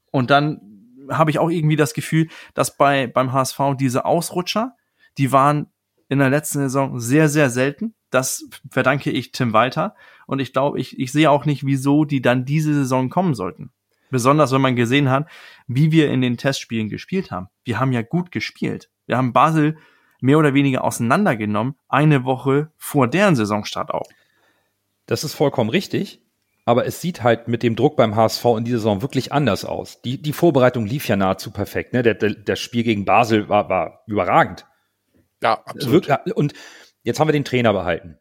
Und 0.09 0.31
dann 0.31 0.59
habe 1.09 1.29
ich 1.29 1.39
auch 1.39 1.49
irgendwie 1.49 1.75
das 1.75 1.93
Gefühl, 1.93 2.27
dass 2.53 2.75
bei 2.75 3.07
beim 3.07 3.31
HSV 3.31 3.59
diese 3.79 4.05
Ausrutscher, 4.05 4.75
die 5.17 5.31
waren 5.31 5.70
in 6.11 6.19
der 6.19 6.29
letzten 6.29 6.59
Saison 6.59 6.99
sehr, 6.99 7.29
sehr 7.29 7.49
selten. 7.49 7.95
Das 8.09 8.43
verdanke 8.69 9.11
ich 9.11 9.31
Tim 9.31 9.53
Walter. 9.53 9.95
Und 10.27 10.39
ich 10.39 10.51
glaube, 10.51 10.77
ich, 10.77 10.99
ich 10.99 11.13
sehe 11.13 11.31
auch 11.31 11.45
nicht, 11.45 11.65
wieso 11.65 12.03
die 12.03 12.21
dann 12.21 12.43
diese 12.43 12.73
Saison 12.73 13.09
kommen 13.09 13.33
sollten. 13.33 13.71
Besonders 14.09 14.51
wenn 14.51 14.59
man 14.59 14.75
gesehen 14.75 15.09
hat, 15.09 15.29
wie 15.67 15.93
wir 15.93 16.11
in 16.11 16.19
den 16.19 16.35
Testspielen 16.35 16.89
gespielt 16.89 17.31
haben. 17.31 17.47
Wir 17.63 17.79
haben 17.79 17.93
ja 17.93 18.01
gut 18.01 18.29
gespielt. 18.29 18.89
Wir 19.05 19.15
haben 19.15 19.31
Basel 19.31 19.77
mehr 20.19 20.37
oder 20.37 20.53
weniger 20.53 20.83
auseinandergenommen, 20.83 21.75
eine 21.87 22.25
Woche 22.25 22.73
vor 22.75 23.07
deren 23.07 23.37
Saisonstart 23.37 23.91
auch. 23.91 24.09
Das 25.05 25.23
ist 25.23 25.33
vollkommen 25.33 25.69
richtig. 25.69 26.21
Aber 26.65 26.85
es 26.85 26.99
sieht 26.99 27.23
halt 27.23 27.47
mit 27.47 27.63
dem 27.63 27.77
Druck 27.77 27.95
beim 27.95 28.17
HSV 28.17 28.43
in 28.57 28.65
dieser 28.65 28.79
Saison 28.79 29.01
wirklich 29.01 29.31
anders 29.31 29.63
aus. 29.63 30.01
Die, 30.01 30.21
die 30.21 30.33
Vorbereitung 30.33 30.85
lief 30.85 31.07
ja 31.07 31.15
nahezu 31.15 31.51
perfekt. 31.51 31.93
Ne? 31.93 32.03
Der, 32.03 32.15
der, 32.15 32.31
das 32.31 32.59
Spiel 32.59 32.83
gegen 32.83 33.05
Basel 33.05 33.47
war, 33.47 33.69
war 33.69 34.03
überragend. 34.07 34.65
Ja, 35.41 35.61
absolut. 35.65 36.07
Und 36.35 36.53
jetzt 37.03 37.19
haben 37.19 37.27
wir 37.27 37.33
den 37.33 37.45
Trainer 37.45 37.73
behalten, 37.73 38.17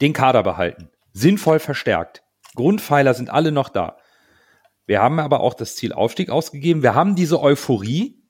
den 0.00 0.12
Kader 0.12 0.42
behalten, 0.42 0.90
sinnvoll 1.12 1.58
verstärkt. 1.58 2.22
Grundpfeiler 2.54 3.14
sind 3.14 3.30
alle 3.30 3.52
noch 3.52 3.68
da. 3.68 3.96
Wir 4.86 5.00
haben 5.00 5.18
aber 5.18 5.40
auch 5.40 5.54
das 5.54 5.76
Ziel 5.76 5.92
Aufstieg 5.92 6.30
ausgegeben. 6.30 6.82
Wir 6.82 6.94
haben 6.94 7.14
diese 7.16 7.40
Euphorie 7.40 8.22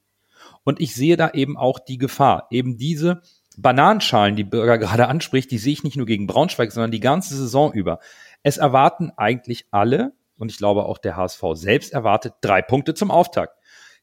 und 0.62 0.81
ich 0.81 0.94
sehe 0.94 1.16
da 1.16 1.31
eben 1.31 1.57
auch 1.57 1.79
die 1.79 1.98
Gefahr. 1.98 2.46
Eben 2.50 2.79
diese 2.79 3.22
Bananenschalen, 3.57 4.37
die 4.37 4.44
Bürger 4.44 4.79
gerade 4.79 5.09
anspricht, 5.09 5.50
die 5.50 5.59
sehe 5.59 5.72
ich 5.72 5.85
nicht 5.85 5.96
nur 5.96 6.07
gegen 6.07 6.27
Braunschweig, 6.27 6.72
sondern 6.72 6.90
die 6.90 7.00
ganze 7.00 7.37
Saison 7.37 7.72
über. 7.72 7.98
Es 8.42 8.57
erwarten 8.57 9.11
eigentlich 9.16 9.66
alle, 9.70 10.12
und 10.37 10.50
ich 10.50 10.59
glaube 10.59 10.85
auch 10.85 10.98
der 10.98 11.16
HSV 11.16 11.42
selbst 11.55 11.92
erwartet, 11.92 12.35
drei 12.40 12.62
Punkte 12.62 12.94
zum 12.94 13.11
Auftakt. 13.11 13.59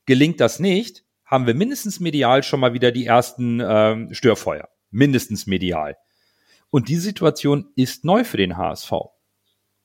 Gelingt 0.06 0.40
das 0.40 0.60
nicht, 0.60 1.04
haben 1.32 1.48
wir 1.48 1.56
mindestens 1.56 2.02
medial 2.02 2.44
schon 2.44 2.60
mal 2.60 2.74
wieder 2.74 2.92
die 2.92 3.06
ersten 3.06 3.62
ähm, 3.66 4.14
Störfeuer. 4.14 4.68
Mindestens 4.92 5.48
medial. 5.48 5.98
Und 6.70 6.90
die 6.90 6.98
Situation 6.98 7.72
ist 7.76 8.04
neu 8.04 8.26
für 8.26 8.38
den 8.38 8.58
HSV. 8.58 8.92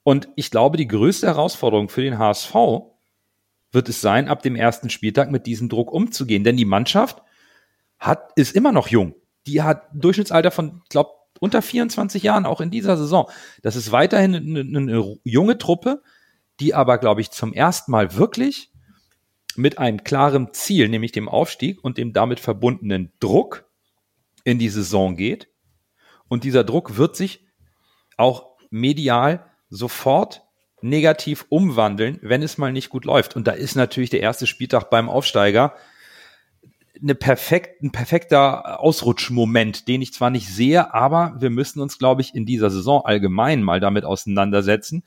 Und 0.02 0.28
ich 0.34 0.50
glaube, 0.50 0.76
die 0.76 0.88
größte 0.88 1.28
Herausforderung 1.28 1.88
für 1.88 2.02
den 2.02 2.18
HSV 2.18 2.54
wird 3.72 3.88
es 3.88 4.00
sein, 4.00 4.28
ab 4.28 4.42
dem 4.42 4.56
ersten 4.56 4.90
Spieltag 4.90 5.30
mit 5.30 5.46
diesem 5.46 5.68
Druck 5.68 5.92
umzugehen. 5.92 6.44
Denn 6.44 6.56
die 6.56 6.64
Mannschaft 6.64 7.22
hat, 7.98 8.32
ist 8.36 8.54
immer 8.54 8.72
noch 8.72 8.88
jung. 8.88 9.14
Die 9.46 9.62
hat 9.62 9.94
ein 9.94 10.00
Durchschnittsalter 10.00 10.50
von, 10.50 10.82
glaube 10.88 11.10
unter 11.38 11.62
24 11.62 12.22
Jahren, 12.22 12.46
auch 12.46 12.60
in 12.60 12.70
dieser 12.70 12.96
Saison. 12.96 13.30
Das 13.62 13.76
ist 13.76 13.92
weiterhin 13.92 14.34
eine, 14.34 14.78
eine 14.78 15.18
junge 15.22 15.58
Truppe, 15.58 16.02
die 16.60 16.74
aber, 16.74 16.98
glaube 16.98 17.20
ich, 17.20 17.30
zum 17.30 17.52
ersten 17.52 17.92
Mal 17.92 18.14
wirklich 18.14 18.72
mit 19.58 19.78
einem 19.78 20.04
klaren 20.04 20.52
Ziel, 20.52 20.88
nämlich 20.88 21.12
dem 21.12 21.28
Aufstieg 21.28 21.82
und 21.82 21.98
dem 21.98 22.12
damit 22.12 22.40
verbundenen 22.40 23.12
Druck 23.20 23.68
in 24.44 24.58
die 24.58 24.68
Saison 24.68 25.16
geht. 25.16 25.48
Und 26.28 26.44
dieser 26.44 26.64
Druck 26.64 26.96
wird 26.96 27.16
sich 27.16 27.46
auch 28.16 28.56
medial 28.70 29.50
sofort 29.68 30.42
negativ 30.82 31.46
umwandeln, 31.48 32.18
wenn 32.22 32.42
es 32.42 32.58
mal 32.58 32.72
nicht 32.72 32.90
gut 32.90 33.04
läuft. 33.04 33.36
Und 33.36 33.46
da 33.46 33.52
ist 33.52 33.74
natürlich 33.74 34.10
der 34.10 34.20
erste 34.20 34.46
Spieltag 34.46 34.90
beim 34.90 35.08
Aufsteiger 35.08 35.74
eine 37.00 37.14
perfekt, 37.14 37.82
ein 37.82 37.92
perfekter 37.92 38.80
Ausrutschmoment, 38.80 39.88
den 39.88 40.02
ich 40.02 40.14
zwar 40.14 40.30
nicht 40.30 40.48
sehe, 40.48 40.94
aber 40.94 41.34
wir 41.38 41.50
müssen 41.50 41.80
uns, 41.80 41.98
glaube 41.98 42.22
ich, 42.22 42.34
in 42.34 42.46
dieser 42.46 42.70
Saison 42.70 43.04
allgemein 43.04 43.62
mal 43.62 43.80
damit 43.80 44.04
auseinandersetzen. 44.04 45.02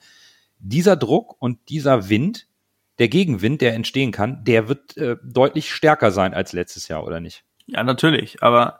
Dieser 0.59 0.95
Druck 0.95 1.41
und 1.41 1.69
dieser 1.69 2.09
Wind, 2.09 2.47
der 2.99 3.07
Gegenwind, 3.07 3.61
der 3.61 3.73
entstehen 3.73 4.11
kann, 4.11 4.43
der 4.43 4.67
wird 4.67 4.97
äh, 4.97 5.15
deutlich 5.23 5.73
stärker 5.73 6.11
sein 6.11 6.33
als 6.33 6.53
letztes 6.53 6.87
Jahr, 6.87 7.05
oder 7.05 7.19
nicht? 7.19 7.43
Ja, 7.65 7.83
natürlich. 7.83 8.43
Aber 8.43 8.79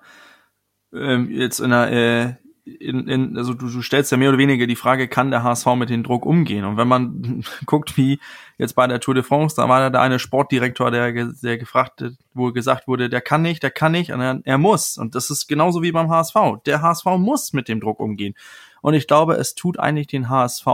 ähm, 0.93 1.31
jetzt 1.31 1.59
in 1.59 1.69
der 1.69 1.91
äh, 1.91 2.33
in, 2.79 3.07
in, 3.07 3.37
also 3.37 3.53
du, 3.53 3.67
du 3.67 3.81
stellst 3.81 4.11
ja 4.11 4.17
mehr 4.17 4.29
oder 4.29 4.37
weniger 4.37 4.67
die 4.67 4.75
Frage, 4.75 5.07
kann 5.07 5.31
der 5.31 5.43
HSV 5.43 5.65
mit 5.75 5.89
dem 5.89 6.03
Druck 6.03 6.25
umgehen? 6.25 6.65
Und 6.65 6.77
wenn 6.77 6.87
man 6.87 7.43
guckt, 7.65 7.97
wie 7.97 8.19
jetzt 8.57 8.73
bei 8.75 8.85
der 8.87 8.99
Tour 8.99 9.15
de 9.15 9.23
France, 9.23 9.55
da 9.55 9.67
war 9.69 9.89
da 9.89 10.01
eine 10.01 10.19
Sportdirektor, 10.19 10.91
der, 10.91 11.11
der 11.11 11.57
gefragt, 11.57 12.03
wo 12.33 12.51
gesagt 12.51 12.87
wurde, 12.87 13.09
der 13.09 13.21
kann 13.21 13.41
nicht, 13.41 13.63
der 13.63 13.71
kann 13.71 13.91
nicht, 13.91 14.11
und 14.11 14.21
er, 14.21 14.41
er 14.43 14.57
muss. 14.57 14.97
Und 14.97 15.15
das 15.15 15.29
ist 15.29 15.47
genauso 15.47 15.81
wie 15.81 15.91
beim 15.91 16.09
HSV. 16.09 16.35
Der 16.65 16.81
HSV 16.81 17.05
muss 17.17 17.53
mit 17.53 17.67
dem 17.67 17.79
Druck 17.79 17.99
umgehen. 17.99 18.35
Und 18.81 18.93
ich 18.93 19.07
glaube, 19.07 19.35
es 19.35 19.55
tut 19.55 19.79
eigentlich 19.79 20.07
den 20.07 20.29
HSV 20.29 20.67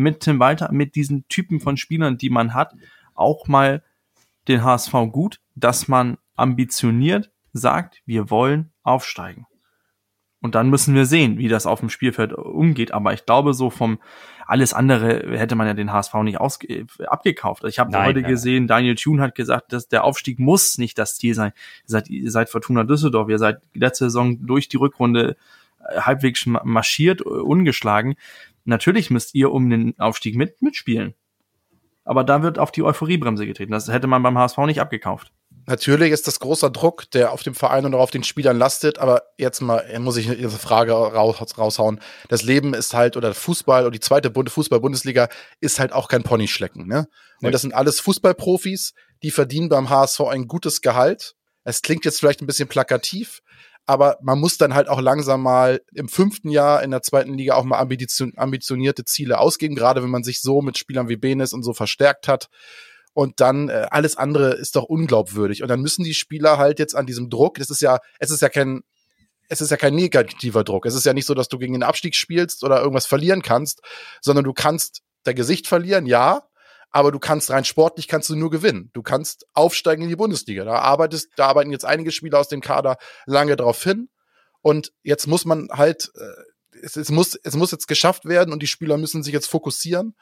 mit 0.00 0.20
Tim 0.20 0.40
Walter, 0.40 0.72
mit 0.72 0.94
diesen 0.94 1.26
Typen 1.28 1.60
von 1.60 1.76
Spielern, 1.76 2.18
die 2.18 2.30
man 2.30 2.54
hat, 2.54 2.74
auch 3.14 3.46
mal 3.48 3.82
den 4.48 4.64
HSV 4.64 4.92
gut, 5.12 5.40
dass 5.54 5.88
man 5.88 6.18
ambitioniert 6.36 7.30
sagt, 7.52 8.02
wir 8.06 8.30
wollen 8.30 8.72
aufsteigen. 8.82 9.46
Und 10.42 10.54
dann 10.54 10.70
müssen 10.70 10.94
wir 10.94 11.04
sehen, 11.04 11.36
wie 11.36 11.48
das 11.48 11.66
auf 11.66 11.80
dem 11.80 11.90
Spielfeld 11.90 12.32
umgeht. 12.32 12.92
Aber 12.92 13.12
ich 13.12 13.26
glaube, 13.26 13.52
so 13.52 13.68
vom 13.68 13.98
alles 14.46 14.72
andere 14.72 15.38
hätte 15.38 15.54
man 15.54 15.66
ja 15.66 15.74
den 15.74 15.92
HSV 15.92 16.14
nicht 16.22 16.38
abgekauft. 16.40 17.64
Ich 17.64 17.78
habe 17.78 17.96
heute 18.02 18.22
nein. 18.22 18.30
gesehen, 18.30 18.66
Daniel 18.66 18.94
Thune 18.94 19.22
hat 19.22 19.34
gesagt, 19.34 19.72
dass 19.72 19.88
der 19.88 20.02
Aufstieg 20.02 20.38
muss 20.38 20.78
nicht 20.78 20.98
das 20.98 21.16
Ziel 21.16 21.34
sein. 21.34 21.52
Ihr 21.84 21.90
seid, 21.90 22.08
ihr 22.08 22.30
seid 22.30 22.48
Fortuna 22.48 22.84
Düsseldorf, 22.84 23.28
ihr 23.28 23.38
seid 23.38 23.60
letzte 23.74 24.06
Saison 24.06 24.44
durch 24.46 24.68
die 24.68 24.78
Rückrunde 24.78 25.36
äh, 25.88 26.00
halbwegs 26.00 26.46
marschiert, 26.46 27.20
ungeschlagen. 27.20 28.16
Natürlich 28.70 29.10
müsst 29.10 29.34
ihr 29.34 29.50
um 29.50 29.68
den 29.68 29.98
Aufstieg 29.98 30.36
mit, 30.36 30.62
mitspielen. 30.62 31.14
Aber 32.04 32.22
da 32.22 32.42
wird 32.42 32.58
auf 32.58 32.70
die 32.70 32.82
Euphoriebremse 32.82 33.44
getreten. 33.46 33.72
Das 33.72 33.88
hätte 33.88 34.06
man 34.06 34.22
beim 34.22 34.38
HSV 34.38 34.58
nicht 34.58 34.80
abgekauft. 34.80 35.32
Natürlich 35.66 36.12
ist 36.12 36.28
das 36.28 36.38
großer 36.38 36.70
Druck, 36.70 37.10
der 37.10 37.32
auf 37.32 37.42
dem 37.42 37.54
Verein 37.54 37.84
und 37.84 37.94
auch 37.94 38.00
auf 38.00 38.10
den 38.12 38.22
Spielern 38.22 38.56
lastet, 38.56 38.98
aber 38.98 39.22
jetzt 39.38 39.60
mal 39.60 39.84
muss 39.98 40.16
ich 40.16 40.28
diese 40.28 40.50
Frage 40.50 40.92
raus, 40.92 41.58
raushauen. 41.58 42.00
Das 42.28 42.42
Leben 42.42 42.72
ist 42.72 42.94
halt, 42.94 43.16
oder 43.16 43.34
Fußball 43.34 43.86
und 43.86 43.94
die 43.94 44.00
zweite 44.00 44.32
Fußball-Bundesliga 44.32 45.28
ist 45.60 45.80
halt 45.80 45.92
auch 45.92 46.08
kein 46.08 46.22
Ponyschlecken, 46.22 46.86
ne? 46.86 47.08
Und 47.40 47.46
nee. 47.46 47.50
das 47.50 47.62
sind 47.62 47.74
alles 47.74 48.00
Fußballprofis, 48.00 48.94
die 49.22 49.30
verdienen 49.30 49.68
beim 49.68 49.90
HSV 49.90 50.20
ein 50.20 50.46
gutes 50.46 50.80
Gehalt. 50.80 51.34
Es 51.64 51.82
klingt 51.82 52.04
jetzt 52.04 52.20
vielleicht 52.20 52.40
ein 52.40 52.46
bisschen 52.46 52.68
plakativ, 52.68 53.42
aber 53.86 54.18
man 54.22 54.38
muss 54.38 54.56
dann 54.56 54.74
halt 54.74 54.88
auch 54.88 55.00
langsam 55.00 55.42
mal 55.42 55.80
im 55.92 56.08
fünften 56.08 56.50
Jahr 56.50 56.82
in 56.82 56.90
der 56.90 57.02
zweiten 57.02 57.34
Liga 57.34 57.54
auch 57.54 57.64
mal 57.64 57.78
ambitionierte 57.78 59.04
Ziele 59.04 59.38
ausgeben, 59.38 59.74
gerade 59.74 60.02
wenn 60.02 60.10
man 60.10 60.22
sich 60.22 60.40
so 60.40 60.62
mit 60.62 60.78
Spielern 60.78 61.08
wie 61.08 61.16
Benes 61.16 61.52
und 61.52 61.62
so 61.62 61.72
verstärkt 61.72 62.28
hat 62.28 62.48
und 63.12 63.40
dann 63.40 63.68
äh, 63.68 63.86
alles 63.90 64.16
andere 64.16 64.52
ist 64.52 64.76
doch 64.76 64.84
unglaubwürdig. 64.84 65.62
Und 65.62 65.68
dann 65.68 65.80
müssen 65.80 66.04
die 66.04 66.14
Spieler 66.14 66.58
halt 66.58 66.78
jetzt 66.78 66.94
an 66.94 67.06
diesem 67.06 67.30
Druck, 67.30 67.58
das 67.58 67.70
ist 67.70 67.82
ja, 67.82 67.98
es 68.18 68.30
ist 68.30 68.42
ja 68.42 68.48
kein, 68.48 68.82
es 69.48 69.60
ist 69.60 69.70
ja 69.70 69.76
kein 69.76 69.94
negativer 69.94 70.62
Druck. 70.62 70.86
Es 70.86 70.94
ist 70.94 71.06
ja 71.06 71.12
nicht 71.12 71.26
so, 71.26 71.34
dass 71.34 71.48
du 71.48 71.58
gegen 71.58 71.72
den 71.72 71.82
Abstieg 71.82 72.14
spielst 72.14 72.62
oder 72.62 72.80
irgendwas 72.80 73.06
verlieren 73.06 73.42
kannst, 73.42 73.80
sondern 74.20 74.44
du 74.44 74.52
kannst 74.52 75.02
dein 75.24 75.34
Gesicht 75.34 75.66
verlieren, 75.66 76.06
ja, 76.06 76.44
aber 76.90 77.12
du 77.12 77.18
kannst 77.18 77.50
rein 77.50 77.64
sportlich 77.64 78.08
kannst 78.08 78.28
du 78.30 78.36
nur 78.36 78.50
gewinnen. 78.50 78.90
Du 78.92 79.02
kannst 79.02 79.46
aufsteigen 79.54 80.02
in 80.02 80.08
die 80.08 80.16
Bundesliga. 80.16 80.64
Da 80.64 80.78
arbeitest, 80.78 81.28
da 81.36 81.46
arbeiten 81.46 81.70
jetzt 81.70 81.84
einige 81.84 82.10
Spieler 82.10 82.38
aus 82.38 82.48
dem 82.48 82.60
Kader 82.60 82.96
lange 83.26 83.56
drauf 83.56 83.82
hin. 83.82 84.08
Und 84.60 84.92
jetzt 85.02 85.26
muss 85.26 85.44
man 85.44 85.68
halt, 85.70 86.10
äh, 86.16 86.78
es, 86.82 86.96
es 86.96 87.10
muss, 87.10 87.36
es 87.36 87.54
muss 87.54 87.70
jetzt 87.70 87.86
geschafft 87.88 88.24
werden 88.24 88.52
und 88.52 88.62
die 88.62 88.66
Spieler 88.66 88.98
müssen 88.98 89.22
sich 89.22 89.32
jetzt 89.32 89.48
fokussieren. 89.48 90.16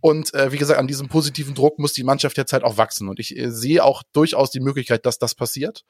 Und 0.00 0.32
äh, 0.34 0.52
wie 0.52 0.58
gesagt, 0.58 0.78
an 0.78 0.86
diesem 0.86 1.08
positiven 1.08 1.54
Druck 1.54 1.78
muss 1.78 1.92
die 1.92 2.04
Mannschaft 2.04 2.36
jetzt 2.36 2.52
halt 2.52 2.64
auch 2.64 2.76
wachsen. 2.76 3.08
Und 3.08 3.18
ich 3.18 3.36
äh, 3.36 3.50
sehe 3.50 3.84
auch 3.84 4.02
durchaus 4.12 4.50
die 4.50 4.60
Möglichkeit, 4.60 5.06
dass 5.06 5.18
das 5.18 5.34
passiert. 5.34 5.84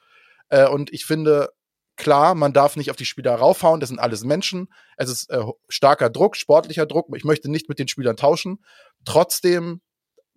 Äh, 0.49 0.67
und 0.67 0.91
ich 0.93 1.05
finde, 1.05 1.49
klar, 1.97 2.35
man 2.35 2.53
darf 2.53 2.75
nicht 2.77 2.89
auf 2.89 2.97
die 2.97 3.05
Spieler 3.05 3.35
raufhauen, 3.35 3.79
das 3.79 3.89
sind 3.89 3.99
alles 3.99 4.23
Menschen. 4.23 4.67
Es 4.97 5.09
ist 5.09 5.29
äh, 5.29 5.43
starker 5.69 6.09
Druck, 6.09 6.35
sportlicher 6.35 6.85
Druck. 6.85 7.07
Ich 7.15 7.23
möchte 7.23 7.49
nicht 7.49 7.69
mit 7.69 7.79
den 7.79 7.87
Spielern 7.87 8.17
tauschen. 8.17 8.63
Trotzdem 9.05 9.81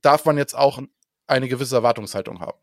darf 0.05 0.25
man 0.25 0.39
jetzt 0.39 0.55
auch 0.55 0.81
eine 1.27 1.49
gewisse 1.49 1.77
Erwartungshaltung 1.77 2.41
haben. 2.41 2.59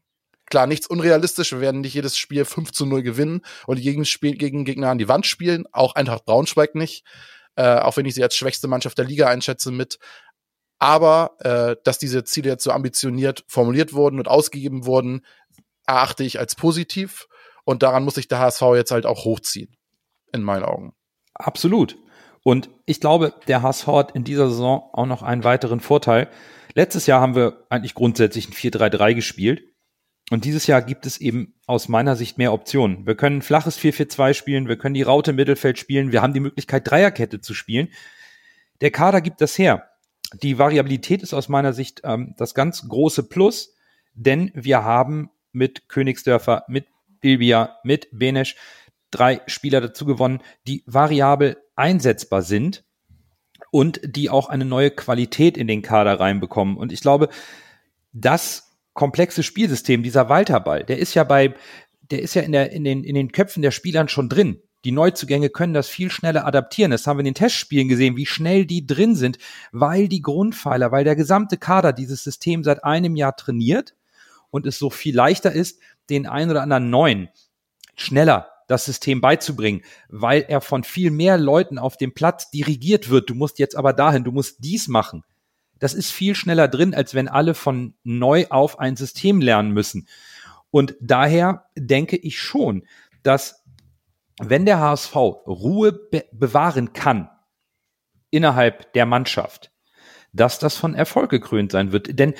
Klar, 0.45 0.67
nichts 0.67 0.87
unrealistisch. 0.87 1.53
Wir 1.53 1.61
werden 1.61 1.81
nicht 1.81 1.93
jedes 1.93 2.17
Spiel 2.17 2.43
5 2.43 2.71
zu 2.71 2.85
0 2.85 3.03
gewinnen 3.03 3.41
und 3.67 3.79
gegen, 3.81 4.03
Spiel, 4.05 4.35
gegen 4.35 4.65
Gegner 4.65 4.89
an 4.89 4.97
die 4.97 5.07
Wand 5.07 5.25
spielen. 5.25 5.65
Auch 5.71 5.95
Eintracht 5.95 6.25
Braunschweig 6.25 6.75
nicht. 6.75 7.05
Äh, 7.55 7.77
auch 7.77 7.97
wenn 7.97 8.05
ich 8.05 8.15
sie 8.15 8.23
als 8.23 8.35
schwächste 8.35 8.67
Mannschaft 8.67 8.97
der 8.97 9.05
Liga 9.05 9.27
einschätze 9.27 9.71
mit. 9.71 9.97
Aber 10.77 11.35
äh, 11.39 11.75
dass 11.83 11.99
diese 11.99 12.23
Ziele 12.23 12.49
jetzt 12.49 12.63
so 12.63 12.71
ambitioniert 12.71 13.45
formuliert 13.47 13.93
wurden 13.93 14.19
und 14.19 14.27
ausgegeben 14.27 14.85
wurden, 14.85 15.25
erachte 15.85 16.23
ich 16.23 16.39
als 16.39 16.55
positiv. 16.55 17.27
Und 17.63 17.83
daran 17.83 18.03
muss 18.03 18.15
sich 18.15 18.27
der 18.27 18.39
HSV 18.39 18.61
jetzt 18.75 18.91
halt 18.91 19.05
auch 19.05 19.23
hochziehen, 19.23 19.77
in 20.33 20.43
meinen 20.43 20.63
Augen. 20.63 20.93
Absolut. 21.33 21.97
Und 22.43 22.69
ich 22.85 22.99
glaube, 22.99 23.33
der 23.47 23.61
HSV 23.61 23.87
hat 23.87 24.11
in 24.11 24.23
dieser 24.23 24.49
Saison 24.49 24.89
auch 24.93 25.05
noch 25.05 25.21
einen 25.21 25.43
weiteren 25.43 25.79
Vorteil. 25.79 26.27
Letztes 26.73 27.05
Jahr 27.05 27.21
haben 27.21 27.35
wir 27.35 27.65
eigentlich 27.69 27.93
grundsätzlich 27.93 28.49
ein 28.49 28.53
4-3-3 28.53 29.13
gespielt. 29.13 29.63
Und 30.31 30.45
dieses 30.45 30.65
Jahr 30.65 30.81
gibt 30.81 31.05
es 31.05 31.19
eben 31.19 31.55
aus 31.67 31.89
meiner 31.89 32.15
Sicht 32.15 32.37
mehr 32.37 32.53
Optionen. 32.53 33.05
Wir 33.05 33.15
können 33.15 33.41
flaches 33.41 33.77
4-4-2 33.77 34.33
spielen, 34.33 34.69
wir 34.69 34.77
können 34.77 34.93
die 34.93 35.01
Raute 35.01 35.31
im 35.31 35.35
Mittelfeld 35.35 35.77
spielen, 35.77 36.13
wir 36.13 36.21
haben 36.21 36.33
die 36.33 36.39
Möglichkeit, 36.39 36.89
Dreierkette 36.89 37.41
zu 37.41 37.53
spielen. 37.53 37.89
Der 38.79 38.91
Kader 38.91 39.19
gibt 39.19 39.41
das 39.41 39.57
her. 39.57 39.89
die 40.41 40.57
Variabilität 40.57 41.21
ist 41.21 41.33
aus 41.33 41.49
meiner 41.49 41.73
Sicht 41.73 42.01
ähm, 42.05 42.33
das 42.37 42.53
ganz 42.53 42.87
große 42.87 43.23
Plus, 43.23 43.75
denn 44.13 44.51
wir 44.53 44.85
haben 44.85 45.29
mit 45.51 45.89
Königsdörfer, 45.89 46.63
mit 46.69 46.87
Bilbia, 47.19 47.77
mit 47.83 48.07
Benesch 48.13 48.55
drei 49.11 49.41
Spieler 49.47 49.81
dazu 49.81 50.05
gewonnen, 50.05 50.41
die 50.65 50.83
variabel 50.85 51.57
einsetzbar 51.81 52.43
sind 52.43 52.83
und 53.71 53.99
die 54.03 54.29
auch 54.29 54.49
eine 54.49 54.65
neue 54.65 54.91
Qualität 54.91 55.57
in 55.57 55.67
den 55.67 55.81
Kader 55.81 56.19
reinbekommen. 56.19 56.77
Und 56.77 56.91
ich 56.91 57.01
glaube, 57.01 57.29
das 58.13 58.77
komplexe 58.93 59.41
Spielsystem, 59.41 60.03
dieser 60.03 60.29
Walterball, 60.29 60.83
der 60.83 60.99
ist 60.99 61.15
ja 61.15 61.23
bei, 61.23 61.55
der 62.01 62.21
ist 62.21 62.35
ja 62.35 62.43
in, 62.43 62.51
der, 62.51 62.71
in, 62.71 62.83
den, 62.83 63.03
in 63.03 63.15
den 63.15 63.31
Köpfen 63.31 63.63
der 63.63 63.71
Spielern 63.71 64.09
schon 64.09 64.29
drin. 64.29 64.61
Die 64.85 64.91
Neuzugänge 64.91 65.49
können 65.49 65.73
das 65.73 65.87
viel 65.87 66.11
schneller 66.11 66.45
adaptieren. 66.45 66.91
Das 66.91 67.07
haben 67.07 67.17
wir 67.17 67.21
in 67.21 67.25
den 67.25 67.35
Testspielen 67.35 67.87
gesehen, 67.87 68.15
wie 68.15 68.25
schnell 68.25 68.65
die 68.65 68.85
drin 68.85 69.15
sind, 69.15 69.39
weil 69.71 70.07
die 70.07 70.21
Grundpfeiler, 70.21 70.91
weil 70.91 71.03
der 71.03 71.15
gesamte 71.15 71.57
Kader 71.57 71.93
dieses 71.93 72.23
System 72.23 72.63
seit 72.63 72.83
einem 72.83 73.15
Jahr 73.15 73.35
trainiert 73.35 73.95
und 74.51 74.67
es 74.67 74.77
so 74.77 74.89
viel 74.89 75.15
leichter 75.15 75.51
ist, 75.51 75.79
den 76.09 76.27
einen 76.27 76.51
oder 76.51 76.61
anderen 76.61 76.89
neuen 76.89 77.29
schneller 77.95 78.50
das 78.71 78.85
System 78.85 79.21
beizubringen, 79.21 79.83
weil 80.07 80.45
er 80.47 80.61
von 80.61 80.83
viel 80.83 81.11
mehr 81.11 81.37
Leuten 81.37 81.77
auf 81.77 81.97
dem 81.97 82.13
Platz 82.13 82.49
dirigiert 82.49 83.09
wird. 83.09 83.29
Du 83.29 83.35
musst 83.35 83.59
jetzt 83.59 83.75
aber 83.75 83.93
dahin, 83.93 84.23
du 84.23 84.31
musst 84.31 84.63
dies 84.63 84.87
machen. 84.87 85.23
Das 85.77 85.93
ist 85.93 86.11
viel 86.11 86.35
schneller 86.35 86.67
drin, 86.67 86.93
als 86.93 87.13
wenn 87.13 87.27
alle 87.27 87.53
von 87.53 87.95
neu 88.03 88.45
auf 88.49 88.79
ein 88.79 88.95
System 88.95 89.41
lernen 89.41 89.71
müssen. 89.71 90.07
Und 90.69 90.95
daher 91.01 91.65
denke 91.75 92.15
ich 92.15 92.39
schon, 92.39 92.83
dass 93.23 93.63
wenn 94.39 94.65
der 94.65 94.79
HSV 94.79 95.15
Ruhe 95.15 95.91
be 95.91 96.25
bewahren 96.31 96.93
kann 96.93 97.29
innerhalb 98.29 98.93
der 98.93 99.05
Mannschaft, 99.05 99.71
dass 100.31 100.59
das 100.59 100.77
von 100.77 100.95
Erfolg 100.95 101.29
gekrönt 101.29 101.71
sein 101.71 101.91
wird. 101.91 102.17
Denn 102.17 102.33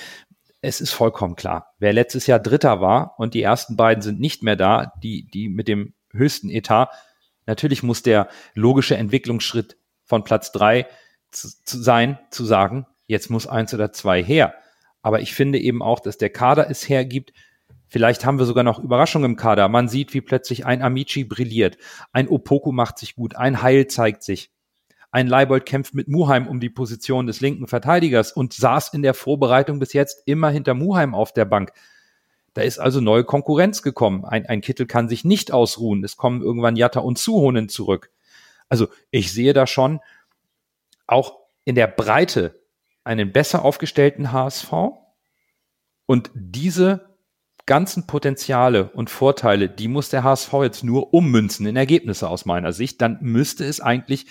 es 0.61 0.79
ist 0.79 0.91
vollkommen 0.91 1.35
klar, 1.35 1.73
wer 1.79 1.91
letztes 1.91 2.27
Jahr 2.27 2.39
Dritter 2.39 2.79
war 2.79 3.15
und 3.17 3.33
die 3.33 3.41
ersten 3.41 3.75
beiden 3.75 4.01
sind 4.01 4.19
nicht 4.19 4.43
mehr 4.43 4.55
da, 4.55 4.93
die, 5.03 5.27
die 5.27 5.49
mit 5.49 5.67
dem 5.67 5.93
höchsten 6.13 6.49
Etat, 6.49 6.89
natürlich 7.45 7.83
muss 7.83 8.03
der 8.03 8.27
logische 8.53 8.97
Entwicklungsschritt 8.97 9.77
von 10.03 10.23
Platz 10.23 10.51
drei 10.51 10.87
zu, 11.31 11.49
zu 11.63 11.81
sein, 11.81 12.19
zu 12.29 12.45
sagen, 12.45 12.85
jetzt 13.07 13.29
muss 13.29 13.47
eins 13.47 13.73
oder 13.73 13.91
zwei 13.91 14.23
her. 14.23 14.53
Aber 15.01 15.21
ich 15.21 15.33
finde 15.33 15.59
eben 15.59 15.81
auch, 15.81 15.99
dass 15.99 16.17
der 16.17 16.29
Kader 16.29 16.69
es 16.69 16.87
hergibt, 16.87 17.33
Vielleicht 17.91 18.23
haben 18.23 18.39
wir 18.39 18.45
sogar 18.45 18.63
noch 18.63 18.79
Überraschungen 18.79 19.31
im 19.31 19.35
Kader. 19.35 19.67
Man 19.67 19.89
sieht, 19.89 20.13
wie 20.13 20.21
plötzlich 20.21 20.65
ein 20.65 20.81
Amici 20.81 21.25
brilliert. 21.25 21.77
Ein 22.13 22.29
Opoku 22.29 22.71
macht 22.71 22.97
sich 22.97 23.17
gut. 23.17 23.35
Ein 23.35 23.61
Heil 23.61 23.87
zeigt 23.87 24.23
sich. 24.23 24.49
Ein 25.11 25.27
Leibold 25.27 25.65
kämpft 25.65 25.93
mit 25.93 26.07
Muheim 26.07 26.47
um 26.47 26.61
die 26.61 26.69
Position 26.69 27.27
des 27.27 27.41
linken 27.41 27.67
Verteidigers 27.67 28.31
und 28.31 28.53
saß 28.53 28.93
in 28.93 29.01
der 29.01 29.13
Vorbereitung 29.13 29.79
bis 29.79 29.91
jetzt 29.91 30.23
immer 30.25 30.49
hinter 30.49 30.73
Muheim 30.73 31.13
auf 31.13 31.33
der 31.33 31.43
Bank. 31.43 31.73
Da 32.53 32.61
ist 32.61 32.79
also 32.79 32.99
neue 32.99 33.23
Konkurrenz 33.23 33.81
gekommen. 33.81 34.25
Ein, 34.25 34.45
ein 34.45 34.61
Kittel 34.61 34.85
kann 34.85 35.07
sich 35.07 35.23
nicht 35.23 35.51
ausruhen. 35.51 36.03
Es 36.03 36.17
kommen 36.17 36.41
irgendwann 36.41 36.75
Jatta 36.75 36.99
und 36.99 37.17
Zuhonen 37.17 37.69
zurück. 37.69 38.11
Also 38.67 38.87
ich 39.09 39.31
sehe 39.31 39.53
da 39.53 39.67
schon 39.67 39.99
auch 41.07 41.37
in 41.65 41.75
der 41.75 41.87
Breite 41.87 42.61
einen 43.03 43.31
besser 43.31 43.63
aufgestellten 43.63 44.31
HSV 44.31 44.71
und 46.05 46.29
diese 46.33 47.11
ganzen 47.65 48.07
Potenziale 48.07 48.89
und 48.91 49.09
Vorteile, 49.09 49.69
die 49.69 49.87
muss 49.87 50.09
der 50.09 50.23
HSV 50.23 50.53
jetzt 50.63 50.83
nur 50.83 51.13
ummünzen 51.13 51.65
in 51.65 51.75
Ergebnisse 51.75 52.27
aus 52.27 52.45
meiner 52.45 52.73
Sicht. 52.73 53.01
Dann 53.01 53.19
müsste 53.21 53.65
es 53.65 53.79
eigentlich 53.79 54.25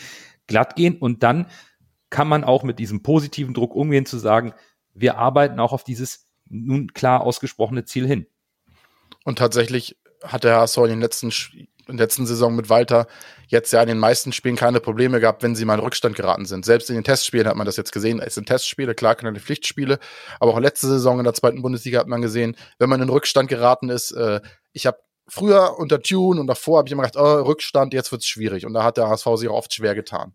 glatt 0.47 0.77
gehen 0.77 0.99
und 0.99 1.23
dann 1.23 1.47
kann 2.11 2.29
man 2.29 2.45
auch 2.45 2.64
mit 2.64 2.79
diesem 2.79 3.03
positiven 3.03 3.55
Druck 3.55 3.75
umgehen, 3.75 4.05
zu 4.05 4.18
sagen, 4.18 4.53
wir 4.95 5.16
arbeiten 5.16 5.61
auch 5.61 5.73
auf 5.73 5.85
dieses 5.85 6.30
nun 6.51 6.93
klar 6.93 7.23
ausgesprochene 7.23 7.85
Ziel 7.85 8.07
hin. 8.07 8.27
Und 9.25 9.39
tatsächlich 9.39 9.97
hat 10.23 10.45
der 10.45 10.57
HSV 10.57 10.79
in 10.79 10.89
den 10.89 11.01
letzten 11.01 11.33
in 11.89 11.97
der 11.97 12.07
letzten 12.07 12.27
Saison 12.27 12.55
mit 12.55 12.69
Walter 12.69 13.07
jetzt 13.49 13.73
ja 13.73 13.83
in 13.83 13.89
den 13.89 13.99
meisten 13.99 14.33
Spielen 14.33 14.57
keine 14.57 14.81
Probleme 14.81 15.19
gehabt, 15.19 15.43
wenn 15.43 15.57
sie 15.57 15.65
mal 15.65 15.75
in 15.75 15.81
Rückstand 15.81 16.15
geraten 16.15 16.47
sind. 16.47 16.65
Selbst 16.65 16.89
in 16.89 16.95
den 16.95 17.05
Testspielen 17.05 17.49
hat 17.49 17.57
man 17.57 17.67
das 17.67 17.77
jetzt 17.77 17.93
gesehen. 17.93 18.21
Es 18.21 18.37
sind 18.37 18.47
Testspiele, 18.47 18.95
klar, 18.95 19.17
keine 19.17 19.41
Pflichtspiele, 19.41 19.99
aber 20.39 20.53
auch 20.53 20.61
letzte 20.61 20.87
Saison 20.87 21.19
in 21.19 21.25
der 21.25 21.35
zweiten 21.35 21.63
Bundesliga 21.63 21.99
hat 21.99 22.07
man 22.07 22.23
gesehen, 22.23 22.57
wenn 22.79 22.89
man 22.89 23.03
in 23.03 23.09
Rückstand 23.09 23.49
geraten 23.49 23.89
ist, 23.89 24.13
äh, 24.13 24.41
ich 24.73 24.87
habe 24.87 24.99
früher 25.27 25.79
unter 25.79 26.01
Tune 26.01 26.41
und 26.41 26.47
davor 26.47 26.79
habe 26.79 26.89
ich 26.89 26.93
immer 26.93 27.03
gedacht, 27.03 27.23
oh, 27.23 27.43
Rückstand, 27.43 27.93
jetzt 27.93 28.13
wird's 28.13 28.27
schwierig. 28.27 28.67
Und 28.67 28.75
da 28.75 28.85
hat 28.85 28.97
der 28.97 29.09
HSV 29.09 29.27
sich 29.37 29.49
auch 29.49 29.57
oft 29.57 29.73
schwer 29.75 29.95
getan. 29.95 30.35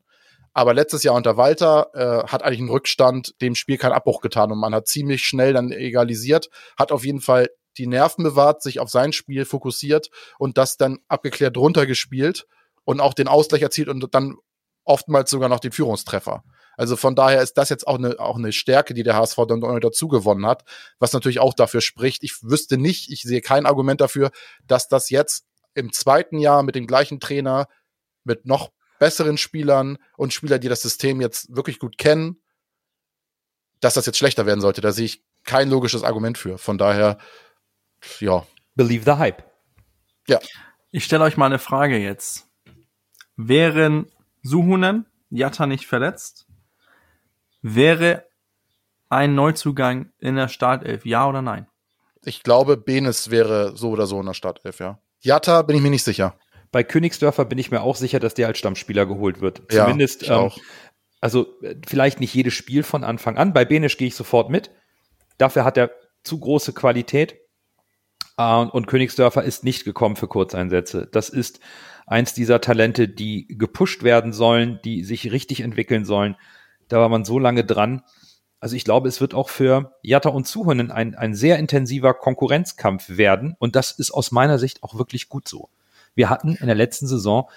Aber 0.55 0.73
letztes 0.73 1.03
Jahr 1.03 1.15
unter 1.15 1.35
Walter 1.35 1.89
äh, 1.93 2.27
hat 2.29 2.41
eigentlich 2.41 2.61
ein 2.61 2.69
Rückstand 2.69 3.35
dem 3.41 3.55
Spiel 3.55 3.77
keinen 3.77 3.91
Abbruch 3.91 4.21
getan 4.21 4.53
und 4.53 4.57
man 4.57 4.73
hat 4.73 4.87
ziemlich 4.87 5.21
schnell 5.23 5.51
dann 5.51 5.73
egalisiert, 5.73 6.49
hat 6.79 6.93
auf 6.93 7.03
jeden 7.03 7.19
Fall 7.19 7.49
die 7.77 7.87
Nerven 7.87 8.23
bewahrt, 8.23 8.63
sich 8.63 8.79
auf 8.79 8.89
sein 8.89 9.11
Spiel 9.11 9.43
fokussiert 9.43 10.09
und 10.39 10.57
das 10.57 10.77
dann 10.77 10.99
abgeklärt 11.09 11.57
runtergespielt 11.57 12.47
und 12.85 13.01
auch 13.01 13.13
den 13.13 13.27
Ausgleich 13.27 13.63
erzielt 13.63 13.89
und 13.89 14.15
dann 14.15 14.37
oftmals 14.85 15.29
sogar 15.29 15.49
noch 15.49 15.59
den 15.59 15.73
Führungstreffer. 15.73 16.41
Also 16.77 16.95
von 16.95 17.15
daher 17.15 17.41
ist 17.41 17.57
das 17.57 17.67
jetzt 17.67 17.85
auch 17.85 17.97
eine, 17.97 18.17
auch 18.19 18.37
eine 18.37 18.53
Stärke, 18.53 18.93
die 18.93 19.03
der 19.03 19.15
HSV 19.15 19.37
dann 19.49 19.59
dazu 19.81 20.07
gewonnen 20.07 20.45
hat, 20.45 20.63
was 20.99 21.11
natürlich 21.11 21.39
auch 21.39 21.53
dafür 21.53 21.81
spricht. 21.81 22.23
Ich 22.23 22.37
wüsste 22.43 22.77
nicht, 22.77 23.11
ich 23.11 23.23
sehe 23.23 23.41
kein 23.41 23.65
Argument 23.65 23.99
dafür, 23.99 24.31
dass 24.67 24.87
das 24.87 25.09
jetzt 25.09 25.45
im 25.73 25.91
zweiten 25.91 26.39
Jahr 26.39 26.63
mit 26.63 26.75
dem 26.75 26.87
gleichen 26.87 27.19
Trainer, 27.19 27.67
mit 28.23 28.45
noch 28.45 28.71
besseren 29.05 29.37
Spielern 29.37 29.99
und 30.17 30.33
Spieler, 30.33 30.57
die 30.57 30.67
das 30.67 30.81
System 30.81 31.21
jetzt 31.21 31.55
wirklich 31.55 31.77
gut 31.77 31.99
kennen, 31.99 32.41
dass 33.81 33.93
das 33.93 34.07
jetzt 34.07 34.17
schlechter 34.17 34.47
werden 34.47 34.61
sollte. 34.61 34.81
Da 34.81 34.91
sehe 34.91 35.05
ich 35.05 35.23
kein 35.43 35.69
logisches 35.69 36.01
Argument 36.01 36.39
für. 36.39 36.57
Von 36.57 36.79
daher 36.79 37.19
ja. 38.19 38.47
Believe 38.73 39.03
the 39.05 39.19
hype. 39.19 39.43
Ja. 40.27 40.39
Ich 40.89 41.05
stelle 41.05 41.23
euch 41.23 41.37
mal 41.37 41.45
eine 41.45 41.59
Frage 41.59 41.99
jetzt. 41.99 42.47
Wären 43.35 44.11
Suhunen, 44.41 45.05
Jatta 45.29 45.67
nicht 45.67 45.85
verletzt, 45.85 46.47
wäre 47.61 48.25
ein 49.09 49.35
Neuzugang 49.35 50.11
in 50.17 50.35
der 50.35 50.47
Startelf, 50.47 51.05
ja 51.05 51.29
oder 51.29 51.43
nein? 51.43 51.67
Ich 52.23 52.41
glaube, 52.41 52.75
Benes 52.75 53.29
wäre 53.29 53.77
so 53.77 53.91
oder 53.91 54.07
so 54.07 54.19
in 54.19 54.25
der 54.25 54.33
Startelf, 54.33 54.79
ja. 54.79 54.97
Jatta 55.19 55.61
bin 55.61 55.75
ich 55.75 55.83
mir 55.83 55.91
nicht 55.91 56.03
sicher. 56.03 56.39
Bei 56.75 56.83
Königsdörfer 56.83 57.45
bin 57.45 57.57
ich 57.57 57.71
mir 57.71 57.83
auch 57.83 57.95
sicher, 57.95 58.19
dass 58.19 58.33
der 58.33 58.47
als 58.47 58.57
Stammspieler 58.57 59.05
geholt 59.05 59.39
wird. 59.39 59.61
Ja, 59.71 59.85
Zumindest, 59.85 60.23
ähm, 60.27 60.33
auch. 60.33 60.57
also 61.21 61.47
vielleicht 61.87 62.19
nicht 62.19 62.33
jedes 62.33 62.53
Spiel 62.53 62.83
von 62.83 63.05
Anfang 63.05 63.37
an. 63.37 63.53
Bei 63.53 63.63
Benisch 63.63 63.95
gehe 63.95 64.09
ich 64.09 64.15
sofort 64.15 64.49
mit. 64.49 64.71
Dafür 65.37 65.63
hat 65.63 65.77
er 65.77 65.91
zu 66.23 66.37
große 66.37 66.73
Qualität. 66.73 67.37
Uh, 68.37 68.67
und 68.69 68.87
Königsdörfer 68.87 69.41
ist 69.43 69.63
nicht 69.63 69.85
gekommen 69.85 70.17
für 70.17 70.27
Kurzeinsätze. 70.27 71.07
Das 71.09 71.29
ist 71.29 71.61
eins 72.07 72.33
dieser 72.33 72.59
Talente, 72.59 73.07
die 73.07 73.47
gepusht 73.47 74.03
werden 74.03 74.33
sollen, 74.33 74.81
die 74.83 75.05
sich 75.05 75.31
richtig 75.31 75.61
entwickeln 75.61 76.03
sollen. 76.03 76.35
Da 76.89 76.99
war 76.99 77.07
man 77.07 77.23
so 77.23 77.39
lange 77.39 77.63
dran. 77.63 78.01
Also 78.59 78.75
ich 78.75 78.83
glaube, 78.83 79.07
es 79.07 79.21
wird 79.21 79.33
auch 79.33 79.47
für 79.47 79.95
Jatta 80.01 80.27
und 80.27 80.45
Zuhonen 80.45 80.91
ein, 80.91 81.15
ein 81.15 81.35
sehr 81.35 81.57
intensiver 81.57 82.13
Konkurrenzkampf 82.13 83.15
werden. 83.15 83.55
Und 83.59 83.77
das 83.77 83.91
ist 83.91 84.11
aus 84.11 84.33
meiner 84.33 84.59
Sicht 84.59 84.83
auch 84.83 84.97
wirklich 84.97 85.29
gut 85.29 85.47
so. 85.47 85.69
Wir 86.15 86.29
hatten 86.29 86.55
in 86.55 86.65
der 86.65 86.75
letzten 86.75 87.07
Saison 87.07 87.49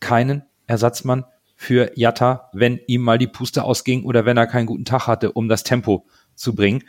keinen 0.00 0.44
Ersatzmann 0.66 1.24
für 1.56 1.92
Jatta, 1.94 2.50
wenn 2.52 2.80
ihm 2.86 3.02
mal 3.02 3.18
die 3.18 3.26
Puste 3.26 3.64
ausging 3.64 4.04
oder 4.04 4.24
wenn 4.24 4.36
er 4.36 4.46
keinen 4.46 4.66
guten 4.66 4.84
Tag 4.84 5.06
hatte, 5.06 5.32
um 5.32 5.48
das 5.48 5.62
Tempo 5.62 6.06
zu 6.34 6.54
bringen. 6.54 6.84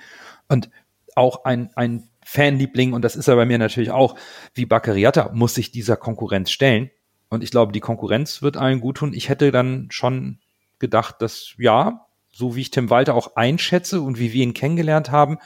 Und 0.47 0.69
auch 1.15 1.45
ein, 1.45 1.71
ein 1.75 2.09
Fanliebling, 2.25 2.93
und 2.93 3.03
das 3.03 3.15
ist 3.15 3.27
er 3.27 3.35
bei 3.35 3.45
mir 3.45 3.57
natürlich 3.57 3.91
auch, 3.91 4.15
wie 4.53 4.65
Baccariata, 4.65 5.31
muss 5.33 5.53
sich 5.53 5.71
dieser 5.71 5.95
Konkurrenz 5.95 6.51
stellen. 6.51 6.89
Und 7.29 7.43
ich 7.43 7.51
glaube, 7.51 7.71
die 7.71 7.79
Konkurrenz 7.79 8.41
wird 8.41 8.57
allen 8.57 8.81
gut 8.81 8.97
tun. 8.97 9.13
Ich 9.13 9.29
hätte 9.29 9.51
dann 9.51 9.87
schon 9.91 10.39
gedacht, 10.79 11.21
dass 11.21 11.53
ja, 11.57 12.07
so 12.31 12.55
wie 12.55 12.61
ich 12.61 12.71
Tim 12.71 12.89
Walter 12.89 13.15
auch 13.15 13.35
einschätze 13.35 14.01
und 14.01 14.19
wie 14.19 14.33
wir 14.33 14.43
ihn 14.43 14.53
kennengelernt 14.53 15.11
haben, 15.11 15.37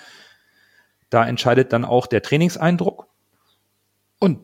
da 1.09 1.27
entscheidet 1.27 1.73
dann 1.73 1.85
auch 1.85 2.07
der 2.07 2.21
Trainingseindruck. 2.21 3.07
Und 4.19 4.39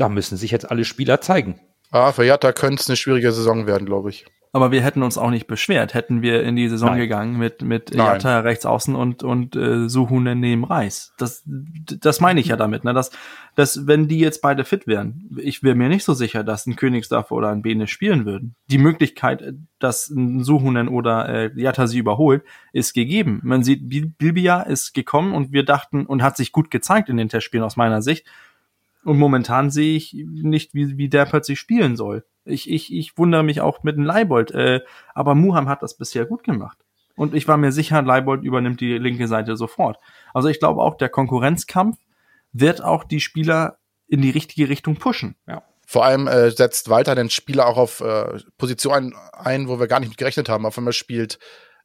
da 0.00 0.08
müssen 0.08 0.36
sich 0.36 0.50
jetzt 0.50 0.70
alle 0.70 0.84
Spieler 0.84 1.20
zeigen. 1.20 1.60
Ah, 1.90 2.12
für 2.12 2.24
Jatta 2.24 2.52
könnte 2.52 2.80
es 2.80 2.88
eine 2.88 2.96
schwierige 2.96 3.32
Saison 3.32 3.66
werden, 3.66 3.86
glaube 3.86 4.10
ich. 4.10 4.26
Aber 4.52 4.72
wir 4.72 4.82
hätten 4.82 5.04
uns 5.04 5.16
auch 5.16 5.30
nicht 5.30 5.46
beschwert, 5.46 5.94
hätten 5.94 6.22
wir 6.22 6.42
in 6.42 6.56
die 6.56 6.68
Saison 6.68 6.90
Nein. 6.90 6.98
gegangen 6.98 7.38
mit, 7.38 7.62
mit 7.62 7.94
Jatta 7.94 8.40
rechts 8.40 8.66
außen 8.66 8.96
und, 8.96 9.22
und 9.22 9.54
äh, 9.54 9.88
Suhunen 9.88 10.40
neben 10.40 10.64
Reis. 10.64 11.12
Das, 11.18 11.44
das 11.46 12.20
meine 12.20 12.40
ich 12.40 12.48
ja 12.48 12.56
damit, 12.56 12.82
ne? 12.82 12.92
Dass, 12.92 13.12
dass, 13.54 13.86
wenn 13.86 14.08
die 14.08 14.18
jetzt 14.18 14.42
beide 14.42 14.64
fit 14.64 14.88
wären, 14.88 15.30
ich 15.36 15.62
wäre 15.62 15.76
mir 15.76 15.88
nicht 15.88 16.04
so 16.04 16.14
sicher, 16.14 16.42
dass 16.42 16.66
ein 16.66 16.74
Königsdorf 16.74 17.30
oder 17.30 17.50
ein 17.50 17.62
Bene 17.62 17.86
spielen 17.86 18.26
würden. 18.26 18.56
Die 18.66 18.78
Möglichkeit, 18.78 19.54
dass 19.78 20.10
ein 20.10 20.42
Suhunen 20.42 20.88
oder 20.88 21.28
äh, 21.28 21.50
Jatta 21.54 21.86
sie 21.86 21.98
überholt, 21.98 22.42
ist 22.72 22.92
gegeben. 22.92 23.40
Man 23.44 23.62
sieht, 23.62 23.88
Bilbia 24.18 24.62
ist 24.62 24.94
gekommen 24.94 25.32
und 25.32 25.52
wir 25.52 25.64
dachten 25.64 26.06
und 26.06 26.24
hat 26.24 26.36
sich 26.36 26.50
gut 26.50 26.72
gezeigt 26.72 27.08
in 27.08 27.18
den 27.18 27.28
Testspielen 27.28 27.64
aus 27.64 27.76
meiner 27.76 28.02
Sicht. 28.02 28.26
Und 29.04 29.18
momentan 29.18 29.70
sehe 29.70 29.96
ich 29.96 30.12
nicht, 30.14 30.74
wie, 30.74 30.98
wie 30.98 31.08
der 31.08 31.24
plötzlich 31.24 31.58
spielen 31.58 31.96
soll. 31.96 32.24
Ich, 32.44 32.70
ich, 32.70 32.92
ich 32.92 33.16
wundere 33.16 33.42
mich 33.42 33.60
auch 33.60 33.82
mit 33.82 33.96
dem 33.96 34.04
Leibold. 34.04 34.50
Äh, 34.50 34.80
aber 35.14 35.34
Muham 35.34 35.68
hat 35.68 35.82
das 35.82 35.96
bisher 35.96 36.26
gut 36.26 36.44
gemacht. 36.44 36.78
und 37.16 37.34
ich 37.34 37.48
war 37.48 37.56
mir 37.56 37.72
sicher, 37.72 38.02
Leibold 38.02 38.44
übernimmt 38.44 38.80
die 38.80 38.98
linke 38.98 39.28
Seite 39.28 39.56
sofort. 39.56 39.98
Also 40.34 40.48
ich 40.48 40.58
glaube 40.58 40.80
auch, 40.82 40.96
der 40.96 41.08
Konkurrenzkampf 41.08 41.98
wird 42.52 42.82
auch 42.82 43.04
die 43.04 43.20
Spieler 43.20 43.78
in 44.06 44.22
die 44.22 44.30
richtige 44.30 44.68
Richtung 44.68 44.96
pushen. 44.96 45.36
Ja. 45.46 45.62
Vor 45.86 46.04
allem 46.04 46.28
äh, 46.28 46.50
setzt 46.50 46.88
Walter 46.88 47.14
den 47.14 47.30
Spieler 47.30 47.66
auch 47.66 47.76
auf 47.76 48.00
äh, 48.00 48.38
Positionen 48.58 49.14
ein, 49.32 49.68
wo 49.68 49.80
wir 49.80 49.88
gar 49.88 50.00
nicht 50.00 50.10
mit 50.10 50.18
gerechnet 50.18 50.48
haben. 50.48 50.64
Auf 50.64 50.78
einmal 50.78 50.92
spielt 50.92 51.38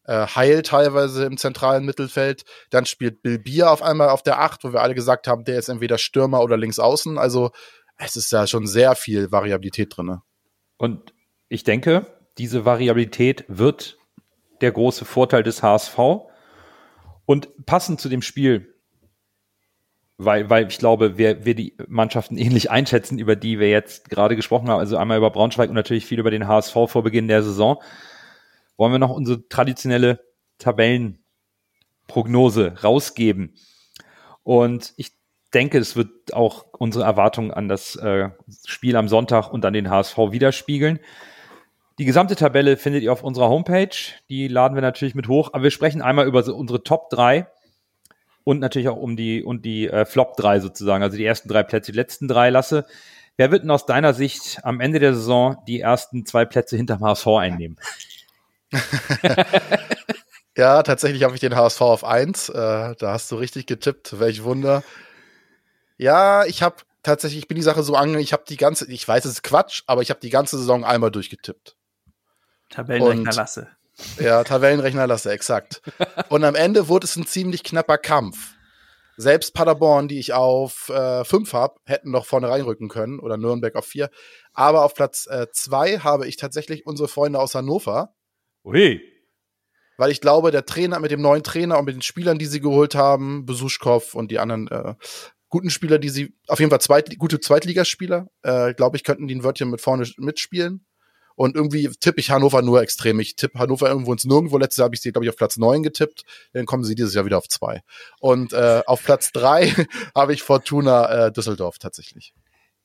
äh, 0.06 0.28
Heil 0.28 0.62
teilweise 0.62 1.26
im 1.26 1.38
zentralen 1.38 1.86
Mittelfeld. 1.86 2.44
Dann 2.70 2.86
spielt 2.86 3.22
Bill 3.22 3.40
Bier 3.40 3.72
auf 3.72 3.82
einmal 3.82 4.10
auf 4.10 4.24
der 4.24 4.40
Acht, 4.40 4.64
wo 4.64 4.74
wir 4.74 4.82
alle 4.82 4.96
gesagt 4.96 5.28
haben, 5.28 5.44
der 5.44 5.60
ist 5.60 5.70
entweder 5.70 5.98
Stürmer 5.98 6.42
oder 6.42 6.58
links 6.58 6.80
außen. 6.80 7.18
Also 7.18 7.52
es 7.98 8.16
ist 8.16 8.32
da 8.34 8.48
schon 8.48 8.68
sehr 8.68 8.96
viel 8.96 9.32
Variabilität 9.32 9.96
drin. 9.96 10.20
Und 10.78 11.14
ich 11.48 11.64
denke, 11.64 12.06
diese 12.38 12.66
Variabilität 12.66 13.46
wird 13.48 13.98
der 14.62 14.72
große 14.72 15.06
Vorteil 15.06 15.44
des 15.44 15.64
HSV. 15.64 15.98
Und 17.26 17.66
passend 17.66 18.00
zu 18.00 18.10
dem 18.10 18.22
Spiel 18.22 18.76
weil, 20.18 20.50
weil 20.50 20.68
ich 20.68 20.78
glaube, 20.78 21.18
wir, 21.18 21.46
wir 21.46 21.56
die 21.56 21.76
Mannschaften 21.88 22.38
ähnlich 22.38 22.72
einschätzen, 22.72 23.20
über 23.20 23.36
die 23.36 23.60
wir 23.60 23.70
jetzt 23.70 24.10
gerade 24.10 24.36
gesprochen 24.36 24.70
haben, 24.70 24.80
also 24.80 24.98
einmal 24.98 25.18
über 25.18 25.32
Braunschweig 25.32 25.70
und 25.70 25.76
natürlich 25.76 26.06
viel 26.06 26.20
über 26.20 26.32
den 26.32 26.48
HSV 26.48 26.74
vor 26.88 27.04
Beginn 27.04 27.28
der 27.28 27.44
Saison, 27.44 27.82
wollen 28.78 28.92
wir 28.92 29.00
noch 29.00 29.12
unsere 29.12 29.48
traditionelle 29.48 30.20
Tabellenprognose 30.58 32.82
rausgeben. 32.84 33.56
Und 34.44 34.94
ich 34.98 35.14
denke, 35.54 35.78
es 35.78 35.96
wird 35.96 36.34
auch 36.34 36.66
unsere 36.78 37.06
Erwartungen 37.06 37.52
an 37.52 37.68
das 37.68 37.96
äh, 37.96 38.30
Spiel 38.66 38.96
am 38.96 39.08
Sonntag 39.08 39.52
und 39.52 39.66
an 39.66 39.74
den 39.74 39.90
HSV 39.90 40.18
widerspiegeln. 40.18 41.00
Die 41.98 42.06
gesamte 42.06 42.36
Tabelle 42.36 42.76
findet 42.76 43.04
ihr 43.04 43.14
auf 43.14 43.24
unserer 43.24 43.50
Homepage. 43.50 43.96
Die 44.30 44.50
laden 44.50 44.76
wir 44.76 44.82
natürlich 44.82 45.16
mit 45.16 45.30
hoch. 45.30 45.52
Aber 45.54 45.64
wir 45.64 45.72
sprechen 45.72 46.02
einmal 46.02 46.28
über 46.28 46.46
unsere 46.54 46.84
Top 46.84 47.10
3 47.10 47.48
und 48.44 48.60
natürlich 48.60 48.90
auch 48.90 48.98
um 48.98 49.16
die 49.16 49.44
und 49.44 49.64
die 49.64 49.88
äh, 49.88 50.06
Flop 50.06 50.36
3 50.36 50.60
sozusagen, 50.60 51.04
also 51.04 51.18
die 51.18 51.26
ersten 51.26 51.48
drei 51.48 51.64
Plätze, 51.64 51.94
die 51.94 51.98
letzten 51.98 52.28
drei 52.28 52.50
lasse. 52.50 52.86
Wer 53.38 53.52
wird 53.52 53.64
denn 53.64 53.72
aus 53.72 53.86
deiner 53.86 54.14
Sicht 54.14 54.60
am 54.64 54.80
Ende 54.80 55.00
der 55.00 55.14
Saison 55.14 55.58
die 55.68 55.80
ersten 55.80 56.26
zwei 56.26 56.46
Plätze 56.46 56.78
hinterm 56.78 57.02
HSV 57.02 57.28
einnehmen? 57.28 57.78
ja, 57.80 57.88
tatsächlich 60.84 61.24
habe 61.24 61.36
ich 61.36 61.42
den 61.42 61.56
HSV 61.56 61.82
auf 61.82 62.04
1. 62.04 62.50
Äh, 62.50 62.54
da 62.54 63.12
hast 63.12 63.32
du 63.32 63.36
richtig 63.36 63.66
getippt, 63.66 64.20
welch 64.20 64.44
Wunder. 64.44 64.84
Ja, 65.98 66.46
ich 66.46 66.62
habe 66.62 66.78
tatsächlich, 67.04 67.40
ich 67.40 67.48
bin 67.48 67.56
die 67.56 67.62
Sache 67.62 67.84
so 67.84 67.96
angegangen, 67.96 68.24
ich 68.24 68.34
habe 68.34 68.44
die 68.48 68.58
ganze, 68.58 68.92
ich 68.92 69.08
weiß, 69.08 69.26
es 69.26 69.34
ist 69.34 69.44
Quatsch, 69.44 69.84
aber 69.88 70.02
ich 70.02 70.10
habe 70.10 70.20
die 70.20 70.30
ganze 70.30 70.58
Saison 70.58 70.84
einmal 70.84 71.12
durchgetippt. 71.12 71.76
Tabellenrechner 72.70 73.34
lasse. 73.34 73.68
Ja, 74.20 74.44
Tabellenrechner 74.44 75.08
lasse, 75.08 75.32
exakt. 75.32 75.82
Und 76.30 76.44
am 76.44 76.56
Ende 76.56 76.88
wurde 76.88 77.06
es 77.06 77.16
ein 77.16 77.26
ziemlich 77.26 77.64
knapper 77.64 77.98
Kampf. 77.98 78.56
Selbst 79.18 79.54
Paderborn, 79.54 80.10
die 80.10 80.20
ich 80.20 80.34
auf 80.34 80.90
äh, 80.90 81.24
fünf 81.24 81.54
habe, 81.54 81.80
hätten 81.86 82.12
noch 82.12 82.26
vorne 82.26 82.50
reinrücken 82.50 82.90
können 82.90 83.20
oder 83.20 83.38
Nürnberg 83.38 83.76
auf 83.76 83.86
vier. 83.86 84.10
Aber 84.54 84.84
auf 84.84 84.94
Platz 84.94 85.26
äh, 85.28 85.48
zwei 85.54 86.00
habe 86.00 86.28
ich 86.28 86.36
tatsächlich 86.36 86.86
unsere 86.86 87.08
Freunde 87.08 87.40
aus 87.40 87.56
Hannover. 87.56 88.14
Ui. 88.66 89.02
Weil 89.98 90.12
ich 90.12 90.20
glaube, 90.20 90.52
der 90.52 90.66
Trainer 90.66 91.00
mit 91.00 91.12
dem 91.12 91.22
neuen 91.22 91.44
Trainer 91.44 91.80
und 91.80 91.86
mit 91.86 91.96
den 91.96 92.02
Spielern, 92.02 92.38
die 92.38 92.48
sie 92.48 92.60
geholt 92.60 92.96
haben, 92.96 93.46
Besuschkow 93.46 94.14
und 94.14 94.30
die 94.30 94.40
anderen 94.40 94.68
äh, 94.68 94.96
guten 95.50 95.70
Spieler, 95.70 96.00
die 96.00 96.10
sie, 96.10 96.36
auf 96.48 96.60
jeden 96.60 96.70
Fall 96.70 96.82
zweit, 96.82 97.18
gute 97.18 97.40
Zweitligaspieler, 97.40 98.28
äh, 98.42 98.74
glaube 98.74 98.98
ich, 98.98 99.04
könnten 99.04 99.28
die 99.28 99.36
ein 99.36 99.44
Wörtchen 99.44 99.70
mit 99.70 99.80
vorne 99.80 100.06
mitspielen. 100.18 100.86
Und 101.38 101.56
irgendwie 101.56 101.90
tippe 102.00 102.22
ich 102.22 102.32
Hannover 102.32 102.62
nur 102.62 102.82
extrem. 102.82 103.20
Ich 103.20 103.36
tippe 103.36 103.60
Hannover 103.60 103.90
irgendwo 103.90 104.14
ins 104.14 104.24
Nirgendwo. 104.24 104.58
Letztes 104.58 104.78
Jahr 104.78 104.86
habe 104.86 104.96
ich 104.96 105.02
sie, 105.02 105.12
glaube 105.12 105.26
ich, 105.26 105.30
auf 105.30 105.36
Platz 105.36 105.58
neun 105.58 105.84
getippt. 105.84 106.24
Dann 106.54 106.66
kommen 106.66 106.86
sie 106.86 106.96
dieses 106.96 107.14
Jahr 107.14 107.26
wieder 107.26 107.38
auf 107.38 107.50
zwei. 107.50 107.82
Und 108.22 108.54
äh, 108.54 108.82
auf 108.86 109.04
Platz 109.04 109.34
drei 109.34 109.74
habe 110.16 110.34
ich 110.34 110.44
Fortuna 110.44 111.28
äh, 111.28 111.32
Düsseldorf 111.34 111.78
tatsächlich. 111.78 112.34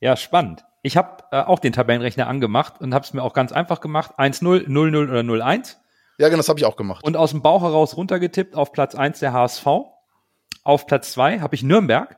Ja, 0.01 0.17
spannend. 0.17 0.63
Ich 0.81 0.97
habe 0.97 1.23
äh, 1.31 1.41
auch 1.41 1.59
den 1.59 1.73
Tabellenrechner 1.73 2.27
angemacht 2.27 2.81
und 2.81 2.93
habe 2.93 3.05
es 3.05 3.13
mir 3.13 3.23
auch 3.23 3.33
ganz 3.33 3.51
einfach 3.51 3.81
gemacht. 3.81 4.17
1-0, 4.17 4.67
0-0 4.67 5.09
oder 5.09 5.21
0-1. 5.21 5.77
Ja, 6.17 6.27
genau, 6.27 6.37
das 6.37 6.49
habe 6.49 6.59
ich 6.59 6.65
auch 6.65 6.75
gemacht. 6.75 7.03
Und 7.03 7.17
aus 7.17 7.31
dem 7.31 7.41
Bauch 7.41 7.61
heraus 7.61 7.97
runtergetippt 7.97 8.55
auf 8.55 8.71
Platz 8.71 8.95
1 8.95 9.19
der 9.19 9.33
HSV. 9.33 9.65
Auf 10.63 10.85
Platz 10.87 11.13
2 11.13 11.39
habe 11.39 11.55
ich 11.55 11.63
Nürnberg. 11.63 12.17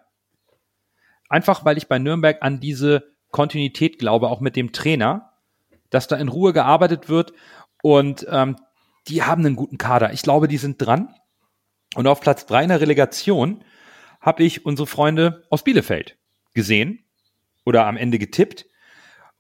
Einfach 1.30 1.66
weil 1.66 1.78
ich 1.78 1.88
bei 1.88 1.99
Nürnberg 1.99 2.38
an 2.41 2.59
diese 2.59 3.11
Kontinuität 3.32 3.99
glaube, 3.99 4.30
auch 4.30 4.39
mit 4.39 4.55
dem 4.55 4.72
Trainer 4.72 5.34
dass 5.93 6.07
da 6.07 6.16
in 6.16 6.28
Ruhe 6.28 6.53
gearbeitet 6.53 7.07
wird 7.07 7.34
und 7.82 8.26
ähm, 8.30 8.57
die 9.07 9.24
haben 9.24 9.45
einen 9.45 9.55
guten 9.55 9.78
Kader. 9.78 10.11
Ich 10.11 10.24
glaube, 10.24 10.47
die 10.47 10.57
sind 10.57 10.78
dran. 10.82 11.14
Und 11.95 12.07
auf 12.07 12.22
Platz 12.22 12.45
drei 12.45 12.64
in 12.64 12.70
der 12.70 12.82
Relegation 12.82 13.64
habe 14.20 14.43
ich 14.43 14.66
unsere 14.66 14.88
Freunde 14.88 15.43
aus 15.51 15.64
Bielefeld 15.64 16.18
gesehen 16.55 17.03
oder 17.66 17.86
am 17.86 17.97
Ende 17.97 18.20
getippt. 18.20 18.66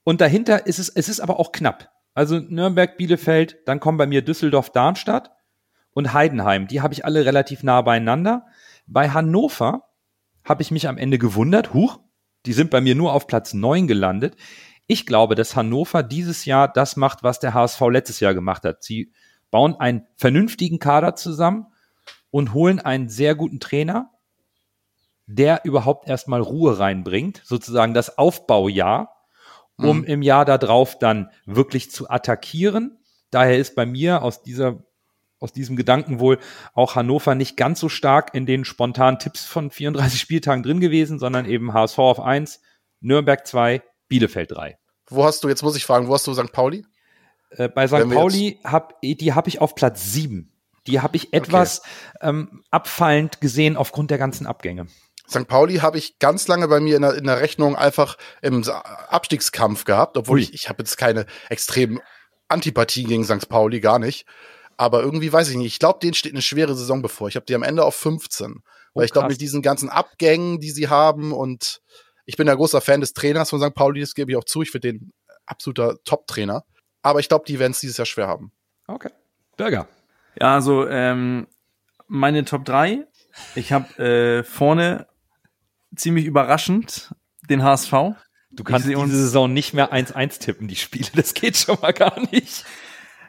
Und 0.03 0.21
dahinter 0.21 0.65
ist 0.67 0.79
es, 0.79 0.89
es 0.89 1.09
ist 1.09 1.19
aber 1.19 1.39
auch 1.39 1.51
knapp. 1.51 1.91
Also 2.13 2.39
Nürnberg, 2.39 2.97
Bielefeld, 2.97 3.57
dann 3.65 3.79
kommen 3.79 3.97
bei 3.97 4.05
mir 4.05 4.21
Düsseldorf, 4.21 4.69
Darmstadt 4.71 5.31
und 5.91 6.13
Heidenheim. 6.13 6.67
Die 6.67 6.81
habe 6.81 6.93
ich 6.93 7.05
alle 7.05 7.25
relativ 7.25 7.63
nah 7.63 7.81
beieinander. 7.81 8.45
Bei 8.85 9.09
Hannover 9.09 9.89
habe 10.43 10.61
ich 10.61 10.71
mich 10.71 10.87
am 10.87 10.97
Ende 10.97 11.17
gewundert. 11.17 11.73
Huch, 11.73 11.99
die 12.45 12.53
sind 12.53 12.69
bei 12.69 12.81
mir 12.81 12.95
nur 12.95 13.13
auf 13.13 13.27
Platz 13.27 13.53
neun 13.53 13.87
gelandet. 13.87 14.35
Ich 14.85 15.05
glaube, 15.05 15.35
dass 15.35 15.55
Hannover 15.55 16.03
dieses 16.03 16.45
Jahr 16.45 16.67
das 16.67 16.97
macht, 16.97 17.23
was 17.23 17.39
der 17.39 17.53
HSV 17.53 17.81
letztes 17.89 18.19
Jahr 18.19 18.33
gemacht 18.33 18.63
hat. 18.63 18.83
Sie 18.83 19.13
bauen 19.49 19.75
einen 19.75 20.05
vernünftigen 20.17 20.79
Kader 20.79 21.15
zusammen 21.15 21.67
und 22.31 22.53
holen 22.53 22.79
einen 22.79 23.07
sehr 23.07 23.35
guten 23.35 23.59
Trainer, 23.59 24.11
der 25.25 25.61
überhaupt 25.63 26.07
erstmal 26.07 26.41
Ruhe 26.41 26.79
reinbringt, 26.79 27.41
sozusagen 27.43 27.93
das 27.93 28.17
Aufbaujahr, 28.17 29.15
um 29.77 29.99
mhm. 29.99 30.03
im 30.05 30.21
Jahr 30.21 30.45
darauf 30.45 30.99
dann 30.99 31.29
wirklich 31.45 31.91
zu 31.91 32.09
attackieren. 32.09 32.99
Daher 33.31 33.57
ist 33.57 33.75
bei 33.75 33.85
mir 33.85 34.21
aus 34.21 34.43
dieser 34.43 34.83
aus 35.43 35.51
diesem 35.51 35.75
Gedanken 35.75 36.21
wohl 36.21 36.39
auch 36.73 36.95
Hannover 36.95 37.35
nicht 37.35 37.57
ganz 37.57 37.81
so 37.81 37.89
stark 37.89 38.33
in 38.33 38.45
den 38.45 38.63
spontanen 38.63 39.19
Tipps 39.19 39.43
von 39.43 39.71
34 39.71 40.19
Spieltagen 40.19 40.63
drin 40.63 40.79
gewesen, 40.79 41.19
sondern 41.19 41.45
eben 41.45 41.73
HSV 41.73 41.99
auf 41.99 42.19
1, 42.21 42.61
Nürnberg 43.01 43.45
2, 43.45 43.83
Bielefeld 44.07 44.51
3. 44.51 44.77
Wo 45.07 45.25
hast 45.25 45.43
du, 45.43 45.49
jetzt 45.49 45.61
muss 45.61 45.75
ich 45.75 45.85
fragen, 45.85 46.07
wo 46.07 46.13
hast 46.13 46.25
du 46.25 46.33
St. 46.33 46.53
Pauli? 46.53 46.85
Äh, 47.49 47.67
bei 47.67 47.87
St. 47.87 48.09
Pauli 48.09 48.59
habe 48.63 48.95
die 49.03 49.33
habe 49.33 49.49
ich 49.49 49.59
auf 49.59 49.75
Platz 49.75 50.13
7. 50.13 50.49
Die 50.87 51.01
habe 51.01 51.17
ich 51.17 51.33
etwas 51.33 51.81
okay. 51.81 52.29
ähm, 52.29 52.63
abfallend 52.71 53.41
gesehen 53.41 53.75
aufgrund 53.75 54.11
der 54.11 54.17
ganzen 54.17 54.47
Abgänge. 54.47 54.87
St. 55.29 55.47
Pauli 55.47 55.75
habe 55.77 55.97
ich 55.97 56.19
ganz 56.19 56.47
lange 56.47 56.67
bei 56.67 56.79
mir 56.79 56.97
in 56.97 57.01
der, 57.01 57.15
in 57.15 57.25
der 57.25 57.39
Rechnung 57.39 57.75
einfach 57.75 58.17
im 58.41 58.63
Abstiegskampf 58.67 59.85
gehabt, 59.85 60.17
obwohl 60.17 60.37
Ui. 60.37 60.43
ich, 60.43 60.53
ich 60.53 60.69
habe 60.69 60.83
jetzt 60.83 60.97
keine 60.97 61.25
extremen 61.49 61.99
Antipathie 62.49 63.03
gegen 63.03 63.23
St. 63.23 63.47
Pauli, 63.49 63.79
gar 63.79 63.99
nicht. 63.99 64.25
Aber 64.75 65.01
irgendwie 65.01 65.31
weiß 65.31 65.49
ich 65.49 65.55
nicht. 65.55 65.67
Ich 65.67 65.79
glaube, 65.79 65.99
denen 65.99 66.13
steht 66.13 66.33
eine 66.33 66.41
schwere 66.41 66.75
Saison 66.75 67.01
bevor. 67.01 67.27
Ich 67.27 67.35
habe 67.35 67.45
die 67.45 67.55
am 67.55 67.63
Ende 67.63 67.85
auf 67.85 67.95
15. 67.95 68.55
Oh, 68.55 68.99
weil 68.99 69.05
ich 69.05 69.11
glaube, 69.11 69.29
mit 69.29 69.41
diesen 69.41 69.61
ganzen 69.61 69.89
Abgängen, 69.89 70.59
die 70.59 70.71
sie 70.71 70.89
haben 70.89 71.31
und 71.31 71.81
ich 72.25 72.37
bin 72.37 72.47
ja 72.47 72.55
großer 72.55 72.81
Fan 72.81 73.01
des 73.01 73.13
Trainers 73.13 73.49
von 73.49 73.61
St. 73.61 73.73
Pauli, 73.73 74.01
das 74.01 74.13
gebe 74.13 74.31
ich 74.31 74.37
auch 74.37 74.43
zu. 74.43 74.61
Ich 74.61 74.71
finde 74.71 74.93
den 74.93 75.13
absoluter 75.45 75.97
Top-Trainer. 76.03 76.63
Aber 77.01 77.19
ich 77.19 77.27
glaube, 77.27 77.45
die 77.47 77.59
werden 77.59 77.71
es 77.71 77.79
dieses 77.79 77.97
Jahr 77.97 78.05
schwer 78.05 78.27
haben. 78.27 78.51
Okay. 78.87 79.09
Berger. 79.57 79.87
Ja, 80.39 80.55
also 80.55 80.87
ähm, 80.87 81.47
meine 82.07 82.45
Top 82.45 82.65
3. 82.65 83.05
Ich 83.55 83.71
habe 83.73 84.03
äh, 84.03 84.43
vorne 84.43 85.07
ziemlich 85.95 86.25
überraschend 86.25 87.13
den 87.49 87.63
HSV. 87.63 87.93
Du 88.51 88.63
kannst 88.63 88.87
diese 88.87 89.07
Saison 89.07 89.51
nicht 89.51 89.73
mehr 89.73 89.91
1-1 89.91 90.39
tippen, 90.39 90.67
die 90.67 90.75
Spiele. 90.75 91.09
Das 91.15 91.33
geht 91.33 91.57
schon 91.57 91.77
mal 91.81 91.91
gar 91.91 92.19
nicht. 92.31 92.65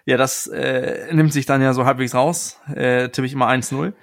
Ja, 0.06 0.18
das 0.18 0.46
äh, 0.46 1.12
nimmt 1.14 1.32
sich 1.32 1.46
dann 1.46 1.62
ja 1.62 1.72
so 1.72 1.86
halbwegs 1.86 2.14
raus. 2.14 2.60
Äh, 2.74 3.08
tippe 3.08 3.26
ich 3.26 3.32
immer 3.32 3.48
1-0. 3.48 3.94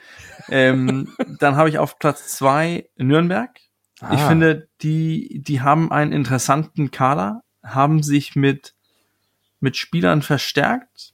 ähm, 0.49 1.13
dann 1.39 1.55
habe 1.55 1.69
ich 1.69 1.77
auf 1.77 1.99
Platz 1.99 2.35
2 2.37 2.89
Nürnberg. 2.97 3.51
Ah. 3.99 4.15
Ich 4.15 4.21
finde, 4.21 4.67
die, 4.81 5.41
die 5.45 5.61
haben 5.61 5.91
einen 5.91 6.11
interessanten 6.11 6.89
Kader, 6.89 7.43
haben 7.63 8.01
sich 8.01 8.35
mit, 8.35 8.73
mit 9.59 9.77
Spielern 9.77 10.23
verstärkt, 10.23 11.13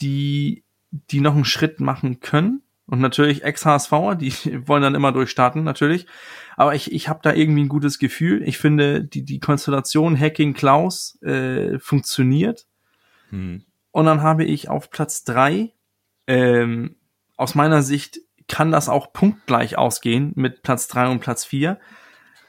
die, 0.00 0.62
die 0.92 1.20
noch 1.20 1.34
einen 1.34 1.44
Schritt 1.44 1.80
machen 1.80 2.20
können. 2.20 2.62
Und 2.86 3.00
natürlich 3.00 3.42
Ex-HSVer, 3.42 4.14
die 4.14 4.32
wollen 4.68 4.82
dann 4.82 4.94
immer 4.94 5.10
durchstarten, 5.10 5.64
natürlich. 5.64 6.06
Aber 6.56 6.74
ich, 6.74 6.92
ich 6.92 7.08
habe 7.08 7.20
da 7.22 7.32
irgendwie 7.32 7.64
ein 7.64 7.68
gutes 7.68 7.98
Gefühl. 7.98 8.42
Ich 8.42 8.58
finde, 8.58 9.02
die, 9.04 9.24
die 9.24 9.40
Konstellation 9.40 10.18
Hacking 10.18 10.54
Klaus 10.54 11.20
äh, 11.22 11.78
funktioniert. 11.78 12.66
Hm. 13.30 13.64
Und 13.90 14.06
dann 14.06 14.22
habe 14.22 14.44
ich 14.44 14.68
auf 14.68 14.90
Platz 14.90 15.24
drei 15.24 15.72
ähm, 16.26 16.96
aus 17.36 17.54
meiner 17.54 17.82
Sicht 17.82 18.20
kann 18.48 18.70
das 18.70 18.88
auch 18.88 19.12
punktgleich 19.12 19.78
ausgehen 19.78 20.32
mit 20.36 20.62
Platz 20.62 20.88
drei 20.88 21.08
und 21.08 21.20
Platz 21.20 21.44
vier. 21.44 21.78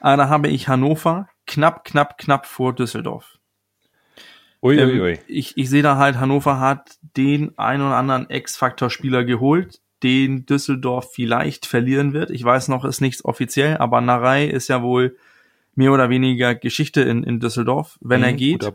Aber 0.00 0.12
ah, 0.12 0.16
da 0.16 0.28
habe 0.28 0.48
ich 0.48 0.68
Hannover 0.68 1.28
knapp, 1.46 1.84
knapp, 1.84 2.18
knapp 2.18 2.46
vor 2.46 2.74
Düsseldorf. 2.74 3.38
Uiuiui. 4.62 5.12
Ähm, 5.12 5.18
ich, 5.26 5.56
ich 5.56 5.70
sehe 5.70 5.82
da 5.82 5.96
halt, 5.96 6.18
Hannover 6.18 6.60
hat 6.60 6.98
den 7.00 7.58
ein 7.58 7.80
oder 7.80 7.96
anderen 7.96 8.28
X-Faktor-Spieler 8.28 9.24
geholt, 9.24 9.80
den 10.02 10.46
Düsseldorf 10.46 11.10
vielleicht 11.12 11.66
verlieren 11.66 12.12
wird. 12.12 12.30
Ich 12.30 12.44
weiß 12.44 12.68
noch, 12.68 12.84
ist 12.84 13.00
nichts 13.00 13.24
offiziell, 13.24 13.78
aber 13.78 14.00
Narei 14.00 14.46
ist 14.46 14.68
ja 14.68 14.82
wohl 14.82 15.16
mehr 15.74 15.92
oder 15.92 16.10
weniger 16.10 16.54
Geschichte 16.54 17.02
in, 17.02 17.22
in 17.22 17.40
Düsseldorf. 17.40 17.98
Wenn 18.00 18.20
mhm, 18.20 18.26
er 18.26 18.32
geht, 18.32 18.72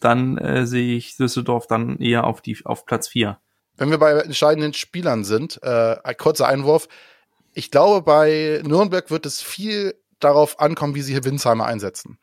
dann 0.00 0.38
äh, 0.38 0.66
sehe 0.66 0.96
ich 0.96 1.16
Düsseldorf 1.16 1.66
dann 1.66 1.98
eher 1.98 2.24
auf 2.24 2.40
die 2.40 2.58
auf 2.64 2.86
Platz 2.86 3.08
vier. 3.08 3.38
Wenn 3.76 3.90
wir 3.90 3.98
bei 3.98 4.12
entscheidenden 4.12 4.72
Spielern 4.72 5.24
sind, 5.24 5.60
äh, 5.62 5.96
ein 6.02 6.16
kurzer 6.16 6.48
Einwurf. 6.48 6.88
Ich 7.54 7.70
glaube, 7.70 8.02
bei 8.02 8.60
Nürnberg 8.64 9.10
wird 9.10 9.26
es 9.26 9.40
viel 9.40 9.94
darauf 10.20 10.60
ankommen, 10.60 10.94
wie 10.94 11.02
sie 11.02 11.12
hier 11.12 11.24
Winsheimer 11.24 11.66
einsetzen. 11.66 12.18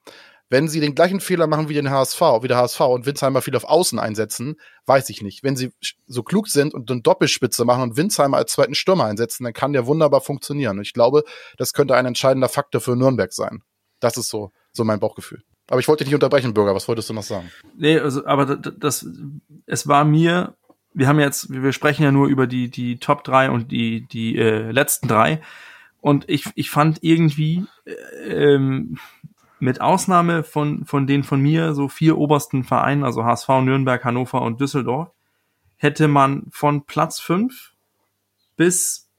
Wenn 0.56 0.70
sie 0.70 0.80
den 0.80 0.96
gleichen 0.96 1.20
Fehler 1.20 1.48
machen 1.48 1.68
wie 1.68 1.74
den 1.74 1.90
HSV, 1.90 2.22
wie 2.40 2.48
der 2.48 2.56
HSV 2.56 2.80
und 2.80 3.06
Winsheimer 3.06 3.42
viel 3.42 3.58
auf 3.58 3.66
Außen 3.66 4.00
einsetzen, 4.00 4.56
weiß 4.86 5.10
ich 5.10 5.22
nicht. 5.22 5.44
Wenn 5.44 5.58
sie 5.58 5.74
so 6.08 6.24
klug 6.24 6.48
sind 6.48 6.74
und 6.74 6.90
eine 6.90 7.02
Doppelspitze 7.02 7.66
machen 7.66 7.84
und 7.84 7.98
Winsheimer 7.98 8.38
als 8.38 8.54
zweiten 8.54 8.74
Stürmer 8.74 9.04
einsetzen, 9.04 9.44
dann 9.44 9.52
kann 9.52 9.74
der 9.74 9.86
wunderbar 9.86 10.22
funktionieren. 10.22 10.78
Und 10.78 10.84
ich 10.84 10.94
glaube, 10.94 11.26
das 11.58 11.74
könnte 11.74 11.98
ein 11.98 12.06
entscheidender 12.06 12.48
Faktor 12.48 12.80
für 12.80 12.96
Nürnberg 12.96 13.34
sein. 13.34 13.64
Das 14.00 14.16
ist 14.16 14.30
so, 14.30 14.54
so 14.72 14.86
mein 14.86 15.02
Bauchgefühl. 15.02 15.44
Aber 15.68 15.82
ich 15.82 15.90
wollte 15.90 16.06
dich 16.06 16.12
nicht 16.12 16.16
unterbrechen, 16.16 16.54
Bürger. 16.54 16.74
Was 16.74 16.88
wolltest 16.88 17.10
du 17.10 17.14
noch 17.14 17.24
sagen? 17.24 17.52
Nee, 17.76 18.00
also, 18.00 18.26
aber 18.26 18.56
das, 18.56 19.06
es 19.66 19.90
war 19.90 20.06
mir, 20.06 20.56
wir 20.94 21.10
haben 21.10 21.20
jetzt, 21.20 21.50
wir 21.52 21.74
sprechen 21.74 22.04
ja 22.04 22.14
nur 22.14 22.30
über 22.30 22.48
die, 22.48 22.70
die 22.70 22.98
Top 22.98 23.26
3 23.26 23.50
und 23.50 23.74
die, 23.74 24.08
die 24.08 24.38
äh, 24.38 24.72
letzten 24.72 25.10
drei. 25.10 25.42
Und 26.00 26.30
ich, 26.30 26.46
ich 26.56 26.70
fand 26.70 27.00
irgendwie, 27.02 27.66
äh, 27.84 28.54
ähm, 28.54 28.98
mit 29.60 29.82
Ausnahme 29.82 30.44
von, 30.44 30.86
von 30.86 31.08
den 31.08 31.24
von 31.24 31.42
mir 31.42 31.74
so 31.74 31.88
vier 31.88 32.18
obersten 32.18 32.64
Vereinen, 32.64 33.04
also 33.04 33.24
HSV, 33.24 33.48
Nürnberg, 33.62 34.04
Hannover 34.04 34.42
und 34.42 34.60
Düsseldorf, 34.60 35.12
hätte 35.78 36.08
man 36.08 36.48
von 36.52 36.86
Platz 36.86 37.20
5 37.20 37.74
bis 38.58 39.10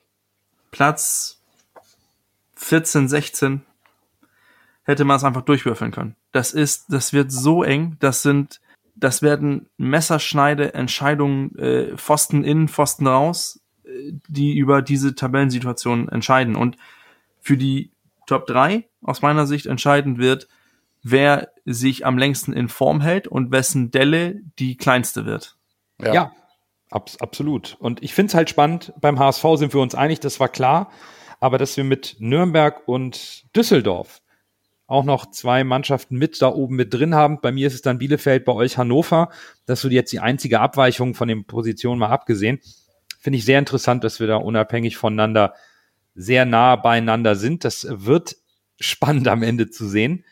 Platz 0.70 1.42
14, 2.56 3.08
16 3.08 3.62
hätte 4.84 5.04
man 5.04 5.16
es 5.16 5.24
einfach 5.24 5.42
durchwürfeln 5.42 5.90
können. 5.90 6.16
Das 6.32 6.52
ist, 6.52 6.86
das 6.88 7.12
wird 7.12 7.32
so 7.32 7.62
eng, 7.64 7.96
das 7.98 8.22
sind, 8.22 8.60
das 8.94 9.20
werden 9.20 9.68
Messerschneide 9.76 10.74
Entscheidungen, 10.74 11.56
äh, 11.58 11.96
Pfosten 11.96 12.44
in, 12.44 12.68
Pfosten 12.68 13.06
raus, 13.06 13.60
äh, 13.84 14.12
die 14.28 14.56
über 14.56 14.82
diese 14.82 15.14
Tabellensituation 15.14 16.08
entscheiden. 16.08 16.56
Und 16.56 16.76
für 17.40 17.56
die 17.56 17.90
Top 18.26 18.46
3 18.46 18.88
aus 19.02 19.22
meiner 19.22 19.46
Sicht 19.46 19.66
entscheidend 19.66 20.18
wird, 20.18 20.48
wer 21.02 21.52
sich 21.64 22.04
am 22.04 22.18
längsten 22.18 22.52
in 22.52 22.68
Form 22.68 23.00
hält 23.00 23.28
und 23.28 23.52
wessen 23.52 23.90
Delle 23.90 24.40
die 24.58 24.76
kleinste 24.76 25.24
wird. 25.24 25.56
Ja, 26.00 26.14
ja 26.14 26.32
abs 26.90 27.18
absolut. 27.18 27.76
Und 27.78 28.02
ich 28.02 28.14
finde 28.14 28.30
es 28.30 28.34
halt 28.34 28.50
spannend, 28.50 28.92
beim 29.00 29.18
HSV 29.18 29.44
sind 29.54 29.74
wir 29.74 29.80
uns 29.80 29.94
einig, 29.94 30.20
das 30.20 30.40
war 30.40 30.48
klar, 30.48 30.90
aber 31.40 31.58
dass 31.58 31.76
wir 31.76 31.84
mit 31.84 32.16
Nürnberg 32.18 32.86
und 32.86 33.44
Düsseldorf 33.54 34.22
auch 34.86 35.04
noch 35.04 35.30
zwei 35.30 35.64
Mannschaften 35.64 36.16
mit 36.16 36.40
da 36.40 36.48
oben 36.48 36.76
mit 36.76 36.94
drin 36.94 37.14
haben. 37.14 37.40
Bei 37.40 37.50
mir 37.50 37.66
ist 37.66 37.74
es 37.74 37.82
dann 37.82 37.98
Bielefeld, 37.98 38.44
bei 38.44 38.52
euch 38.52 38.78
Hannover. 38.78 39.30
Das 39.66 39.80
ist 39.80 39.82
so 39.82 39.88
jetzt 39.88 40.12
die 40.12 40.20
einzige 40.20 40.60
Abweichung 40.60 41.14
von 41.14 41.26
den 41.26 41.44
Positionen 41.44 41.98
mal 41.98 42.10
abgesehen. 42.10 42.60
Finde 43.18 43.38
ich 43.38 43.44
sehr 43.44 43.58
interessant, 43.58 44.04
dass 44.04 44.20
wir 44.20 44.28
da 44.28 44.36
unabhängig 44.36 44.96
voneinander 44.96 45.54
sehr 46.16 46.44
nah 46.44 46.76
beieinander 46.76 47.36
sind. 47.36 47.64
Das 47.64 47.86
wird 47.88 48.36
spannend 48.80 49.28
am 49.28 49.42
Ende 49.42 49.70
zu 49.70 49.86
sehen. 49.86 50.24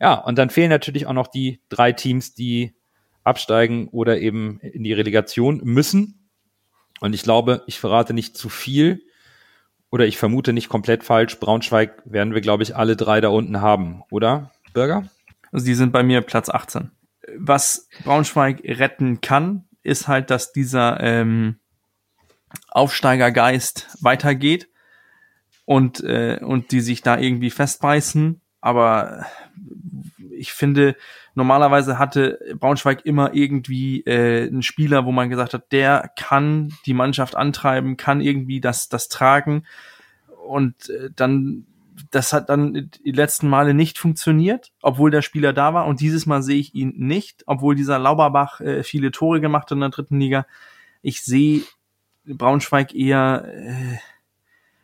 Ja, 0.00 0.14
und 0.14 0.36
dann 0.36 0.50
fehlen 0.50 0.70
natürlich 0.70 1.06
auch 1.06 1.12
noch 1.12 1.28
die 1.28 1.60
drei 1.68 1.92
Teams, 1.92 2.34
die 2.34 2.76
absteigen 3.24 3.88
oder 3.88 4.18
eben 4.18 4.60
in 4.60 4.84
die 4.84 4.92
Relegation 4.92 5.60
müssen. 5.64 6.28
Und 7.00 7.14
ich 7.14 7.22
glaube, 7.22 7.62
ich 7.66 7.78
verrate 7.78 8.14
nicht 8.14 8.36
zu 8.36 8.48
viel 8.48 9.02
oder 9.90 10.06
ich 10.06 10.18
vermute 10.18 10.52
nicht 10.52 10.68
komplett 10.68 11.04
falsch. 11.04 11.38
Braunschweig 11.38 12.02
werden 12.04 12.34
wir, 12.34 12.40
glaube 12.40 12.62
ich, 12.62 12.76
alle 12.76 12.96
drei 12.96 13.20
da 13.20 13.28
unten 13.28 13.60
haben, 13.60 14.02
oder, 14.10 14.52
Bürger? 14.72 15.08
Also 15.52 15.66
die 15.66 15.74
sind 15.74 15.92
bei 15.92 16.02
mir 16.02 16.20
Platz 16.20 16.48
18. 16.48 16.90
Was 17.36 17.88
Braunschweig 18.04 18.60
retten 18.64 19.20
kann, 19.20 19.68
ist 19.82 20.08
halt, 20.08 20.30
dass 20.30 20.52
dieser 20.52 21.00
ähm, 21.00 21.56
Aufsteigergeist 22.68 23.88
weitergeht 24.00 24.68
und, 25.68 26.02
äh, 26.02 26.38
und 26.40 26.72
die 26.72 26.80
sich 26.80 27.02
da 27.02 27.18
irgendwie 27.18 27.50
festbeißen. 27.50 28.40
Aber 28.62 29.26
ich 30.30 30.54
finde, 30.54 30.96
normalerweise 31.34 31.98
hatte 31.98 32.38
Braunschweig 32.58 33.04
immer 33.04 33.34
irgendwie 33.34 34.00
äh, 34.06 34.48
einen 34.48 34.62
Spieler, 34.62 35.04
wo 35.04 35.12
man 35.12 35.28
gesagt 35.28 35.52
hat, 35.52 35.70
der 35.70 36.10
kann 36.16 36.72
die 36.86 36.94
Mannschaft 36.94 37.36
antreiben, 37.36 37.98
kann 37.98 38.22
irgendwie 38.22 38.62
das, 38.62 38.88
das 38.88 39.10
tragen. 39.10 39.66
Und 40.46 40.88
äh, 40.88 41.10
dann, 41.14 41.66
das 42.12 42.32
hat 42.32 42.48
dann 42.48 42.90
die 43.04 43.12
letzten 43.12 43.50
Male 43.50 43.74
nicht 43.74 43.98
funktioniert, 43.98 44.72
obwohl 44.80 45.10
der 45.10 45.20
Spieler 45.20 45.52
da 45.52 45.74
war. 45.74 45.84
Und 45.84 46.00
dieses 46.00 46.24
Mal 46.24 46.42
sehe 46.42 46.60
ich 46.60 46.74
ihn 46.74 46.94
nicht, 46.96 47.42
obwohl 47.44 47.74
dieser 47.74 47.98
Lauberbach 47.98 48.62
äh, 48.62 48.82
viele 48.84 49.10
Tore 49.10 49.42
gemacht 49.42 49.64
hat 49.64 49.72
in 49.72 49.80
der 49.80 49.90
dritten 49.90 50.18
Liga. 50.18 50.46
Ich 51.02 51.22
sehe 51.22 51.60
Braunschweig 52.24 52.94
eher 52.94 53.44
äh, 53.54 53.98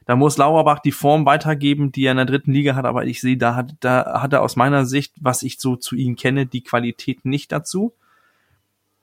da 0.07 0.17
muss 0.17 0.37
Lauerbach 0.37 0.81
die 0.81 0.93
Form 0.93 1.27
weitergeben, 1.27 1.93
die 1.93 2.05
er 2.05 2.13
in 2.13 2.19
der 2.19 2.27
dritten 2.27 2.53
Liga 2.53 2.75
hat, 2.75 2.85
aber 2.85 3.05
ich 3.07 3.21
sehe, 3.21 3.37
da 3.37 3.55
hat, 3.55 3.75
da 3.81 4.21
hat 4.21 4.33
er 4.33 4.43
aus 4.43 4.57
meiner 4.57 4.85
Sicht, 4.85 5.15
was 5.21 5.43
ich 5.43 5.59
so 5.59 5.77
zu 5.77 5.97
ihm 5.97 6.17
kenne, 6.17 6.47
die 6.47 6.63
Qualität 6.63 7.25
nicht 7.25 7.53
dazu. 7.53 7.95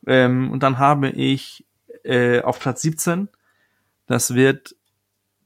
Ähm, 0.05 0.51
und 0.51 0.63
dann 0.63 0.77
habe 0.77 1.09
ich 1.09 1.65
äh, 2.03 2.41
auf 2.41 2.59
Platz 2.59 2.81
17, 2.81 3.29
das 4.07 4.35
wird 4.35 4.75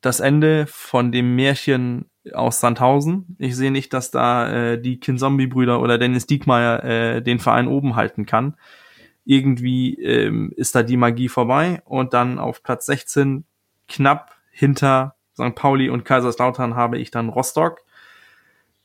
das 0.01 0.19
Ende 0.19 0.65
von 0.67 1.11
dem 1.11 1.35
Märchen 1.35 2.05
aus 2.33 2.59
Sandhausen. 2.59 3.35
Ich 3.39 3.55
sehe 3.55 3.71
nicht, 3.71 3.93
dass 3.93 4.11
da 4.11 4.49
äh, 4.51 4.81
die 4.81 4.99
Kinzombie-Brüder 4.99 5.81
oder 5.81 5.97
Dennis 5.97 6.25
Diekmeyer 6.27 6.83
äh, 6.83 7.21
den 7.21 7.39
Verein 7.39 7.67
oben 7.67 7.95
halten 7.95 8.25
kann. 8.25 8.55
Irgendwie 9.25 9.95
ähm, 9.95 10.53
ist 10.55 10.75
da 10.75 10.83
die 10.83 10.97
Magie 10.97 11.29
vorbei 11.29 11.81
und 11.85 12.13
dann 12.13 12.39
auf 12.39 12.61
Platz 12.61 12.85
16 12.85 13.45
knapp 13.87 14.35
hinter 14.51 15.14
St. 15.35 15.55
Pauli 15.55 15.89
und 15.89 16.05
Kaiserslautern 16.05 16.75
habe 16.75 16.97
ich 16.97 17.11
dann 17.11 17.29
Rostock. 17.29 17.81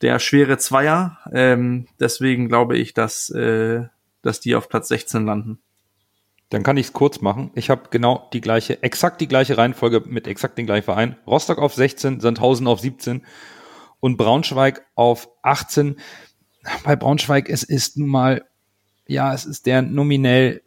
Der 0.02 0.18
schwere 0.18 0.58
Zweier. 0.58 1.18
Ähm, 1.32 1.86
deswegen 1.98 2.48
glaube 2.48 2.76
ich, 2.76 2.94
dass, 2.94 3.30
äh, 3.30 3.84
dass 4.22 4.40
die 4.40 4.54
auf 4.54 4.68
Platz 4.68 4.88
16 4.88 5.24
landen. 5.24 5.60
Dann 6.48 6.64
kann 6.64 6.76
ich 6.76 6.86
es 6.86 6.92
kurz 6.92 7.20
machen. 7.20 7.52
Ich 7.54 7.70
habe 7.70 7.82
genau 7.90 8.28
die 8.32 8.40
gleiche, 8.40 8.82
exakt 8.82 9.20
die 9.20 9.28
gleiche 9.28 9.56
Reihenfolge 9.56 10.02
mit 10.04 10.26
exakt 10.26 10.58
den 10.58 10.66
gleichen 10.66 10.84
Verein. 10.84 11.16
Rostock 11.26 11.58
auf 11.58 11.74
16, 11.74 12.18
Sandhausen 12.18 12.66
auf 12.66 12.80
17 12.80 13.24
und 14.00 14.16
Braunschweig 14.16 14.84
auf 14.96 15.28
18. 15.42 15.96
Bei 16.82 16.96
Braunschweig, 16.96 17.48
es 17.48 17.62
ist 17.62 17.96
nun 17.96 18.08
mal, 18.08 18.44
ja, 19.06 19.32
es 19.32 19.44
ist 19.44 19.66
der 19.66 19.82
nominell 19.82 20.62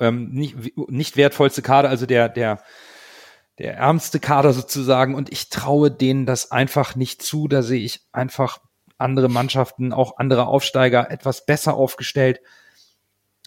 ähm, 0.00 0.28
nicht, 0.32 0.76
nicht 0.76 1.16
wertvollste 1.16 1.62
Kader, 1.62 1.88
also 1.88 2.04
der, 2.04 2.28
der 2.28 2.60
der 3.58 3.74
ärmste 3.74 4.20
Kader 4.20 4.52
sozusagen 4.52 5.14
und 5.14 5.32
ich 5.32 5.48
traue 5.48 5.90
denen 5.90 6.26
das 6.26 6.50
einfach 6.50 6.94
nicht 6.94 7.22
zu. 7.22 7.48
Da 7.48 7.62
sehe 7.62 7.82
ich 7.82 8.02
einfach 8.12 8.60
andere 8.98 9.28
Mannschaften, 9.28 9.92
auch 9.92 10.18
andere 10.18 10.46
Aufsteiger 10.46 11.10
etwas 11.10 11.46
besser 11.46 11.74
aufgestellt. 11.74 12.40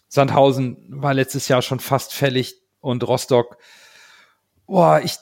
Sandhausen 0.07 0.85
war 0.89 1.13
letztes 1.13 1.47
Jahr 1.47 1.61
schon 1.61 1.79
fast 1.79 2.13
fällig 2.13 2.55
und 2.79 3.07
Rostock, 3.07 3.57
boah, 4.65 5.01
ich 5.03 5.17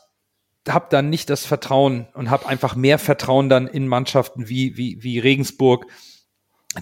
habe 0.67 0.87
dann 0.89 1.09
nicht 1.09 1.29
das 1.29 1.45
Vertrauen 1.45 2.07
und 2.13 2.29
habe 2.29 2.47
einfach 2.47 2.75
mehr 2.75 2.99
Vertrauen 2.99 3.49
dann 3.49 3.67
in 3.67 3.87
Mannschaften 3.87 4.49
wie, 4.49 4.77
wie, 4.77 5.01
wie 5.03 5.19
Regensburg, 5.19 5.87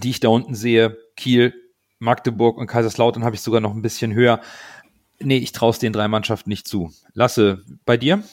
die 0.02 0.10
ich 0.10 0.20
da 0.20 0.30
unten 0.30 0.56
sehe, 0.56 0.98
Kiel, 1.16 1.54
Magdeburg 2.00 2.58
und 2.58 2.68
Kaiserslautern 2.68 3.24
habe 3.24 3.36
ich 3.36 3.42
sogar 3.42 3.62
noch 3.62 3.74
ein 3.74 3.82
bisschen 3.82 4.14
höher. 4.14 4.42
Nee, 5.20 5.38
ich 5.38 5.52
traue 5.52 5.72
es 5.72 5.80
den 5.80 5.94
drei 5.94 6.08
Mannschaften 6.08 6.50
nicht 6.50 6.68
zu. 6.68 6.92
Lasse, 7.14 7.62
bei 7.86 7.98
dir? 7.98 8.24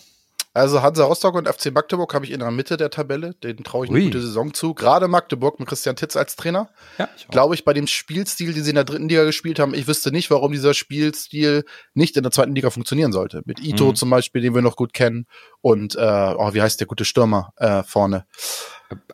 Also 0.54 0.82
Hansa 0.82 1.04
Rostock 1.04 1.34
und 1.34 1.48
FC 1.48 1.72
Magdeburg 1.72 2.12
habe 2.12 2.26
ich 2.26 2.30
in 2.30 2.40
der 2.40 2.50
Mitte 2.50 2.76
der 2.76 2.90
Tabelle. 2.90 3.32
Den 3.42 3.64
traue 3.64 3.86
ich 3.86 3.90
eine 3.90 4.00
Ui. 4.00 4.04
gute 4.04 4.20
Saison 4.20 4.52
zu. 4.52 4.74
Gerade 4.74 5.08
Magdeburg 5.08 5.58
mit 5.58 5.66
Christian 5.68 5.96
Titz 5.96 6.14
als 6.14 6.36
Trainer. 6.36 6.68
Ja, 6.98 7.08
ich 7.16 7.26
Glaube 7.28 7.54
ich, 7.54 7.64
bei 7.64 7.72
dem 7.72 7.86
Spielstil, 7.86 8.52
den 8.52 8.62
sie 8.62 8.70
in 8.70 8.74
der 8.74 8.84
dritten 8.84 9.08
Liga 9.08 9.24
gespielt 9.24 9.58
haben, 9.58 9.72
ich 9.72 9.86
wüsste 9.86 10.12
nicht, 10.12 10.30
warum 10.30 10.52
dieser 10.52 10.74
Spielstil 10.74 11.64
nicht 11.94 12.18
in 12.18 12.22
der 12.22 12.32
zweiten 12.32 12.54
Liga 12.54 12.68
funktionieren 12.68 13.12
sollte. 13.12 13.42
Mit 13.46 13.64
Ito 13.64 13.86
mhm. 13.86 13.94
zum 13.94 14.10
Beispiel, 14.10 14.42
den 14.42 14.54
wir 14.54 14.60
noch 14.60 14.76
gut 14.76 14.92
kennen. 14.92 15.26
Und, 15.62 15.96
äh, 15.96 16.34
oh, 16.36 16.52
wie 16.52 16.60
heißt 16.60 16.80
der 16.80 16.86
gute 16.86 17.06
Stürmer 17.06 17.54
äh, 17.56 17.82
vorne? 17.82 18.26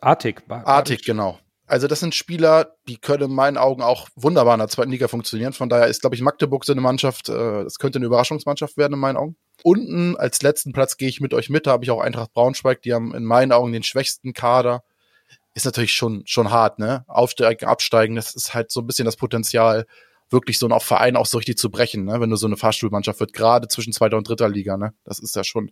Artig. 0.01 0.43
Artig, 0.49 1.05
genau. 1.05 1.39
Also 1.69 1.85
das 1.85 1.99
sind 1.99 2.15
Spieler, 2.15 2.75
die 2.87 2.97
können 2.97 3.29
in 3.29 3.35
meinen 3.35 3.57
Augen 3.57 3.83
auch 3.83 4.09
wunderbar 4.15 4.55
in 4.55 4.59
der 4.59 4.69
zweiten 4.69 4.89
Liga 4.89 5.07
funktionieren. 5.07 5.53
Von 5.53 5.69
daher 5.69 5.85
ist, 5.85 6.01
glaube 6.01 6.15
ich, 6.15 6.21
Magdeburg 6.23 6.65
so 6.65 6.71
eine 6.71 6.81
Mannschaft, 6.81 7.29
äh, 7.29 7.63
das 7.63 7.77
könnte 7.77 7.99
eine 7.99 8.07
Überraschungsmannschaft 8.07 8.75
werden 8.75 8.93
in 8.93 8.99
meinen 8.99 9.17
Augen. 9.17 9.37
Unten 9.61 10.17
als 10.17 10.41
letzten 10.41 10.73
Platz 10.73 10.97
gehe 10.97 11.09
ich 11.09 11.21
mit 11.21 11.31
euch 11.31 11.49
mit, 11.49 11.67
da 11.67 11.71
habe 11.71 11.83
ich 11.83 11.91
auch 11.91 12.01
Eintracht 12.01 12.33
Braunschweig, 12.33 12.81
die 12.81 12.93
haben 12.93 13.13
in 13.13 13.23
meinen 13.23 13.51
Augen 13.51 13.71
den 13.71 13.83
schwächsten 13.83 14.33
Kader. 14.33 14.83
Ist 15.53 15.65
natürlich 15.65 15.93
schon, 15.93 16.23
schon 16.25 16.49
hart, 16.49 16.79
ne? 16.79 17.03
Aufsteigen, 17.07 17.65
absteigen, 17.65 18.15
das 18.15 18.35
ist 18.35 18.55
halt 18.55 18.71
so 18.71 18.79
ein 18.79 18.87
bisschen 18.87 19.05
das 19.05 19.17
Potenzial, 19.17 19.85
wirklich 20.31 20.57
so 20.57 20.65
ein 20.65 20.71
auch 20.71 20.83
Verein 20.83 21.15
auch 21.15 21.25
so 21.27 21.37
richtig 21.37 21.57
zu 21.57 21.69
brechen, 21.69 22.05
ne? 22.05 22.19
wenn 22.19 22.29
du 22.29 22.35
so 22.35 22.47
eine 22.47 22.57
Fahrstuhlmannschaft 22.57 23.19
wird, 23.19 23.33
gerade 23.33 23.67
zwischen 23.67 23.93
zweiter 23.93 24.17
und 24.17 24.27
dritter 24.27 24.49
Liga, 24.49 24.77
ne? 24.77 24.93
Das 25.03 25.19
ist 25.19 25.35
ja 25.35 25.43
schon, 25.43 25.71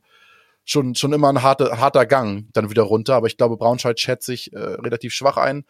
schon, 0.67 0.93
schon 0.93 1.13
immer 1.13 1.29
ein 1.29 1.41
harter, 1.41 1.79
harter 1.79 2.05
Gang 2.05 2.47
dann 2.53 2.69
wieder 2.69 2.83
runter. 2.83 3.15
Aber 3.15 3.27
ich 3.27 3.37
glaube, 3.37 3.57
Braunschweig 3.57 3.99
schätzt 3.99 4.27
sich 4.27 4.53
äh, 4.53 4.59
relativ 4.59 5.13
schwach 5.13 5.37
ein. 5.37 5.65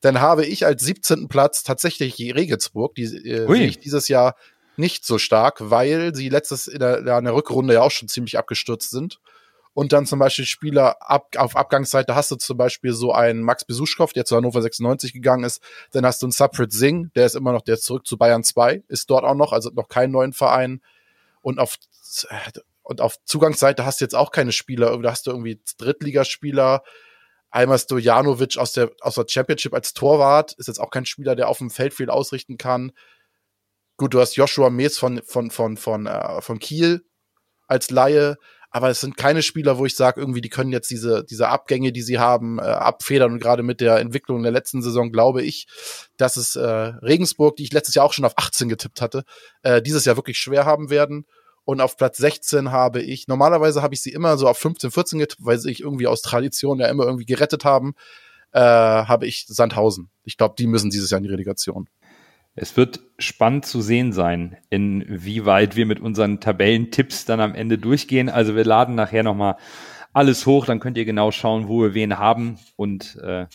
Dann 0.00 0.20
habe 0.20 0.44
ich 0.44 0.66
als 0.66 0.82
17. 0.84 1.28
Platz 1.28 1.62
tatsächlich 1.62 2.18
Regensburg, 2.34 2.94
die 2.94 3.04
äh, 3.04 3.46
sehe 3.46 3.66
ich 3.66 3.78
dieses 3.78 4.08
Jahr 4.08 4.34
nicht 4.76 5.04
so 5.06 5.18
stark, 5.18 5.70
weil 5.70 6.14
sie 6.14 6.28
letztes 6.28 6.66
in 6.66 6.80
der, 6.80 6.98
in 6.98 7.24
der 7.24 7.34
Rückrunde 7.34 7.74
ja 7.74 7.82
auch 7.82 7.90
schon 7.90 8.08
ziemlich 8.08 8.36
abgestürzt 8.36 8.90
sind 8.90 9.20
und 9.74 9.92
dann 9.92 10.06
zum 10.06 10.18
Beispiel 10.18 10.44
Spieler 10.44 10.96
ab, 11.00 11.28
auf 11.36 11.56
Abgangsseite 11.56 12.14
hast 12.14 12.30
du 12.30 12.36
zum 12.36 12.56
Beispiel 12.56 12.92
so 12.92 13.12
einen 13.12 13.42
Max 13.42 13.64
Besuschkow, 13.64 14.12
der 14.12 14.24
zu 14.24 14.36
Hannover 14.36 14.60
96 14.60 15.12
gegangen 15.12 15.44
ist. 15.44 15.62
Dann 15.92 16.04
hast 16.04 16.20
du 16.20 16.26
einen 16.26 16.32
Saprit 16.32 16.72
Singh, 16.72 17.10
der 17.14 17.26
ist 17.26 17.36
immer 17.36 17.52
noch, 17.52 17.62
der 17.62 17.74
ist 17.74 17.84
zurück 17.84 18.06
zu 18.06 18.18
Bayern 18.18 18.44
2, 18.44 18.82
ist 18.88 19.08
dort 19.08 19.24
auch 19.24 19.34
noch, 19.34 19.52
also 19.52 19.70
noch 19.70 19.88
keinen 19.88 20.12
neuen 20.12 20.32
Verein. 20.32 20.82
Und 21.40 21.58
auf, 21.58 21.76
und 22.82 23.00
auf 23.00 23.16
Zugangsseite 23.24 23.84
hast 23.84 24.00
du 24.00 24.04
jetzt 24.04 24.14
auch 24.14 24.30
keine 24.30 24.52
Spieler, 24.52 24.96
da 24.98 25.10
hast 25.10 25.26
du 25.26 25.30
irgendwie 25.30 25.62
Drittligaspieler. 25.78 26.82
Einmal 27.50 27.78
Stojanovic 27.78 28.56
aus 28.56 28.72
der, 28.72 28.90
aus 29.00 29.16
der 29.16 29.26
Championship 29.28 29.74
als 29.74 29.92
Torwart, 29.92 30.54
ist 30.54 30.68
jetzt 30.68 30.80
auch 30.80 30.90
kein 30.90 31.04
Spieler, 31.04 31.36
der 31.36 31.48
auf 31.48 31.58
dem 31.58 31.70
Feld 31.70 31.92
viel 31.92 32.08
ausrichten 32.08 32.56
kann. 32.56 32.92
Gut, 33.98 34.14
du 34.14 34.20
hast 34.20 34.36
Joshua 34.36 34.70
Mees 34.70 34.98
von, 34.98 35.22
von, 35.22 35.50
von, 35.50 35.76
von, 35.76 36.06
äh, 36.06 36.40
von 36.40 36.58
Kiel 36.58 37.04
als 37.66 37.90
Laie 37.90 38.38
aber 38.74 38.88
es 38.88 39.02
sind 39.02 39.18
keine 39.18 39.42
Spieler, 39.42 39.76
wo 39.76 39.84
ich 39.84 39.94
sage, 39.94 40.18
irgendwie, 40.18 40.40
die 40.40 40.48
können 40.48 40.72
jetzt 40.72 40.90
diese, 40.90 41.24
diese 41.24 41.48
Abgänge, 41.48 41.92
die 41.92 42.00
sie 42.00 42.18
haben, 42.18 42.58
äh, 42.58 42.62
abfedern. 42.62 43.32
Und 43.32 43.38
gerade 43.38 43.62
mit 43.62 43.82
der 43.82 43.98
Entwicklung 43.98 44.42
der 44.42 44.50
letzten 44.50 44.80
Saison 44.80 45.12
glaube 45.12 45.42
ich, 45.42 45.66
dass 46.16 46.38
es 46.38 46.56
äh, 46.56 46.62
Regensburg, 46.62 47.56
die 47.56 47.64
ich 47.64 47.72
letztes 47.72 47.94
Jahr 47.94 48.06
auch 48.06 48.14
schon 48.14 48.24
auf 48.24 48.38
18 48.38 48.70
getippt 48.70 49.02
hatte, 49.02 49.24
äh, 49.62 49.82
dieses 49.82 50.06
Jahr 50.06 50.16
wirklich 50.16 50.38
schwer 50.38 50.64
haben 50.64 50.88
werden. 50.88 51.26
Und 51.64 51.80
auf 51.80 51.96
Platz 51.96 52.18
16 52.18 52.72
habe 52.72 53.00
ich, 53.00 53.28
normalerweise 53.28 53.82
habe 53.82 53.94
ich 53.94 54.02
sie 54.02 54.10
immer 54.10 54.36
so 54.36 54.48
auf 54.48 54.58
15, 54.58 54.90
14 54.90 55.18
getippt, 55.20 55.44
weil 55.44 55.58
sie 55.58 55.68
sich 55.68 55.80
irgendwie 55.80 56.06
aus 56.06 56.22
Tradition 56.22 56.80
ja 56.80 56.88
immer 56.88 57.04
irgendwie 57.04 57.26
gerettet 57.26 57.64
haben, 57.64 57.94
äh, 58.52 58.60
habe 58.60 59.26
ich 59.26 59.46
Sandhausen. 59.46 60.10
Ich 60.24 60.36
glaube, 60.36 60.54
die 60.58 60.66
müssen 60.66 60.90
dieses 60.90 61.10
Jahr 61.10 61.18
in 61.18 61.24
die 61.24 61.30
Relegation. 61.30 61.88
Es 62.54 62.76
wird 62.76 63.00
spannend 63.18 63.64
zu 63.64 63.80
sehen 63.80 64.12
sein, 64.12 64.58
inwieweit 64.68 65.74
wir 65.74 65.86
mit 65.86 66.00
unseren 66.00 66.40
Tabellentipps 66.40 67.24
dann 67.24 67.40
am 67.40 67.54
Ende 67.54 67.78
durchgehen. 67.78 68.28
Also 68.28 68.54
wir 68.54 68.64
laden 68.64 68.94
nachher 68.94 69.22
nochmal 69.22 69.56
alles 70.12 70.44
hoch, 70.44 70.66
dann 70.66 70.78
könnt 70.78 70.98
ihr 70.98 71.06
genau 71.06 71.30
schauen, 71.30 71.68
wo 71.68 71.82
wir 71.82 71.94
wen 71.94 72.18
haben. 72.18 72.58
Und 72.76 73.16
äh, 73.22 73.46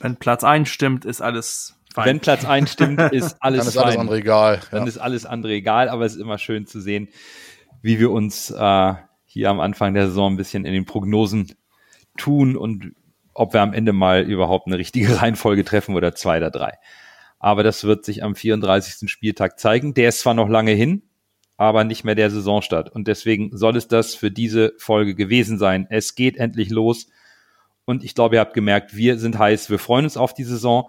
wenn 0.00 0.16
Platz 0.16 0.44
einstimmt, 0.44 1.06
ist 1.06 1.22
alles 1.22 1.76
fein. 1.94 2.06
Wenn 2.06 2.20
Platz 2.20 2.44
einstimmt, 2.44 3.00
ist 3.12 3.36
alles 3.40 3.60
Dann 3.60 3.68
ist 3.68 3.78
alles 3.78 3.96
andere 3.96 4.16
egal. 4.18 4.60
Dann 4.70 4.86
ist 4.86 4.98
alles 4.98 5.24
andere 5.24 5.52
egal, 5.52 5.88
aber 5.88 6.04
es 6.04 6.14
ist 6.14 6.20
immer 6.20 6.36
schön 6.36 6.66
zu 6.66 6.80
sehen, 6.80 7.08
wie 7.82 7.98
wir 7.98 8.10
uns 8.10 8.50
äh, 8.50 8.94
hier 9.24 9.50
am 9.50 9.60
Anfang 9.60 9.94
der 9.94 10.06
Saison 10.06 10.32
ein 10.32 10.36
bisschen 10.36 10.64
in 10.64 10.72
den 10.72 10.86
Prognosen 10.86 11.52
tun 12.16 12.56
und 12.56 12.92
ob 13.34 13.52
wir 13.52 13.60
am 13.60 13.72
Ende 13.72 13.92
mal 13.92 14.22
überhaupt 14.22 14.66
eine 14.66 14.78
richtige 14.78 15.20
Reihenfolge 15.20 15.64
treffen 15.64 15.94
oder 15.94 16.14
zwei 16.14 16.38
oder 16.38 16.50
drei. 16.50 16.78
Aber 17.38 17.62
das 17.62 17.84
wird 17.84 18.04
sich 18.04 18.22
am 18.22 18.36
34. 18.36 19.10
Spieltag 19.10 19.58
zeigen. 19.58 19.94
Der 19.94 20.10
ist 20.10 20.20
zwar 20.20 20.34
noch 20.34 20.48
lange 20.48 20.72
hin, 20.72 21.02
aber 21.56 21.82
nicht 21.82 22.04
mehr 22.04 22.14
der 22.14 22.30
Saisonstart. 22.30 22.90
Und 22.90 23.08
deswegen 23.08 23.56
soll 23.56 23.76
es 23.76 23.88
das 23.88 24.14
für 24.14 24.30
diese 24.30 24.74
Folge 24.78 25.14
gewesen 25.16 25.58
sein. 25.58 25.86
Es 25.90 26.14
geht 26.14 26.36
endlich 26.36 26.70
los. 26.70 27.08
Und 27.84 28.04
ich 28.04 28.14
glaube, 28.14 28.36
ihr 28.36 28.40
habt 28.40 28.54
gemerkt, 28.54 28.94
wir 28.94 29.18
sind 29.18 29.38
heiß. 29.38 29.70
Wir 29.70 29.80
freuen 29.80 30.04
uns 30.04 30.16
auf 30.16 30.34
die 30.34 30.44
Saison. 30.44 30.88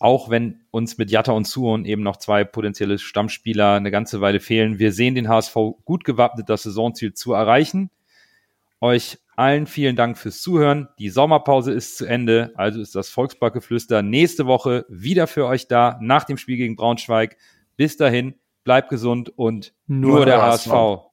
Auch 0.00 0.30
wenn 0.30 0.60
uns 0.70 0.96
mit 0.98 1.10
Jatta 1.10 1.32
und 1.32 1.46
Suon 1.46 1.84
eben 1.84 2.02
noch 2.02 2.18
zwei 2.18 2.44
potenzielle 2.44 2.98
Stammspieler 2.98 3.74
eine 3.74 3.90
ganze 3.90 4.20
Weile 4.20 4.40
fehlen. 4.40 4.78
Wir 4.78 4.92
sehen 4.92 5.14
den 5.14 5.28
HSV 5.28 5.56
gut 5.84 6.04
gewappnet, 6.04 6.48
das 6.48 6.62
Saisonziel 6.62 7.14
zu 7.14 7.32
erreichen. 7.32 7.90
Euch 8.80 9.18
allen 9.34 9.66
vielen 9.66 9.96
Dank 9.96 10.18
fürs 10.18 10.40
Zuhören. 10.40 10.88
Die 10.98 11.10
Sommerpause 11.10 11.72
ist 11.72 11.96
zu 11.96 12.06
Ende, 12.06 12.52
also 12.56 12.80
ist 12.80 12.94
das 12.94 13.08
Volksparkgeflüster 13.08 14.02
nächste 14.02 14.46
Woche 14.46 14.84
wieder 14.88 15.26
für 15.26 15.46
euch 15.46 15.68
da 15.68 15.98
nach 16.00 16.24
dem 16.24 16.38
Spiel 16.38 16.56
gegen 16.56 16.76
Braunschweig. 16.76 17.36
Bis 17.76 17.96
dahin, 17.96 18.34
bleibt 18.64 18.90
gesund 18.90 19.32
und 19.36 19.72
nur, 19.86 20.16
nur 20.16 20.26
der, 20.26 20.42
HSV. 20.42 20.66
HSV. 20.66 21.07